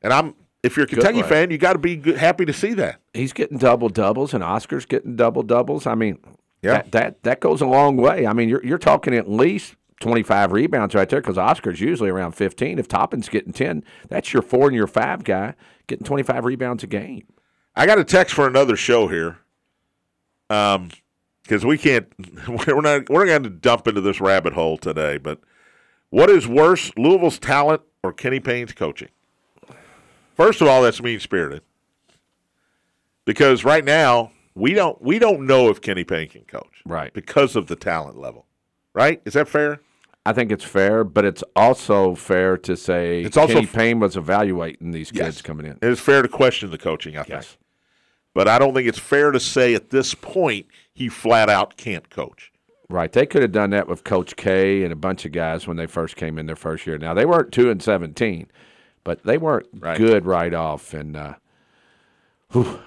And 0.01 0.11
I'm, 0.11 0.35
if 0.61 0.75
you're 0.75 0.85
a 0.85 0.87
Kentucky 0.87 1.21
way. 1.21 1.29
fan, 1.29 1.51
you 1.51 1.57
got 1.57 1.73
to 1.73 1.79
be 1.79 1.95
good, 1.95 2.17
happy 2.17 2.43
to 2.45 2.53
see 2.53 2.73
that. 2.73 2.99
He's 3.13 3.31
getting 3.31 3.57
double 3.57 3.89
doubles, 3.89 4.33
and 4.33 4.43
Oscar's 4.43 4.85
getting 4.85 5.15
double 5.15 5.43
doubles. 5.43 5.87
I 5.87 5.95
mean, 5.95 6.19
Yeah. 6.61 6.73
that, 6.73 6.91
that 6.91 7.23
that 7.23 7.39
goes 7.39 7.61
a 7.61 7.65
long 7.65 7.95
way. 7.95 8.27
I 8.27 8.33
mean, 8.33 8.49
you're 8.49 8.63
you're 8.65 8.77
talking 8.77 9.13
at 9.15 9.29
least 9.29 9.75
twenty 10.03 10.23
five 10.23 10.51
rebounds 10.51 10.93
right 10.93 11.09
there 11.09 11.21
because 11.21 11.37
Oscar's 11.37 11.81
usually 11.81 12.09
around 12.09 12.33
fifteen. 12.33 12.77
If 12.77 12.87
Toppin's 12.87 13.29
getting 13.29 13.53
ten, 13.53 13.83
that's 14.09 14.33
your 14.33 14.41
four 14.43 14.67
and 14.67 14.75
your 14.75 14.87
five 14.87 15.23
guy 15.23 15.55
getting 15.87 16.05
twenty 16.05 16.23
five 16.23 16.45
rebounds 16.45 16.83
a 16.83 16.87
game. 16.87 17.25
I 17.75 17.85
got 17.85 17.97
a 17.97 18.03
text 18.03 18.35
for 18.35 18.45
another 18.45 18.75
show 18.75 19.07
here. 19.07 19.39
Um, 20.49 20.89
because 21.41 21.65
we 21.65 21.77
can't, 21.77 22.07
we're 22.47 22.81
not, 22.81 23.09
we're 23.09 23.25
going 23.25 23.43
to 23.43 23.49
dump 23.49 23.87
into 23.87 24.01
this 24.01 24.21
rabbit 24.21 24.53
hole 24.53 24.77
today. 24.77 25.17
But 25.17 25.39
what 26.09 26.29
is 26.29 26.47
worse, 26.47 26.91
Louisville's 26.95 27.39
talent 27.39 27.81
or 28.03 28.13
Kenny 28.13 28.39
Payne's 28.39 28.71
coaching? 28.71 29.09
First 30.35 30.61
of 30.61 30.67
all, 30.67 30.83
that's 30.83 31.01
mean 31.01 31.19
spirited. 31.19 31.61
Because 33.25 33.63
right 33.63 33.83
now 33.83 34.31
we 34.55 34.73
don't 34.73 35.01
we 35.01 35.17
don't 35.17 35.45
know 35.45 35.69
if 35.69 35.81
Kenny 35.81 36.03
Payne 36.03 36.27
can 36.27 36.43
coach, 36.43 36.81
Right. 36.85 37.13
Because 37.13 37.55
of 37.55 37.67
the 37.67 37.75
talent 37.75 38.17
level, 38.17 38.45
right? 38.93 39.21
Is 39.25 39.33
that 39.33 39.47
fair? 39.47 39.79
I 40.25 40.31
think 40.33 40.51
it's 40.51 40.63
fair, 40.63 41.03
but 41.03 41.25
it's 41.25 41.43
also 41.55 42.15
fair 42.15 42.57
to 42.59 42.77
say 42.77 43.21
It's 43.23 43.35
also 43.35 43.55
Kenny 43.55 43.65
f- 43.67 43.73
Payne 43.73 43.99
was 43.99 44.15
evaluating 44.15 44.91
these 44.91 45.11
kids 45.11 45.37
Yes. 45.37 45.41
coming 45.41 45.65
in. 45.65 45.73
It 45.81 45.89
is 45.89 45.99
fair 45.99 46.21
to 46.21 46.29
question 46.29 46.71
the 46.71 46.77
coaching, 46.77 47.17
I 47.17 47.23
think. 47.23 47.45
But 48.33 48.47
I 48.47 48.57
don't 48.57 48.73
think 48.73 48.87
it's 48.87 48.99
fair 48.99 49.31
to 49.31 49.39
say 49.39 49.75
at 49.75 49.89
this 49.89 50.13
point 50.15 50.65
he 50.93 51.09
flat 51.09 51.49
out 51.49 51.75
can't 51.77 52.09
coach. 52.09 52.51
Right. 52.89 53.11
They 53.11 53.25
could 53.25 53.41
have 53.41 53.51
done 53.51 53.71
that 53.71 53.87
with 53.87 54.03
Coach 54.03 54.35
K 54.35 54.83
and 54.83 54.93
a 54.93 54.95
bunch 54.95 55.25
of 55.25 55.31
guys 55.31 55.67
when 55.67 55.77
they 55.77 55.87
first 55.87 56.15
came 56.15 56.37
in 56.37 56.45
their 56.45 56.55
first 56.55 56.85
year. 56.87 56.97
Now 56.97 57.13
they 57.13 57.25
weren't 57.25 57.51
two 57.51 57.69
and 57.69 57.81
seventeen, 57.81 58.47
but 59.03 59.23
they 59.23 59.37
weren't 59.37 59.67
Right. 59.77 59.97
good 59.97 60.25
right 60.25 60.53
off. 60.53 60.93
And 60.93 61.17
uh, 61.17 61.33
whew, 62.51 62.79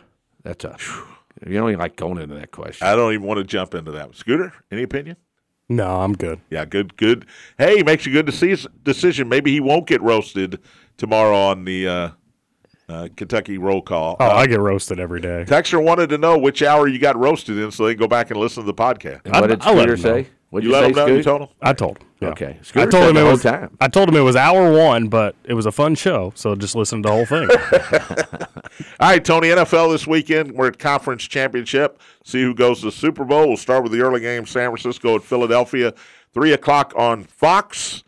that's 0.43 0.65
a 0.65 0.77
you 1.47 1.55
don't 1.55 1.69
even 1.71 1.81
like 1.81 1.97
going 1.97 2.19
into 2.19 2.35
that 2.37 2.51
question. 2.51 2.87
I 2.87 2.97
don't 2.97 3.13
even 3.13 3.27
want 3.27 3.39
to 3.39 3.45
jump 3.45 3.75
into 3.75 3.91
that. 3.93 4.15
Scooter, 4.15 4.53
any 4.71 4.83
opinion? 4.83 5.17
No, 5.69 6.01
I'm 6.01 6.13
good. 6.13 6.41
Yeah, 6.51 6.65
good, 6.65 6.97
good. 6.97 7.27
Hey, 7.59 7.83
makes 7.83 8.07
a 8.07 8.11
good 8.11 8.27
deci- 8.27 8.67
decision. 8.85 9.29
Maybe 9.29 9.51
he 9.53 9.61
won't 9.61 9.87
get 9.87 10.01
roasted 10.01 10.61
tomorrow 10.97 11.37
on 11.37 11.65
the 11.65 11.89
uh, 11.89 12.09
uh, 12.89 13.09
Kentucky 13.17 13.59
roll 13.59 13.83
call. 13.83 14.17
Oh, 14.21 14.27
Uh, 14.27 14.35
I 14.35 14.47
get 14.47 14.61
roasted 14.61 15.01
every 15.01 15.21
day. 15.21 15.45
Texter 15.47 15.83
wanted 15.83 16.09
to 16.11 16.19
know 16.19 16.39
which 16.39 16.63
hour 16.63 16.87
you 16.87 17.01
got 17.01 17.17
roasted 17.17 17.59
in, 17.59 17.73
so 17.73 17.85
they 17.85 17.95
can 17.95 18.01
go 18.01 18.07
back 18.09 18.31
and 18.31 18.39
listen 18.39 18.63
to 18.63 18.67
the 18.67 18.75
podcast. 18.75 19.23
And 19.25 19.35
what 19.35 19.49
did 19.49 19.61
I- 19.63 19.71
I 19.71 19.75
let 19.75 19.83
Scooter 19.89 19.97
know. 19.97 20.23
say? 20.23 20.29
What 20.51 20.63
You 20.63 20.69
you, 20.71 20.75
let 20.75 20.83
say, 20.83 20.89
him 20.89 20.95
know. 20.95 21.07
You 21.17 21.23
told 21.23 21.43
him. 21.43 21.49
I 21.61 21.73
told 21.73 21.99
him. 21.99 22.07
yeah. 22.21 22.29
Okay. 22.29 22.59
I 22.77 22.87
told 22.87 23.09
him 23.09 23.15
the 23.15 23.21
it 23.21 23.25
whole 23.25 23.33
was. 23.33 23.43
time. 23.43 23.77
I 23.81 23.89
told 23.89 24.09
him 24.09 24.15
it 24.17 24.21
was 24.21 24.37
hour 24.37 24.73
one, 24.73 25.09
but 25.09 25.35
it 25.45 25.55
was 25.55 25.67
a 25.67 25.73
fun 25.73 25.95
show, 25.97 26.33
so 26.37 26.55
just 26.55 26.75
listen 26.77 27.03
to 27.03 27.09
the 27.09 27.13
whole 27.13 27.27
thing. 27.27 27.49
All 29.01 29.09
right, 29.11 29.25
Tony. 29.25 29.49
NFL 29.49 29.93
this 29.93 30.07
weekend. 30.07 30.53
We're 30.53 30.69
at 30.69 30.79
conference 30.79 31.25
championship. 31.25 32.01
See 32.25 32.43
who 32.43 32.55
goes 32.55 32.81
to 32.81 32.87
the 32.87 32.93
Super 32.93 33.25
Bowl. 33.25 33.49
We'll 33.49 33.57
start 33.57 33.83
with 33.83 33.93
the 33.93 34.01
early 34.01 34.21
game. 34.21 34.47
San 34.47 34.71
Francisco 34.71 35.17
at 35.17 35.23
Philadelphia, 35.23 35.93
three 36.33 36.53
o'clock 36.53 36.93
on 36.97 37.25
Fox. 37.25 38.05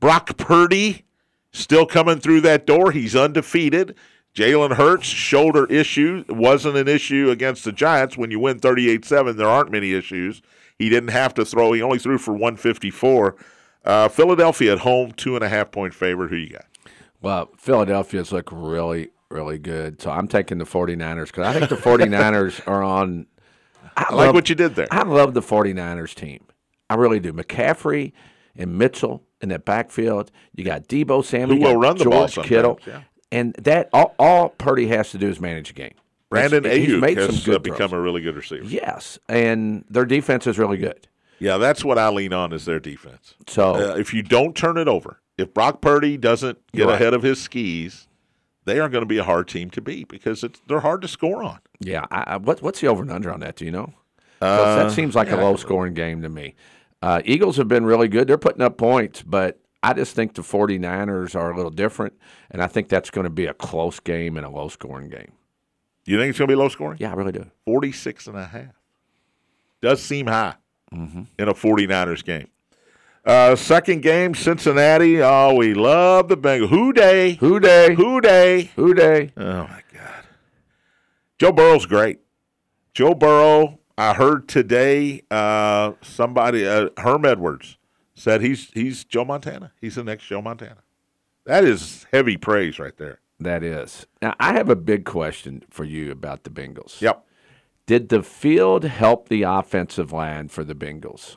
Brock 0.00 0.36
Purdy 0.36 1.04
still 1.52 1.86
coming 1.86 2.18
through 2.20 2.40
that 2.42 2.66
door. 2.66 2.92
He's 2.92 3.14
undefeated. 3.16 3.94
Jalen 4.34 4.76
Hurts 4.76 5.06
shoulder 5.06 5.66
issue 5.66 6.24
wasn't 6.28 6.76
an 6.78 6.88
issue 6.88 7.28
against 7.30 7.64
the 7.64 7.72
Giants. 7.72 8.16
When 8.16 8.30
you 8.30 8.40
win 8.40 8.60
38-7, 8.60 9.36
there 9.36 9.46
aren't 9.48 9.70
many 9.70 9.92
issues. 9.92 10.40
He 10.82 10.88
didn't 10.88 11.10
have 11.10 11.32
to 11.34 11.44
throw. 11.44 11.72
He 11.72 11.80
only 11.82 11.98
threw 11.98 12.18
for 12.18 12.32
154. 12.32 13.36
Uh, 13.84 14.08
Philadelphia 14.08 14.72
at 14.72 14.78
home, 14.80 15.12
two 15.12 15.34
and 15.36 15.44
a 15.44 15.48
half 15.48 15.70
point 15.70 15.94
favorite. 15.94 16.30
Who 16.30 16.36
you 16.36 16.50
got? 16.50 16.64
Well, 17.20 17.50
Philadelphia's 17.56 18.32
look 18.32 18.48
really, 18.50 19.10
really 19.30 19.58
good. 19.58 20.02
So 20.02 20.10
I'm 20.10 20.26
taking 20.28 20.58
the 20.58 20.64
49ers 20.64 21.26
because 21.26 21.46
I 21.46 21.52
think 21.58 21.68
the 21.68 21.76
49ers 21.76 22.66
are 22.66 22.82
on. 22.82 23.26
I, 23.96 24.06
I 24.08 24.14
like 24.14 24.26
love- 24.26 24.34
what 24.34 24.48
you 24.48 24.54
did 24.54 24.74
there. 24.74 24.88
I 24.90 25.02
love 25.04 25.34
the 25.34 25.40
49ers 25.42 26.14
team. 26.14 26.44
I 26.90 26.94
really 26.94 27.20
do. 27.20 27.32
McCaffrey 27.32 28.12
and 28.56 28.76
Mitchell 28.76 29.22
in 29.40 29.48
that 29.50 29.64
backfield. 29.64 30.30
You 30.54 30.64
got 30.64 30.88
Deebo 30.88 31.24
Samuel. 31.24 31.58
Who 31.58 31.64
will 31.64 31.76
run 31.80 31.96
the 31.96 32.04
George 32.04 32.12
ball 32.14 32.28
sometimes, 32.28 32.48
Kittle. 32.48 32.80
yeah. 32.86 33.02
And 33.30 33.54
that 33.54 33.88
all, 33.92 34.14
all 34.18 34.50
Purdy 34.50 34.88
has 34.88 35.10
to 35.12 35.18
do 35.18 35.28
is 35.28 35.40
manage 35.40 35.70
a 35.70 35.74
game. 35.74 35.94
Brandon 36.32 36.64
he's 36.64 36.88
Aiyuk 36.90 37.16
has 37.16 37.42
some 37.42 37.54
uh, 37.54 37.58
become 37.58 37.76
throws. 37.90 37.92
a 37.92 38.00
really 38.00 38.20
good 38.22 38.36
receiver. 38.36 38.64
Yes, 38.64 39.18
and 39.28 39.84
their 39.88 40.04
defense 40.04 40.46
is 40.46 40.58
really 40.58 40.78
good. 40.78 41.06
Yeah, 41.38 41.58
that's 41.58 41.84
what 41.84 41.98
I 41.98 42.08
lean 42.08 42.32
on 42.32 42.52
is 42.52 42.64
their 42.64 42.80
defense. 42.80 43.34
So 43.48 43.74
Uh, 43.74 43.96
if 43.96 44.14
you 44.14 44.22
don't 44.22 44.54
turn 44.56 44.76
it 44.78 44.86
over, 44.88 45.20
if 45.38 45.52
Brock 45.52 45.80
Purdy 45.80 46.16
doesn't 46.16 46.58
get 46.72 46.86
Right. 46.86 46.94
ahead 46.94 47.14
of 47.14 47.22
his 47.22 47.40
skis, 47.40 48.06
they 48.64 48.78
are 48.78 48.88
going 48.88 49.02
to 49.02 49.06
be 49.06 49.18
a 49.18 49.24
hard 49.24 49.48
team 49.48 49.68
to 49.70 49.80
beat 49.80 50.06
because 50.08 50.44
it's, 50.44 50.60
they're 50.68 50.80
hard 50.80 51.02
to 51.02 51.08
score 51.08 51.42
on. 51.42 51.58
Yeah, 51.80 52.06
I, 52.12 52.34
I, 52.34 52.36
what, 52.36 52.62
what's 52.62 52.80
the 52.80 52.86
over 52.86 53.02
and 53.02 53.10
under 53.10 53.32
on 53.32 53.40
that? 53.40 53.56
Do 53.56 53.64
you 53.64 53.72
know? 53.72 53.92
'Cause 54.40 54.76
that 54.76 54.90
seems 54.92 55.14
like 55.14 55.30
a 55.30 55.36
low 55.36 55.56
scoring 55.56 55.94
game 55.94 56.22
to 56.22 56.28
me. 56.28 56.54
Uh, 57.00 57.22
Eagles 57.24 57.56
have 57.56 57.68
been 57.68 57.84
really 57.84 58.08
good. 58.08 58.28
They're 58.28 58.38
putting 58.38 58.62
up 58.62 58.76
points, 58.76 59.22
but 59.22 59.58
I 59.82 59.92
just 59.94 60.14
think 60.14 60.34
the 60.34 60.42
49ers 60.42 61.34
are 61.34 61.50
a 61.50 61.56
little 61.56 61.70
different, 61.72 62.14
and 62.50 62.62
I 62.62 62.66
think 62.68 62.88
that's 62.88 63.10
going 63.10 63.24
to 63.24 63.30
be 63.30 63.46
a 63.46 63.54
close 63.54 63.98
game 64.00 64.36
and 64.36 64.46
a 64.46 64.48
low 64.48 64.68
scoring 64.68 65.08
game. 65.08 65.32
You 66.04 66.18
think 66.18 66.30
it's 66.30 66.38
going 66.38 66.48
to 66.48 66.52
be 66.52 66.56
low 66.56 66.68
scoring? 66.68 66.98
Yeah, 67.00 67.10
I 67.12 67.14
really 67.14 67.32
do. 67.32 67.46
46 67.66 68.26
and 68.26 68.36
a 68.36 68.46
half. 68.46 68.74
Does 69.80 70.02
seem 70.02 70.26
high 70.26 70.54
Mm-hmm. 70.94 71.22
in 71.38 71.48
a 71.48 71.54
49ers 71.54 72.22
game. 72.22 72.48
Uh, 73.24 73.56
second 73.56 74.02
game, 74.02 74.34
Cincinnati. 74.34 75.22
Oh, 75.22 75.54
we 75.54 75.72
love 75.72 76.28
the 76.28 76.36
Bengals. 76.36 76.68
Who 76.68 76.92
Dey? 76.92 77.34
Who 77.34 77.58
Dey? 77.60 77.94
Who 77.94 78.20
Dey? 78.20 78.70
Who 78.76 78.92
Dey? 78.92 79.32
Oh 79.38 79.62
my 79.62 79.80
God. 79.94 80.24
Joe 81.38 81.52
Burrow's 81.52 81.86
great. 81.86 82.18
Joe 82.92 83.14
Burrow. 83.14 83.78
I 83.96 84.12
heard 84.12 84.48
today 84.48 85.22
uh, 85.30 85.92
somebody, 86.02 86.66
uh, 86.66 86.88
Herm 86.98 87.24
Edwards, 87.24 87.78
said 88.14 88.40
he's 88.42 88.70
he's 88.72 89.04
Joe 89.04 89.24
Montana. 89.24 89.72
He's 89.80 89.94
the 89.94 90.04
next 90.04 90.24
Joe 90.26 90.42
Montana. 90.42 90.82
That 91.46 91.64
is 91.64 92.06
heavy 92.12 92.36
praise 92.36 92.78
right 92.78 92.96
there. 92.98 93.20
That 93.40 93.62
is. 93.64 94.06
Now, 94.20 94.34
I 94.38 94.52
have 94.52 94.68
a 94.68 94.76
big 94.76 95.04
question 95.04 95.64
for 95.70 95.84
you 95.84 96.10
about 96.10 96.44
the 96.44 96.50
Bengals. 96.50 97.00
Yep. 97.00 97.24
Did 97.86 98.08
the 98.08 98.22
field 98.22 98.84
help 98.84 99.28
the 99.28 99.42
offensive 99.42 100.12
line 100.12 100.48
for 100.48 100.62
the 100.62 100.74
Bengals? 100.74 101.36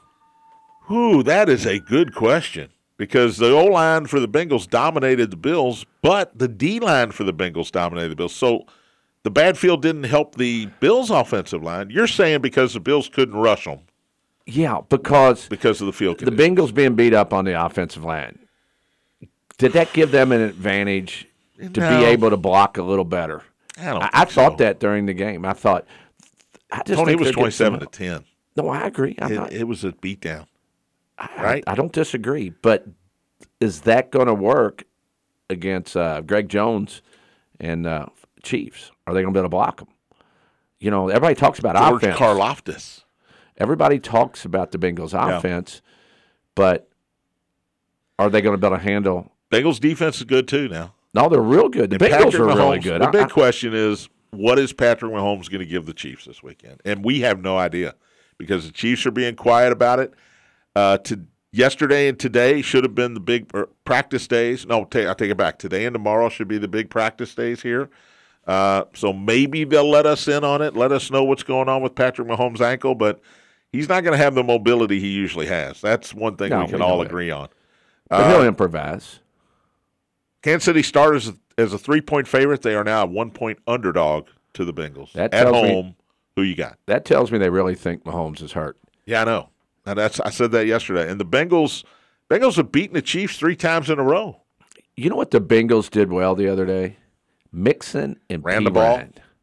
Ooh, 0.91 1.23
that 1.23 1.49
is 1.49 1.65
a 1.65 1.79
good 1.79 2.13
question 2.13 2.69
because 2.97 3.37
the 3.37 3.51
O 3.51 3.65
line 3.65 4.05
for 4.05 4.19
the 4.19 4.27
Bengals 4.27 4.69
dominated 4.69 5.31
the 5.31 5.37
Bills, 5.37 5.85
but 6.01 6.37
the 6.37 6.47
D 6.47 6.79
line 6.79 7.11
for 7.11 7.23
the 7.23 7.33
Bengals 7.33 7.71
dominated 7.71 8.09
the 8.09 8.15
Bills. 8.15 8.35
So 8.35 8.65
the 9.23 9.31
bad 9.31 9.57
field 9.57 9.81
didn't 9.81 10.03
help 10.03 10.35
the 10.35 10.67
Bills' 10.79 11.09
offensive 11.09 11.63
line. 11.63 11.89
You're 11.89 12.07
saying 12.07 12.41
because 12.41 12.73
the 12.73 12.79
Bills 12.79 13.09
couldn't 13.09 13.35
rush 13.35 13.65
them 13.65 13.79
Yeah, 14.45 14.81
because 14.87 15.47
because 15.47 15.81
of 15.81 15.87
the 15.87 15.93
field 15.93 16.19
the. 16.19 16.31
Bengals 16.31 16.73
being 16.73 16.95
beat 16.95 17.13
up 17.13 17.33
on 17.33 17.45
the 17.45 17.65
offensive 17.65 18.03
line. 18.03 18.37
Did 19.57 19.73
that 19.73 19.91
give 19.93 20.11
them 20.11 20.31
an 20.31 20.41
advantage 20.41 21.27
to 21.59 21.79
No. 21.79 21.99
be 21.99 22.05
able 22.05 22.29
to 22.29 22.37
block 22.37 22.77
a 22.77 22.83
little 22.83 23.05
better? 23.05 23.43
I 23.77 23.85
don't 23.85 24.03
I, 24.03 24.09
I 24.13 24.25
thought 24.25 24.53
so. 24.53 24.63
that 24.63 24.79
during 24.79 25.05
the 25.05 25.13
game. 25.13 25.45
I 25.45 25.53
thought. 25.53 25.85
I 26.71 26.77
just 26.83 26.97
Tony 26.99 27.11
think 27.11 27.19
was 27.19 27.27
they're 27.27 27.33
getting 27.35 27.51
some- 27.51 27.73
27 27.77 27.79
to 27.79 27.85
10. 27.87 28.25
No, 28.57 28.69
I 28.69 28.81
agree. 28.87 29.15
I'm 29.21 29.33
not, 29.35 29.51
It, 29.53 29.61
it 29.61 29.63
was 29.67 29.83
a 29.83 29.91
beatdown. 29.91 30.45
I- 31.17 31.29
right? 31.43 31.63
I, 31.67 31.75
don't 31.75 31.91
disagree, 31.91 32.49
but 32.49 32.85
is 33.59 33.81
that 33.81 34.11
going 34.11 34.27
to 34.27 34.33
work 34.33 34.83
against 35.49 35.95
uh, 35.97 36.21
Greg 36.21 36.49
Jones 36.49 37.01
and 37.59 37.85
uh, 37.85 38.07
Chiefs? 38.43 38.91
Are 39.07 39.13
they 39.13 39.21
going 39.21 39.33
to 39.33 39.37
be 39.37 39.41
able 39.41 39.45
to 39.49 39.55
block 39.55 39.77
them? 39.77 39.87
You 40.79 40.91
know, 40.91 41.07
everybody 41.09 41.35
talks 41.35 41.59
about 41.59 41.75
George 41.77 42.03
offense. 42.03 42.17
Karloftis. 42.19 43.03
Everybody 43.57 43.99
talks 43.99 44.43
about 44.45 44.71
the 44.71 44.77
Bengals' 44.77 45.13
Yeah. 45.13 45.37
offense, 45.37 45.81
but 46.55 46.89
are 48.19 48.29
they 48.29 48.41
going 48.41 48.53
to 48.53 48.57
be 48.57 48.67
able 48.67 48.77
to 48.77 48.83
handle? 48.83 49.31
Bengals 49.51 49.79
defense 49.79 50.17
is 50.17 50.23
good 50.23 50.47
too 50.47 50.67
now. 50.67 50.93
No, 51.15 51.29
they're 51.29 51.41
real 51.41 51.69
good. 51.69 51.89
The 51.89 51.95
And 51.95 52.03
Bengals 52.03 52.23
Patrick 52.25 52.35
are 52.41 52.45
really 52.45 52.77
Mahomes- 52.79 52.83
good. 52.83 53.01
The 53.01 53.07
I- 53.07 53.11
big 53.11 53.21
I- 53.23 53.29
question 53.29 53.73
is, 53.73 54.09
what 54.31 54.59
is 54.59 54.73
Patrick 54.73 55.11
Mahomes 55.13 55.49
going 55.49 55.59
to 55.61 55.65
give 55.65 55.85
the 55.85 55.93
Chiefs 55.93 56.25
this 56.25 56.43
weekend? 56.43 56.81
And 56.85 57.03
we 57.05 57.21
have 57.21 57.41
no 57.41 57.57
idea 57.57 57.95
because 58.37 58.65
the 58.65 58.71
Chiefs 58.73 59.05
are 59.05 59.11
being 59.11 59.35
quiet 59.35 59.71
about 59.71 59.99
it. 59.99 60.13
Uh, 60.75 60.97
to 60.99 61.21
yesterday 61.53 62.09
and 62.09 62.19
today 62.19 62.61
should 62.61 62.83
have 62.83 62.93
been 62.93 63.13
the 63.13 63.19
big 63.21 63.49
er, 63.55 63.69
practice 63.85 64.27
days. 64.27 64.65
No, 64.67 64.83
ta- 64.83 65.09
I 65.09 65.13
take 65.13 65.31
it 65.31 65.37
back. 65.37 65.57
Today 65.57 65.85
and 65.85 65.93
tomorrow 65.93 66.27
should 66.27 66.49
be 66.49 66.57
the 66.57 66.67
big 66.67 66.89
practice 66.89 67.33
days 67.33 67.61
here. 67.61 67.89
Uh, 68.45 68.83
so 68.93 69.13
maybe 69.13 69.63
they'll 69.63 69.89
let 69.89 70.05
us 70.05 70.27
in 70.27 70.43
on 70.43 70.61
it, 70.61 70.75
let 70.75 70.91
us 70.91 71.09
know 71.09 71.23
what's 71.23 71.43
going 71.43 71.69
on 71.69 71.81
with 71.81 71.95
Patrick 71.95 72.27
Mahomes' 72.27 72.59
ankle, 72.61 72.93
but 72.93 73.21
he's 73.71 73.87
not 73.89 74.03
going 74.03 74.11
to 74.11 74.23
have 74.23 74.35
the 74.35 74.43
mobility 74.43 74.99
he 74.99 75.07
usually 75.07 75.47
has. 75.47 75.79
That's 75.81 76.13
one 76.13 76.35
thing 76.35 76.49
No, 76.49 76.59
we 76.59 76.67
can 76.67 76.75
we 76.79 76.81
all 76.83 76.99
that. 76.99 77.07
agree 77.07 77.31
on. 77.31 77.47
but 78.09 78.29
he'll 78.29 78.45
improvise. 78.45 79.19
Kansas 80.45 80.65
City 80.65 80.83
starters 80.83 81.33
as 81.57 81.73
a 81.73 81.77
three 81.79 82.01
point 82.01 82.27
favorite. 82.27 82.61
They 82.61 82.75
are 82.75 82.83
now 82.83 83.01
a 83.01 83.05
one 83.07 83.31
point 83.31 83.57
underdog 83.65 84.27
to 84.53 84.63
the 84.63 84.73
Bengals 84.73 85.11
That 85.13 85.33
at 85.33 85.41
tells 85.43 85.63
me- 85.63 85.69
home. 85.73 85.95
Who 86.35 86.43
you 86.43 86.55
got? 86.55 86.77
That 86.85 87.03
tells 87.05 87.31
me 87.31 87.37
they 87.39 87.49
really 87.49 87.75
think 87.75 88.03
Mahomes 88.03 88.41
is 88.43 88.51
hurt. 88.51 88.77
Yeah, 89.05 89.21
I 89.21 89.23
know. 89.23 89.49
Now 89.85 89.93
that's 89.95 90.19
I 90.19 90.29
said 90.29 90.51
that 90.51 90.67
yesterday. 90.67 91.09
And 91.09 91.19
the 91.19 91.25
Bengals, 91.25 91.83
Bengals 92.29 92.57
have 92.57 92.71
beaten 92.71 92.93
the 92.93 93.01
Chiefs 93.01 93.37
three 93.37 93.55
times 93.55 93.89
in 93.89 93.97
a 93.99 94.03
row. 94.03 94.41
You 94.95 95.09
know 95.09 95.15
what 95.15 95.31
the 95.31 95.41
Bengals 95.41 95.89
did 95.89 96.11
well 96.11 96.35
the 96.35 96.47
other 96.47 96.65
day? 96.65 96.97
Mixon 97.51 98.19
and 98.29 98.43
Ran 98.43 98.65
the 98.65 98.71
ball. 98.71 99.01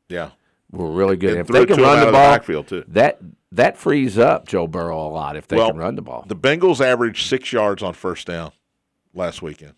Yeah, 0.09 0.31
were 0.71 0.93
really 0.93 1.17
good. 1.17 1.31
And 1.31 1.41
if 1.41 1.47
they 1.49 1.67
can 1.67 1.81
run 1.83 2.01
the 2.01 2.07
the 2.07 2.13
ball, 2.13 2.31
backfield, 2.31 2.69
too. 2.69 2.85
that 2.89 3.19
that 3.51 3.77
frees 3.77 4.19
up 4.19 4.47
Joe 4.47 4.67
Burrow 4.69 5.07
a 5.07 5.09
lot 5.09 5.37
if 5.37 5.49
they 5.49 5.57
well, 5.57 5.71
can 5.71 5.79
run 5.79 5.97
the 5.97 6.03
ball. 6.03 6.25
The 6.29 6.37
Bengals 6.37 6.85
averaged 6.85 7.27
six 7.27 7.53
yards 7.53 7.83
on 7.83 7.95
first 7.95 8.27
down 8.29 8.53
last 9.15 9.41
weekend. 9.43 9.73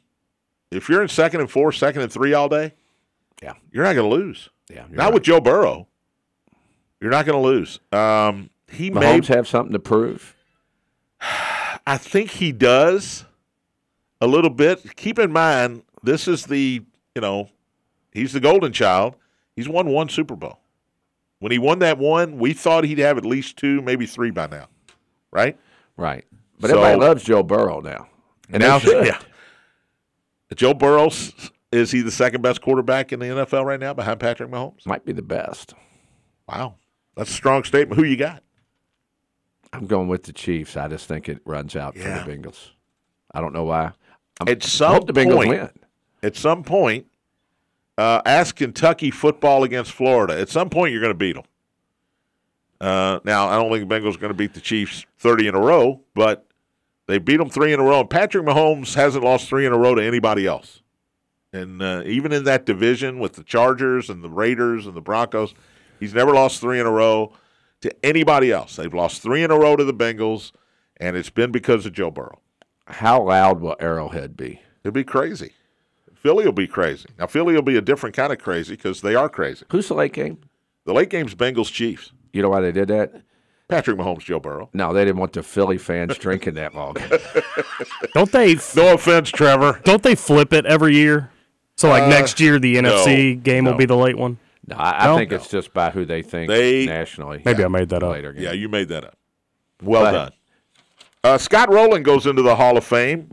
If 0.75 0.89
you're 0.89 1.03
in 1.03 1.09
second 1.09 1.41
and 1.41 1.51
four, 1.51 1.73
second 1.73 2.03
and 2.03 2.13
three 2.13 2.35
all 2.35 2.49
day, 2.49 2.73
Yeah. 3.43 3.53
you're 3.73 3.85
not 3.85 3.95
going 3.95 4.09
to 4.11 4.15
lose. 4.17 4.49
Yeah, 4.71 4.85
not 4.91 5.05
right. 5.05 5.15
with 5.15 5.23
Joe 5.23 5.41
Burrow. 5.41 5.87
You're 7.01 7.11
not 7.11 7.27
going 7.27 7.41
to 7.41 7.47
lose. 7.47 7.81
Um, 7.93 8.51
he 8.71 8.91
may 8.91 9.01
Mahomes 9.21 9.27
have 9.27 9.47
something 9.47 9.73
to 9.73 9.79
prove. 9.79 10.35
I 11.87 11.99
think 11.99 12.31
he 12.31 12.51
does 12.53 13.25
a 14.21 14.27
little 14.27 14.51
bit. 14.51 14.97
Keep 14.97 15.19
in 15.19 15.31
mind, 15.33 15.83
this 16.03 16.27
is 16.27 16.45
the, 16.47 16.83
you 17.15 17.21
know, 17.21 17.51
he's 18.13 18.33
the 18.33 18.41
golden 18.41 18.73
child. 18.73 19.17
He's 19.55 19.69
won 19.69 19.89
one 19.89 20.09
Super 20.09 20.35
Bowl. 20.35 20.59
When 21.41 21.53
he 21.53 21.59
won 21.59 21.81
that 21.81 21.99
one, 21.99 22.39
we 22.39 22.55
thought 22.55 22.85
he'd 22.85 22.99
have 22.99 23.19
at 23.19 23.27
least 23.27 23.59
two, 23.59 23.83
maybe 23.83 24.07
three 24.07 24.31
by 24.31 24.47
now, 24.47 24.69
right? 25.31 25.59
Right. 25.99 26.25
But 26.59 26.71
So- 26.71 26.79
everybody 26.83 27.07
loves 27.07 27.23
Joe 27.25 27.43
Burrow 27.43 27.81
now. 27.81 28.09
And 28.51 28.63
now, 28.63 28.79
yeah. 28.85 29.19
Joe 30.55 30.75
Burrow, 30.75 31.11
is 31.73 31.91
he 31.91 32.03
the 32.03 32.11
second 32.11 32.43
best 32.43 32.61
quarterback 32.63 33.13
in 33.13 33.21
the 33.21 33.27
NFL 33.27 33.65
right 33.65 33.81
now 33.81 33.93
behind 33.95 34.21
Patrick 34.21 34.51
Mahomes? 34.51 34.87
Might 34.87 35.05
be 35.05 35.13
the 35.13 35.23
best. 35.23 35.75
Wow. 36.49 36.75
That's 37.17 37.31
a 37.31 37.35
strong 37.35 37.65
statement. 37.65 38.01
Who 38.01 38.07
you 38.07 38.17
got? 38.17 38.43
I'm 39.73 39.87
going 39.87 40.09
with 40.09 40.25
the 40.25 40.33
Chiefs. 40.33 40.77
I 40.77 40.89
just 40.89 41.07
think 41.09 41.29
it 41.29 41.41
runs 41.45 41.75
out 41.75 41.97
Yeah. 41.97 42.23
for 42.23 42.31
the 42.31 42.37
Bengals. 42.37 42.71
I 43.33 43.41
don't 43.41 43.53
know 43.53 43.65
why. 43.65 43.93
I'm, 44.41 44.49
At 44.49 44.65
I 44.65 44.67
some 44.69 44.93
hope 44.93 45.07
the 45.07 45.13
Bengals 45.13 45.35
point, 45.35 45.49
win. 45.49 45.71
at 46.23 46.37
some 46.37 46.63
point, 46.63 47.07
uh, 47.99 48.21
ask 48.27 48.57
Kentucky 48.57 49.11
football 49.11 49.65
against 49.65 49.93
Florida. 49.93 50.39
At 50.39 50.49
some 50.49 50.71
point, 50.71 50.93
you're 50.93 51.01
going 51.01 51.13
to 51.13 51.19
beat 51.19 51.35
them. 51.35 51.45
Uh, 52.81 53.21
now, 53.25 53.49
I 53.49 53.57
don't 53.57 53.71
think 53.73 53.89
the 53.89 53.95
Bengals 53.95 54.15
are 54.17 54.19
going 54.19 54.33
to 54.33 54.37
beat 54.37 54.55
the 54.55 54.61
Chiefs 54.61 55.07
30 55.19 55.49
in 55.49 55.55
a 55.55 55.61
row, 55.61 56.01
but 56.15 56.44
they 57.07 57.19
beat 57.19 57.37
them 57.37 57.51
three 57.51 57.73
in 57.73 57.81
a 57.81 57.85
row. 57.85 58.01
And 58.01 58.11
Patrick 58.11 58.47
Mahomes 58.47 58.95
hasn't 58.95 59.25
lost 59.25 59.49
three 59.49 59.67
in 59.67 59.73
a 59.73 59.79
row 59.79 59.95
to 59.95 60.03
anybody 60.03 60.47
else. 60.47 60.83
And 61.53 61.83
uh, 61.83 62.03
even 62.05 62.33
in 62.33 62.45
that 62.45 62.67
division 62.67 63.21
with 63.21 63.35
the 63.35 63.45
Chargers 63.45 64.11
and 64.11 64.25
the 64.25 64.31
Raiders 64.31 64.87
and 64.87 64.97
the 64.97 65.01
Broncos, 65.01 65.55
he's 66.01 66.15
never 66.15 66.33
lost 66.33 66.61
three 66.61 66.81
in 66.81 66.87
a 66.87 66.91
row 66.91 67.33
to 67.83 67.95
anybody 68.05 68.51
else. 68.51 68.77
They've 68.77 68.93
lost 68.93 69.23
three 69.23 69.45
in 69.45 69.51
a 69.51 69.59
row 69.59 69.77
to 69.77 69.85
the 69.85 69.95
Bengals, 69.95 70.51
and 70.97 71.17
it's 71.17 71.31
been 71.31 71.53
because 71.53 71.87
of 71.87 71.93
Joe 71.93 72.11
Burrow. 72.11 72.41
How 72.87 73.23
loud 73.23 73.61
will 73.61 73.77
Arrowhead 73.79 74.37
be? 74.37 74.61
It'll 74.83 74.93
be 74.93 75.05
crazy. 75.05 75.53
Philly 76.15 76.45
will 76.45 76.53
be 76.53 76.67
crazy. 76.67 77.07
Now, 77.19 77.27
Philly 77.27 77.55
will 77.55 77.63
be 77.63 77.77
a 77.77 77.83
different 77.83 78.17
kind 78.17 78.33
of 78.33 78.39
crazy 78.39 78.75
because 78.77 79.03
they 79.03 79.15
are 79.15 79.29
crazy. 79.29 79.65
Who's 79.71 79.89
the 79.89 79.95
late 79.95 80.13
game? 80.13 80.39
The 80.87 80.95
late 80.95 81.11
game's 81.11 81.35
Bengals 81.35 81.71
Chiefs. 81.71 82.13
You 82.33 82.43
know 82.43 82.49
why 82.49 82.63
they 82.63 82.73
did 82.73 82.89
that? 82.89 83.23
Patrick 83.69 83.97
Mahomes, 83.97 84.21
Joe 84.21 84.39
Burrow. 84.41 84.69
No, 84.75 84.93
they 84.93 85.05
didn't 85.05 85.19
want 85.19 85.33
the 85.33 85.43
Philly 85.43 85.79
fans 85.79 86.17
drinking 86.19 86.55
that 86.55 86.75
long. 86.75 86.97
Don't 88.15 88.31
they? 88.31 88.53
f- 88.53 88.77
No 88.77 88.95
offense, 88.95 89.31
Trevor. 89.31 89.81
Don't 89.85 90.03
they 90.03 90.15
flip 90.15 90.53
it 90.53 90.67
every 90.67 90.95
year? 90.95 91.31
So 91.77 91.89
like 91.89 92.09
next 92.09 92.39
year, 92.41 92.59
the 92.59 92.77
NFC 92.77 93.43
game 93.43 93.65
no. 93.65 93.71
will 93.73 93.79
be 93.79 93.87
the 93.87 93.97
late 93.97 94.17
one. 94.19 94.39
No, 94.67 94.77
I, 94.77 95.05
I 95.05 95.07
No? 95.07 95.17
think 95.17 95.33
it's 95.33 95.49
just 95.49 95.73
by 95.75 95.91
who 95.91 96.05
they 96.05 96.23
think 96.23 96.49
They- 96.49 96.87
nationally. 96.87 97.43
Maybe 97.45 97.65
I 97.65 97.69
made 97.69 97.89
that 97.89 98.03
up. 98.03 98.13
later. 98.13 98.35
Yeah, 98.37 98.53
you 98.53 98.69
made 98.69 98.89
that 98.89 99.05
up. 99.05 99.17
Well 99.83 100.05
Go 100.05 100.13
done. 100.13 100.33
Uh, 101.25 101.39
Scott 101.39 101.73
Rolen 101.73 102.03
goes 102.03 102.27
into 102.27 102.43
the 102.43 102.57
Hall 102.57 102.77
of 102.77 102.85
Fame. 102.85 103.31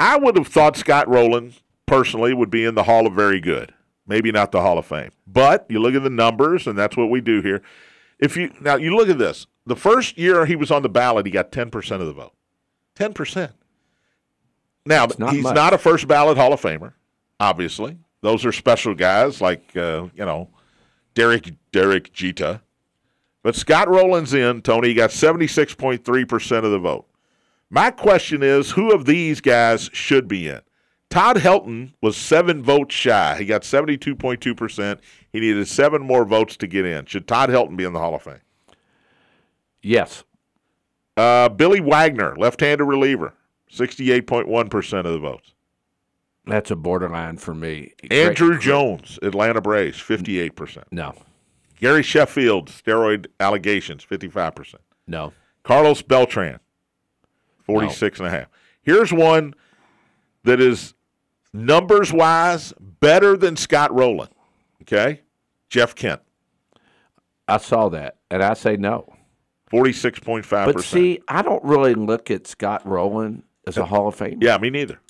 I 0.00 0.18
would 0.18 0.36
have 0.36 0.48
thought 0.48 0.76
Scott 0.76 1.08
Rolen 1.08 1.54
personally 1.86 2.34
would 2.34 2.50
be 2.50 2.64
in 2.64 2.74
the 2.74 2.82
Hall 2.82 3.06
of 3.06 3.14
Very 3.14 3.40
Good. 3.40 3.72
Maybe 4.06 4.30
not 4.32 4.50
the 4.52 4.60
Hall 4.60 4.76
of 4.78 4.84
Fame, 4.84 5.10
but 5.26 5.64
you 5.70 5.78
look 5.78 5.94
at 5.94 6.02
the 6.02 6.10
numbers, 6.10 6.66
and 6.66 6.76
that's 6.76 6.96
what 6.96 7.08
we 7.08 7.20
do 7.22 7.40
here. 7.40 7.62
If 8.24 8.38
you 8.38 8.50
now 8.60 8.76
you 8.76 8.96
look 8.96 9.10
at 9.10 9.18
this, 9.18 9.46
the 9.66 9.76
first 9.76 10.16
year 10.16 10.46
he 10.46 10.56
was 10.56 10.70
on 10.70 10.82
the 10.82 10.88
ballot, 10.88 11.26
he 11.26 11.32
got 11.32 11.52
ten 11.52 11.70
percent 11.70 12.00
of 12.00 12.08
the 12.08 12.14
vote. 12.14 12.32
Ten 12.94 13.12
percent. 13.12 13.52
Now 14.86 15.06
not 15.18 15.34
he's 15.34 15.42
much. 15.42 15.54
not 15.54 15.74
a 15.74 15.78
first 15.78 16.08
ballot 16.08 16.38
Hall 16.38 16.54
of 16.54 16.60
Famer. 16.60 16.94
Obviously, 17.38 17.98
those 18.22 18.46
are 18.46 18.52
special 18.52 18.94
guys 18.94 19.42
like 19.42 19.76
uh, 19.76 20.08
you 20.14 20.24
know 20.24 20.48
Derek 21.14 21.52
Derek 21.70 22.14
Jeter. 22.14 22.62
But 23.42 23.56
Scott 23.56 23.88
Rolen's 23.88 24.32
in, 24.32 24.62
Tony. 24.62 24.88
He 24.88 24.94
got 24.94 25.10
76.3% 25.10 26.64
of 26.64 26.70
the 26.70 26.78
vote. 26.78 27.06
My 27.68 27.90
question 27.90 28.42
is 28.42 28.70
who 28.70 28.90
of 28.90 29.04
these 29.04 29.42
guys 29.42 29.90
should 29.92 30.28
be 30.28 30.48
in? 30.48 30.62
Todd 31.14 31.36
Helton 31.36 31.92
was 32.02 32.16
seven 32.16 32.60
votes 32.60 32.92
shy. 32.92 33.36
He 33.38 33.44
got 33.44 33.62
72.2%. 33.62 34.98
He 35.32 35.38
needed 35.38 35.68
seven 35.68 36.02
more 36.02 36.24
votes 36.24 36.56
to 36.56 36.66
get 36.66 36.84
in. 36.84 37.06
Should 37.06 37.28
Todd 37.28 37.50
Helton 37.50 37.76
be 37.76 37.84
in 37.84 37.92
the 37.92 38.00
Hall 38.00 38.16
of 38.16 38.22
Fame? 38.22 38.40
Yes. 39.80 40.24
Uh, 41.16 41.50
Billy 41.50 41.78
Wagner, 41.78 42.34
left 42.34 42.60
handed 42.60 42.86
reliever, 42.86 43.32
68.1% 43.70 44.98
of 44.98 45.12
the 45.12 45.20
votes. 45.20 45.52
That's 46.46 46.72
a 46.72 46.76
borderline 46.76 47.36
for 47.36 47.54
me. 47.54 47.92
Andrew 48.10 48.48
Great- 48.48 48.62
Jones, 48.62 49.20
Atlanta 49.22 49.60
Braves, 49.60 49.98
58%. 49.98 50.82
No. 50.90 51.14
Gary 51.78 52.02
Sheffield, 52.02 52.70
steroid 52.70 53.26
allegations, 53.38 54.04
55%. 54.04 54.74
No. 55.06 55.32
Carlos 55.62 56.02
Beltran, 56.02 56.58
46 57.62 58.18
and 58.18 58.26
a 58.26 58.30
half. 58.32 58.48
Here's 58.82 59.12
one 59.12 59.54
that 60.42 60.60
is 60.60 60.94
numbers 61.54 62.12
wise 62.12 62.74
better 62.78 63.36
than 63.36 63.56
Scott 63.56 63.94
Rolen. 63.94 64.28
Okay? 64.82 65.22
Jeff 65.70 65.94
Kent, 65.94 66.20
I 67.48 67.56
saw 67.56 67.88
that, 67.88 68.16
and 68.30 68.42
I 68.42 68.52
say 68.52 68.76
no. 68.76 69.14
46.5%. 69.72 70.66
But 70.66 70.84
see, 70.84 71.20
I 71.26 71.42
don't 71.42 71.64
really 71.64 71.94
look 71.94 72.30
at 72.30 72.46
Scott 72.46 72.86
Rolen 72.86 73.42
as 73.66 73.78
a 73.78 73.86
Hall 73.86 74.06
of 74.06 74.14
Fame. 74.14 74.38
yeah, 74.42 74.58
me 74.58 74.70
neither. 74.70 75.00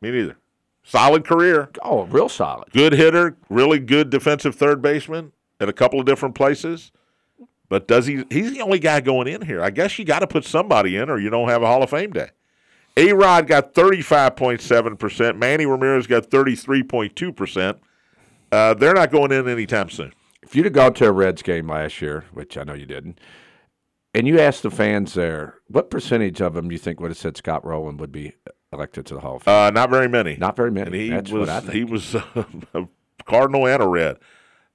Me 0.00 0.10
neither. 0.10 0.36
Solid 0.82 1.26
career. 1.26 1.70
Oh, 1.82 2.04
real 2.04 2.28
solid. 2.28 2.70
Good 2.72 2.92
hitter, 2.92 3.36
really 3.48 3.78
good 3.78 4.10
defensive 4.10 4.54
third 4.54 4.82
baseman 4.82 5.32
at 5.60 5.68
a 5.68 5.72
couple 5.72 6.00
of 6.00 6.06
different 6.06 6.34
places. 6.34 6.92
But 7.68 7.86
does 7.86 8.06
he? 8.06 8.24
He's 8.30 8.52
the 8.52 8.62
only 8.62 8.78
guy 8.78 9.00
going 9.00 9.28
in 9.28 9.42
here. 9.42 9.62
I 9.62 9.70
guess 9.70 9.98
you 9.98 10.04
got 10.06 10.20
to 10.20 10.26
put 10.26 10.44
somebody 10.44 10.96
in, 10.96 11.10
or 11.10 11.18
you 11.18 11.28
don't 11.28 11.48
have 11.48 11.62
a 11.62 11.66
Hall 11.66 11.82
of 11.82 11.90
Fame 11.90 12.12
day. 12.12 12.30
A 12.98 13.12
Rod 13.12 13.46
got 13.46 13.74
thirty 13.74 14.02
five 14.02 14.34
point 14.36 14.60
seven 14.60 14.96
percent. 14.96 15.38
Manny 15.38 15.66
Ramirez 15.66 16.06
got 16.06 16.26
thirty 16.26 16.56
three 16.56 16.82
point 16.82 17.14
two 17.14 17.32
percent. 17.32 17.78
Uh, 18.50 18.74
they're 18.74 18.94
not 18.94 19.10
going 19.12 19.30
in 19.30 19.48
anytime 19.48 19.88
soon. 19.88 20.12
If 20.42 20.56
you'd 20.56 20.64
have 20.64 20.72
gone 20.72 20.94
to 20.94 21.06
a 21.06 21.12
Reds 21.12 21.42
game 21.42 21.68
last 21.68 22.00
year, 22.02 22.24
which 22.32 22.56
I 22.58 22.64
know 22.64 22.74
you 22.74 22.86
didn't, 22.86 23.20
and 24.14 24.26
you 24.26 24.40
asked 24.40 24.62
the 24.62 24.70
fans 24.70 25.14
there, 25.14 25.56
what 25.68 25.90
percentage 25.90 26.40
of 26.40 26.54
them 26.54 26.68
do 26.68 26.74
you 26.74 26.78
think 26.78 26.98
would 27.00 27.10
have 27.10 27.18
said 27.18 27.36
Scott 27.36 27.64
Rolen 27.64 27.98
would 27.98 28.10
be 28.10 28.32
elected 28.72 29.06
to 29.06 29.14
the 29.14 29.20
Hall 29.20 29.36
of 29.36 29.42
Fame? 29.44 29.54
Uh, 29.54 29.70
not 29.70 29.90
very 29.90 30.08
many. 30.08 30.36
Not 30.36 30.56
very 30.56 30.70
many. 30.70 30.86
And 30.86 30.94
he 30.96 31.10
That's 31.10 31.30
was 31.30 31.40
what 31.40 31.48
I 31.50 31.60
think. 31.60 31.72
he 31.74 31.84
was 31.84 32.14
a 32.74 32.88
Cardinal 33.26 33.66
and 33.68 33.82
a 33.82 33.86
Red. 33.86 34.16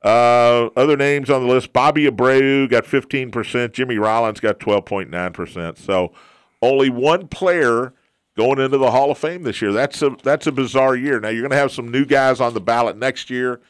Uh, 0.03 0.67
other 0.78 0.95
names 0.95 1.30
on 1.30 1.45
the 1.45 1.51
list: 1.51 1.74
Bobby 1.74 2.05
Abreu 2.09 2.69
got 2.69 2.86
fifteen 2.86 3.32
percent. 3.32 3.74
Jimmy 3.74 3.97
Rollins 3.97 4.39
got 4.39 4.59
twelve 4.59 4.86
point 4.86 5.09
nine 5.09 5.34
percent. 5.34 5.78
So 5.78 6.13
only 6.61 6.89
one 6.89 7.28
player 7.28 7.93
going 8.36 8.59
into 8.59 8.77
the 8.77 8.91
Hall 8.91 9.11
of 9.11 9.17
Fame 9.17 9.43
this 9.43 9.61
year. 9.61 9.71
That's 9.71 10.01
a 10.01 10.15
that's 10.23 10.47
a 10.47 10.51
bizarre 10.51 10.95
year. 10.95 11.19
Now 11.19 11.29
you're 11.29 11.41
going 11.41 11.51
to 11.51 11.57
have 11.57 11.71
some 11.71 11.91
new 11.91 12.05
guys 12.05 12.39
on 12.39 12.53
the 12.53 12.61
ballot 12.61 12.97
next 12.97 13.29
year. 13.29 13.61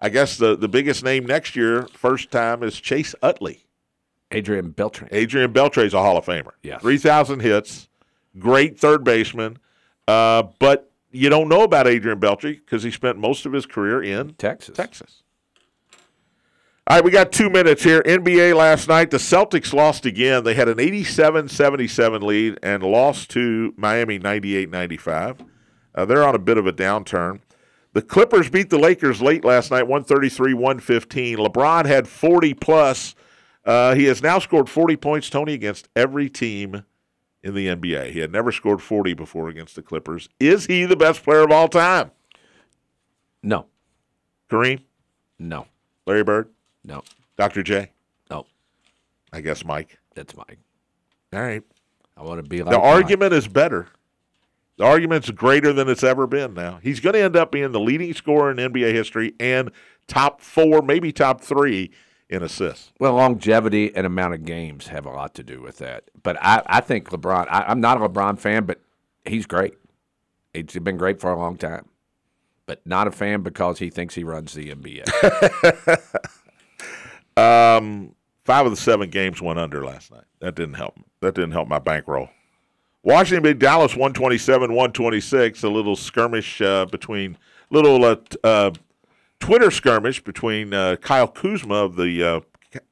I 0.00 0.08
guess 0.08 0.36
the 0.36 0.56
the 0.56 0.68
biggest 0.68 1.04
name 1.04 1.26
next 1.26 1.56
year, 1.56 1.86
first 1.92 2.30
time, 2.30 2.62
is 2.62 2.80
Chase 2.80 3.14
Utley. 3.22 3.66
Adrian 4.32 4.70
Beltran. 4.70 5.08
Adrian 5.12 5.52
Beltre's 5.52 5.94
a 5.94 5.98
Hall 5.98 6.16
of 6.16 6.24
Famer. 6.24 6.50
Yes. 6.62 6.80
3,000 6.80 7.40
hits, 7.40 7.88
great 8.38 8.78
third 8.78 9.04
baseman. 9.04 9.58
Uh, 10.08 10.44
but 10.58 10.90
you 11.12 11.28
don't 11.28 11.48
know 11.48 11.62
about 11.62 11.86
Adrian 11.86 12.18
Beltre 12.18 12.58
because 12.58 12.82
he 12.82 12.90
spent 12.90 13.18
most 13.18 13.46
of 13.46 13.52
his 13.52 13.66
career 13.66 14.02
in 14.02 14.34
Texas. 14.34 14.76
Texas. 14.76 15.22
All 16.88 16.96
right, 16.96 17.04
we 17.04 17.10
got 17.10 17.32
two 17.32 17.50
minutes 17.50 17.82
here. 17.82 18.00
NBA 18.02 18.54
last 18.54 18.86
night, 18.86 19.10
the 19.10 19.16
Celtics 19.16 19.72
lost 19.72 20.06
again. 20.06 20.44
They 20.44 20.54
had 20.54 20.68
an 20.68 20.78
87 20.78 21.48
77 21.48 22.22
lead 22.22 22.60
and 22.62 22.84
lost 22.84 23.28
to 23.30 23.74
Miami 23.76 24.18
98 24.20 24.70
95. 24.70 25.38
Uh, 25.96 26.04
they're 26.04 26.22
on 26.22 26.36
a 26.36 26.38
bit 26.38 26.58
of 26.58 26.66
a 26.68 26.72
downturn. 26.72 27.40
The 27.92 28.02
Clippers 28.02 28.50
beat 28.50 28.70
the 28.70 28.78
Lakers 28.78 29.20
late 29.20 29.44
last 29.44 29.72
night, 29.72 29.88
133 29.88 30.54
115. 30.54 31.38
LeBron 31.38 31.86
had 31.86 32.06
40 32.06 32.54
plus. 32.54 33.16
Uh, 33.64 33.96
he 33.96 34.04
has 34.04 34.22
now 34.22 34.38
scored 34.38 34.68
40 34.68 34.96
points, 34.96 35.28
Tony, 35.28 35.54
against 35.54 35.88
every 35.96 36.28
team 36.28 36.84
in 37.42 37.54
the 37.54 37.66
NBA. 37.66 38.12
He 38.12 38.20
had 38.20 38.30
never 38.30 38.52
scored 38.52 38.80
40 38.80 39.14
before 39.14 39.48
against 39.48 39.74
the 39.74 39.82
Clippers. 39.82 40.28
Is 40.38 40.66
he 40.66 40.84
the 40.84 40.94
best 40.94 41.24
player 41.24 41.40
of 41.40 41.50
all 41.50 41.66
time? 41.66 42.12
No. 43.42 43.66
Kareem, 44.48 44.82
No. 45.36 45.66
Larry 46.06 46.22
Bird, 46.22 46.50
No. 46.86 47.02
Dr. 47.36 47.62
J? 47.62 47.90
No. 48.30 48.46
I 49.32 49.40
guess 49.42 49.64
Mike. 49.64 49.98
That's 50.14 50.34
Mike. 50.36 50.58
All 51.32 51.40
right. 51.40 51.62
I 52.16 52.22
want 52.22 52.42
to 52.42 52.48
be 52.48 52.62
like 52.62 52.72
The 52.72 52.78
Mike. 52.78 52.86
argument 52.86 53.34
is 53.34 53.48
better. 53.48 53.88
The 54.78 54.84
argument's 54.84 55.30
greater 55.30 55.72
than 55.72 55.88
it's 55.88 56.04
ever 56.04 56.26
been 56.26 56.54
now. 56.54 56.78
He's 56.82 57.00
going 57.00 57.14
to 57.14 57.20
end 57.20 57.36
up 57.36 57.50
being 57.52 57.72
the 57.72 57.80
leading 57.80 58.12
scorer 58.14 58.50
in 58.50 58.56
NBA 58.58 58.92
history 58.92 59.34
and 59.40 59.70
top 60.06 60.40
four, 60.40 60.80
maybe 60.82 61.12
top 61.12 61.40
three 61.40 61.90
in 62.28 62.42
assists. 62.42 62.92
Well, 63.00 63.14
longevity 63.14 63.94
and 63.94 64.06
amount 64.06 64.34
of 64.34 64.44
games 64.44 64.88
have 64.88 65.06
a 65.06 65.10
lot 65.10 65.34
to 65.34 65.42
do 65.42 65.62
with 65.62 65.78
that. 65.78 66.04
But 66.22 66.36
I, 66.40 66.62
I 66.66 66.80
think 66.80 67.08
LeBron, 67.10 67.46
I, 67.50 67.64
I'm 67.68 67.80
not 67.80 68.00
a 68.00 68.08
LeBron 68.08 68.38
fan, 68.38 68.64
but 68.64 68.80
he's 69.24 69.46
great. 69.46 69.74
He's 70.52 70.64
been 70.78 70.96
great 70.98 71.20
for 71.20 71.30
a 71.32 71.38
long 71.38 71.56
time. 71.56 71.86
But 72.66 72.84
not 72.86 73.06
a 73.06 73.12
fan 73.12 73.42
because 73.42 73.78
he 73.78 73.90
thinks 73.90 74.14
he 74.14 74.24
runs 74.24 74.52
the 74.52 74.74
NBA. 74.74 75.04
Um, 77.36 78.14
five 78.44 78.66
of 78.66 78.72
the 78.72 78.76
seven 78.76 79.10
games 79.10 79.42
went 79.42 79.58
under 79.58 79.84
last 79.84 80.10
night. 80.10 80.24
That 80.40 80.54
didn't 80.54 80.74
help. 80.74 80.98
That 81.20 81.34
didn't 81.34 81.52
help 81.52 81.68
my 81.68 81.78
bankroll. 81.78 82.30
Washington 83.02 83.42
beat 83.42 83.58
Dallas 83.58 83.92
127 83.92 84.70
126. 84.70 85.62
A 85.62 85.68
little 85.68 85.96
skirmish 85.96 86.60
uh, 86.60 86.86
between, 86.86 87.38
little 87.70 88.04
uh, 88.04 88.16
uh, 88.42 88.70
Twitter 89.38 89.70
skirmish 89.70 90.22
between 90.24 90.74
uh, 90.74 90.96
Kyle 90.96 91.28
Kuzma 91.28 91.74
of 91.74 91.96
the 91.96 92.22
uh, 92.22 92.40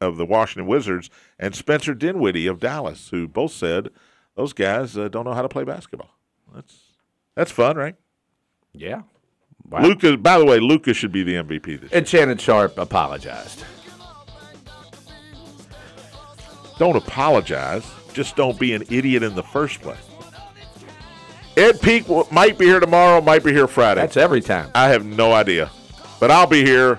of 0.01 0.17
the 0.17 0.25
Washington 0.25 0.67
Wizards 0.67 1.11
and 1.39 1.55
Spencer 1.55 1.95
Dinwiddie 1.95 2.47
of 2.47 2.61
Dallas, 2.61 3.09
who 3.09 3.27
both 3.27 3.53
said 3.53 3.91
those 4.37 4.53
guys 4.53 4.97
uh, 4.97 5.09
don't 5.09 5.25
know 5.25 5.35
how 5.35 5.43
to 5.43 5.49
play 5.49 5.65
basketball. 5.65 6.11
That's 6.55 6.79
that's 7.35 7.51
fun, 7.51 7.77
right? 7.77 7.97
yeah. 8.73 9.03
Wow. 9.69 9.81
Lucas. 9.81 10.17
By 10.17 10.39
the 10.39 10.45
way, 10.45 10.61
Lucas 10.61 10.97
should 10.97 11.13
be 11.13 11.23
the 11.23 11.35
MVP 11.35 11.65
this 11.65 11.91
year. 11.91 11.91
And 11.93 12.07
Shannon 12.07 12.37
Sharpe 12.37 12.77
apologized. 12.77 13.65
Don't 16.79 16.97
apologize. 16.97 17.85
Just 18.13 18.37
don't 18.37 18.59
be 18.59 18.75
an 18.75 18.83
idiot 18.91 19.23
in 19.23 19.35
the 19.35 19.43
first 19.43 19.81
place. 19.81 19.99
Ed 21.57 21.81
Peak 21.81 22.07
might 22.33 22.59
be 22.59 22.65
here 22.67 22.81
tomorrow, 22.81 23.21
might 23.21 23.45
be 23.45 23.53
here 23.53 23.69
Friday. 23.69 24.01
That's 24.01 24.17
every 24.17 24.41
time. 24.41 24.71
I 24.75 24.89
have 24.89 25.05
no 25.05 25.33
idea. 25.33 25.71
But 26.19 26.31
I'll 26.31 26.47
be 26.49 26.65
here, 26.65 26.99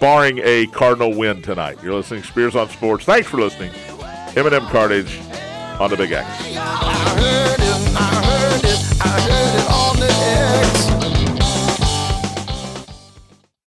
barring 0.00 0.40
a 0.42 0.66
Cardinal 0.66 1.14
win 1.16 1.40
tonight. 1.40 1.78
You're 1.82 1.94
listening 1.94 2.22
to 2.22 2.28
Spears 2.28 2.56
on 2.56 2.68
Sports. 2.68 3.04
Thanks 3.04 3.28
for 3.28 3.38
listening. 3.38 3.72
M&M 4.36 4.66
Cartage 4.66 5.18
on 5.80 5.88
the 5.88 5.96
Big 5.96 6.12
X. 6.12 6.26
I 6.28 7.18
heard 7.18 7.60
it, 7.60 7.96
I 7.96 8.24
heard 8.24 8.64
it, 8.64 8.80
I 9.00 9.20
heard 9.20 9.54
it 9.60 9.66
on 9.70 10.00
the 10.00 10.10
X. 10.90 10.95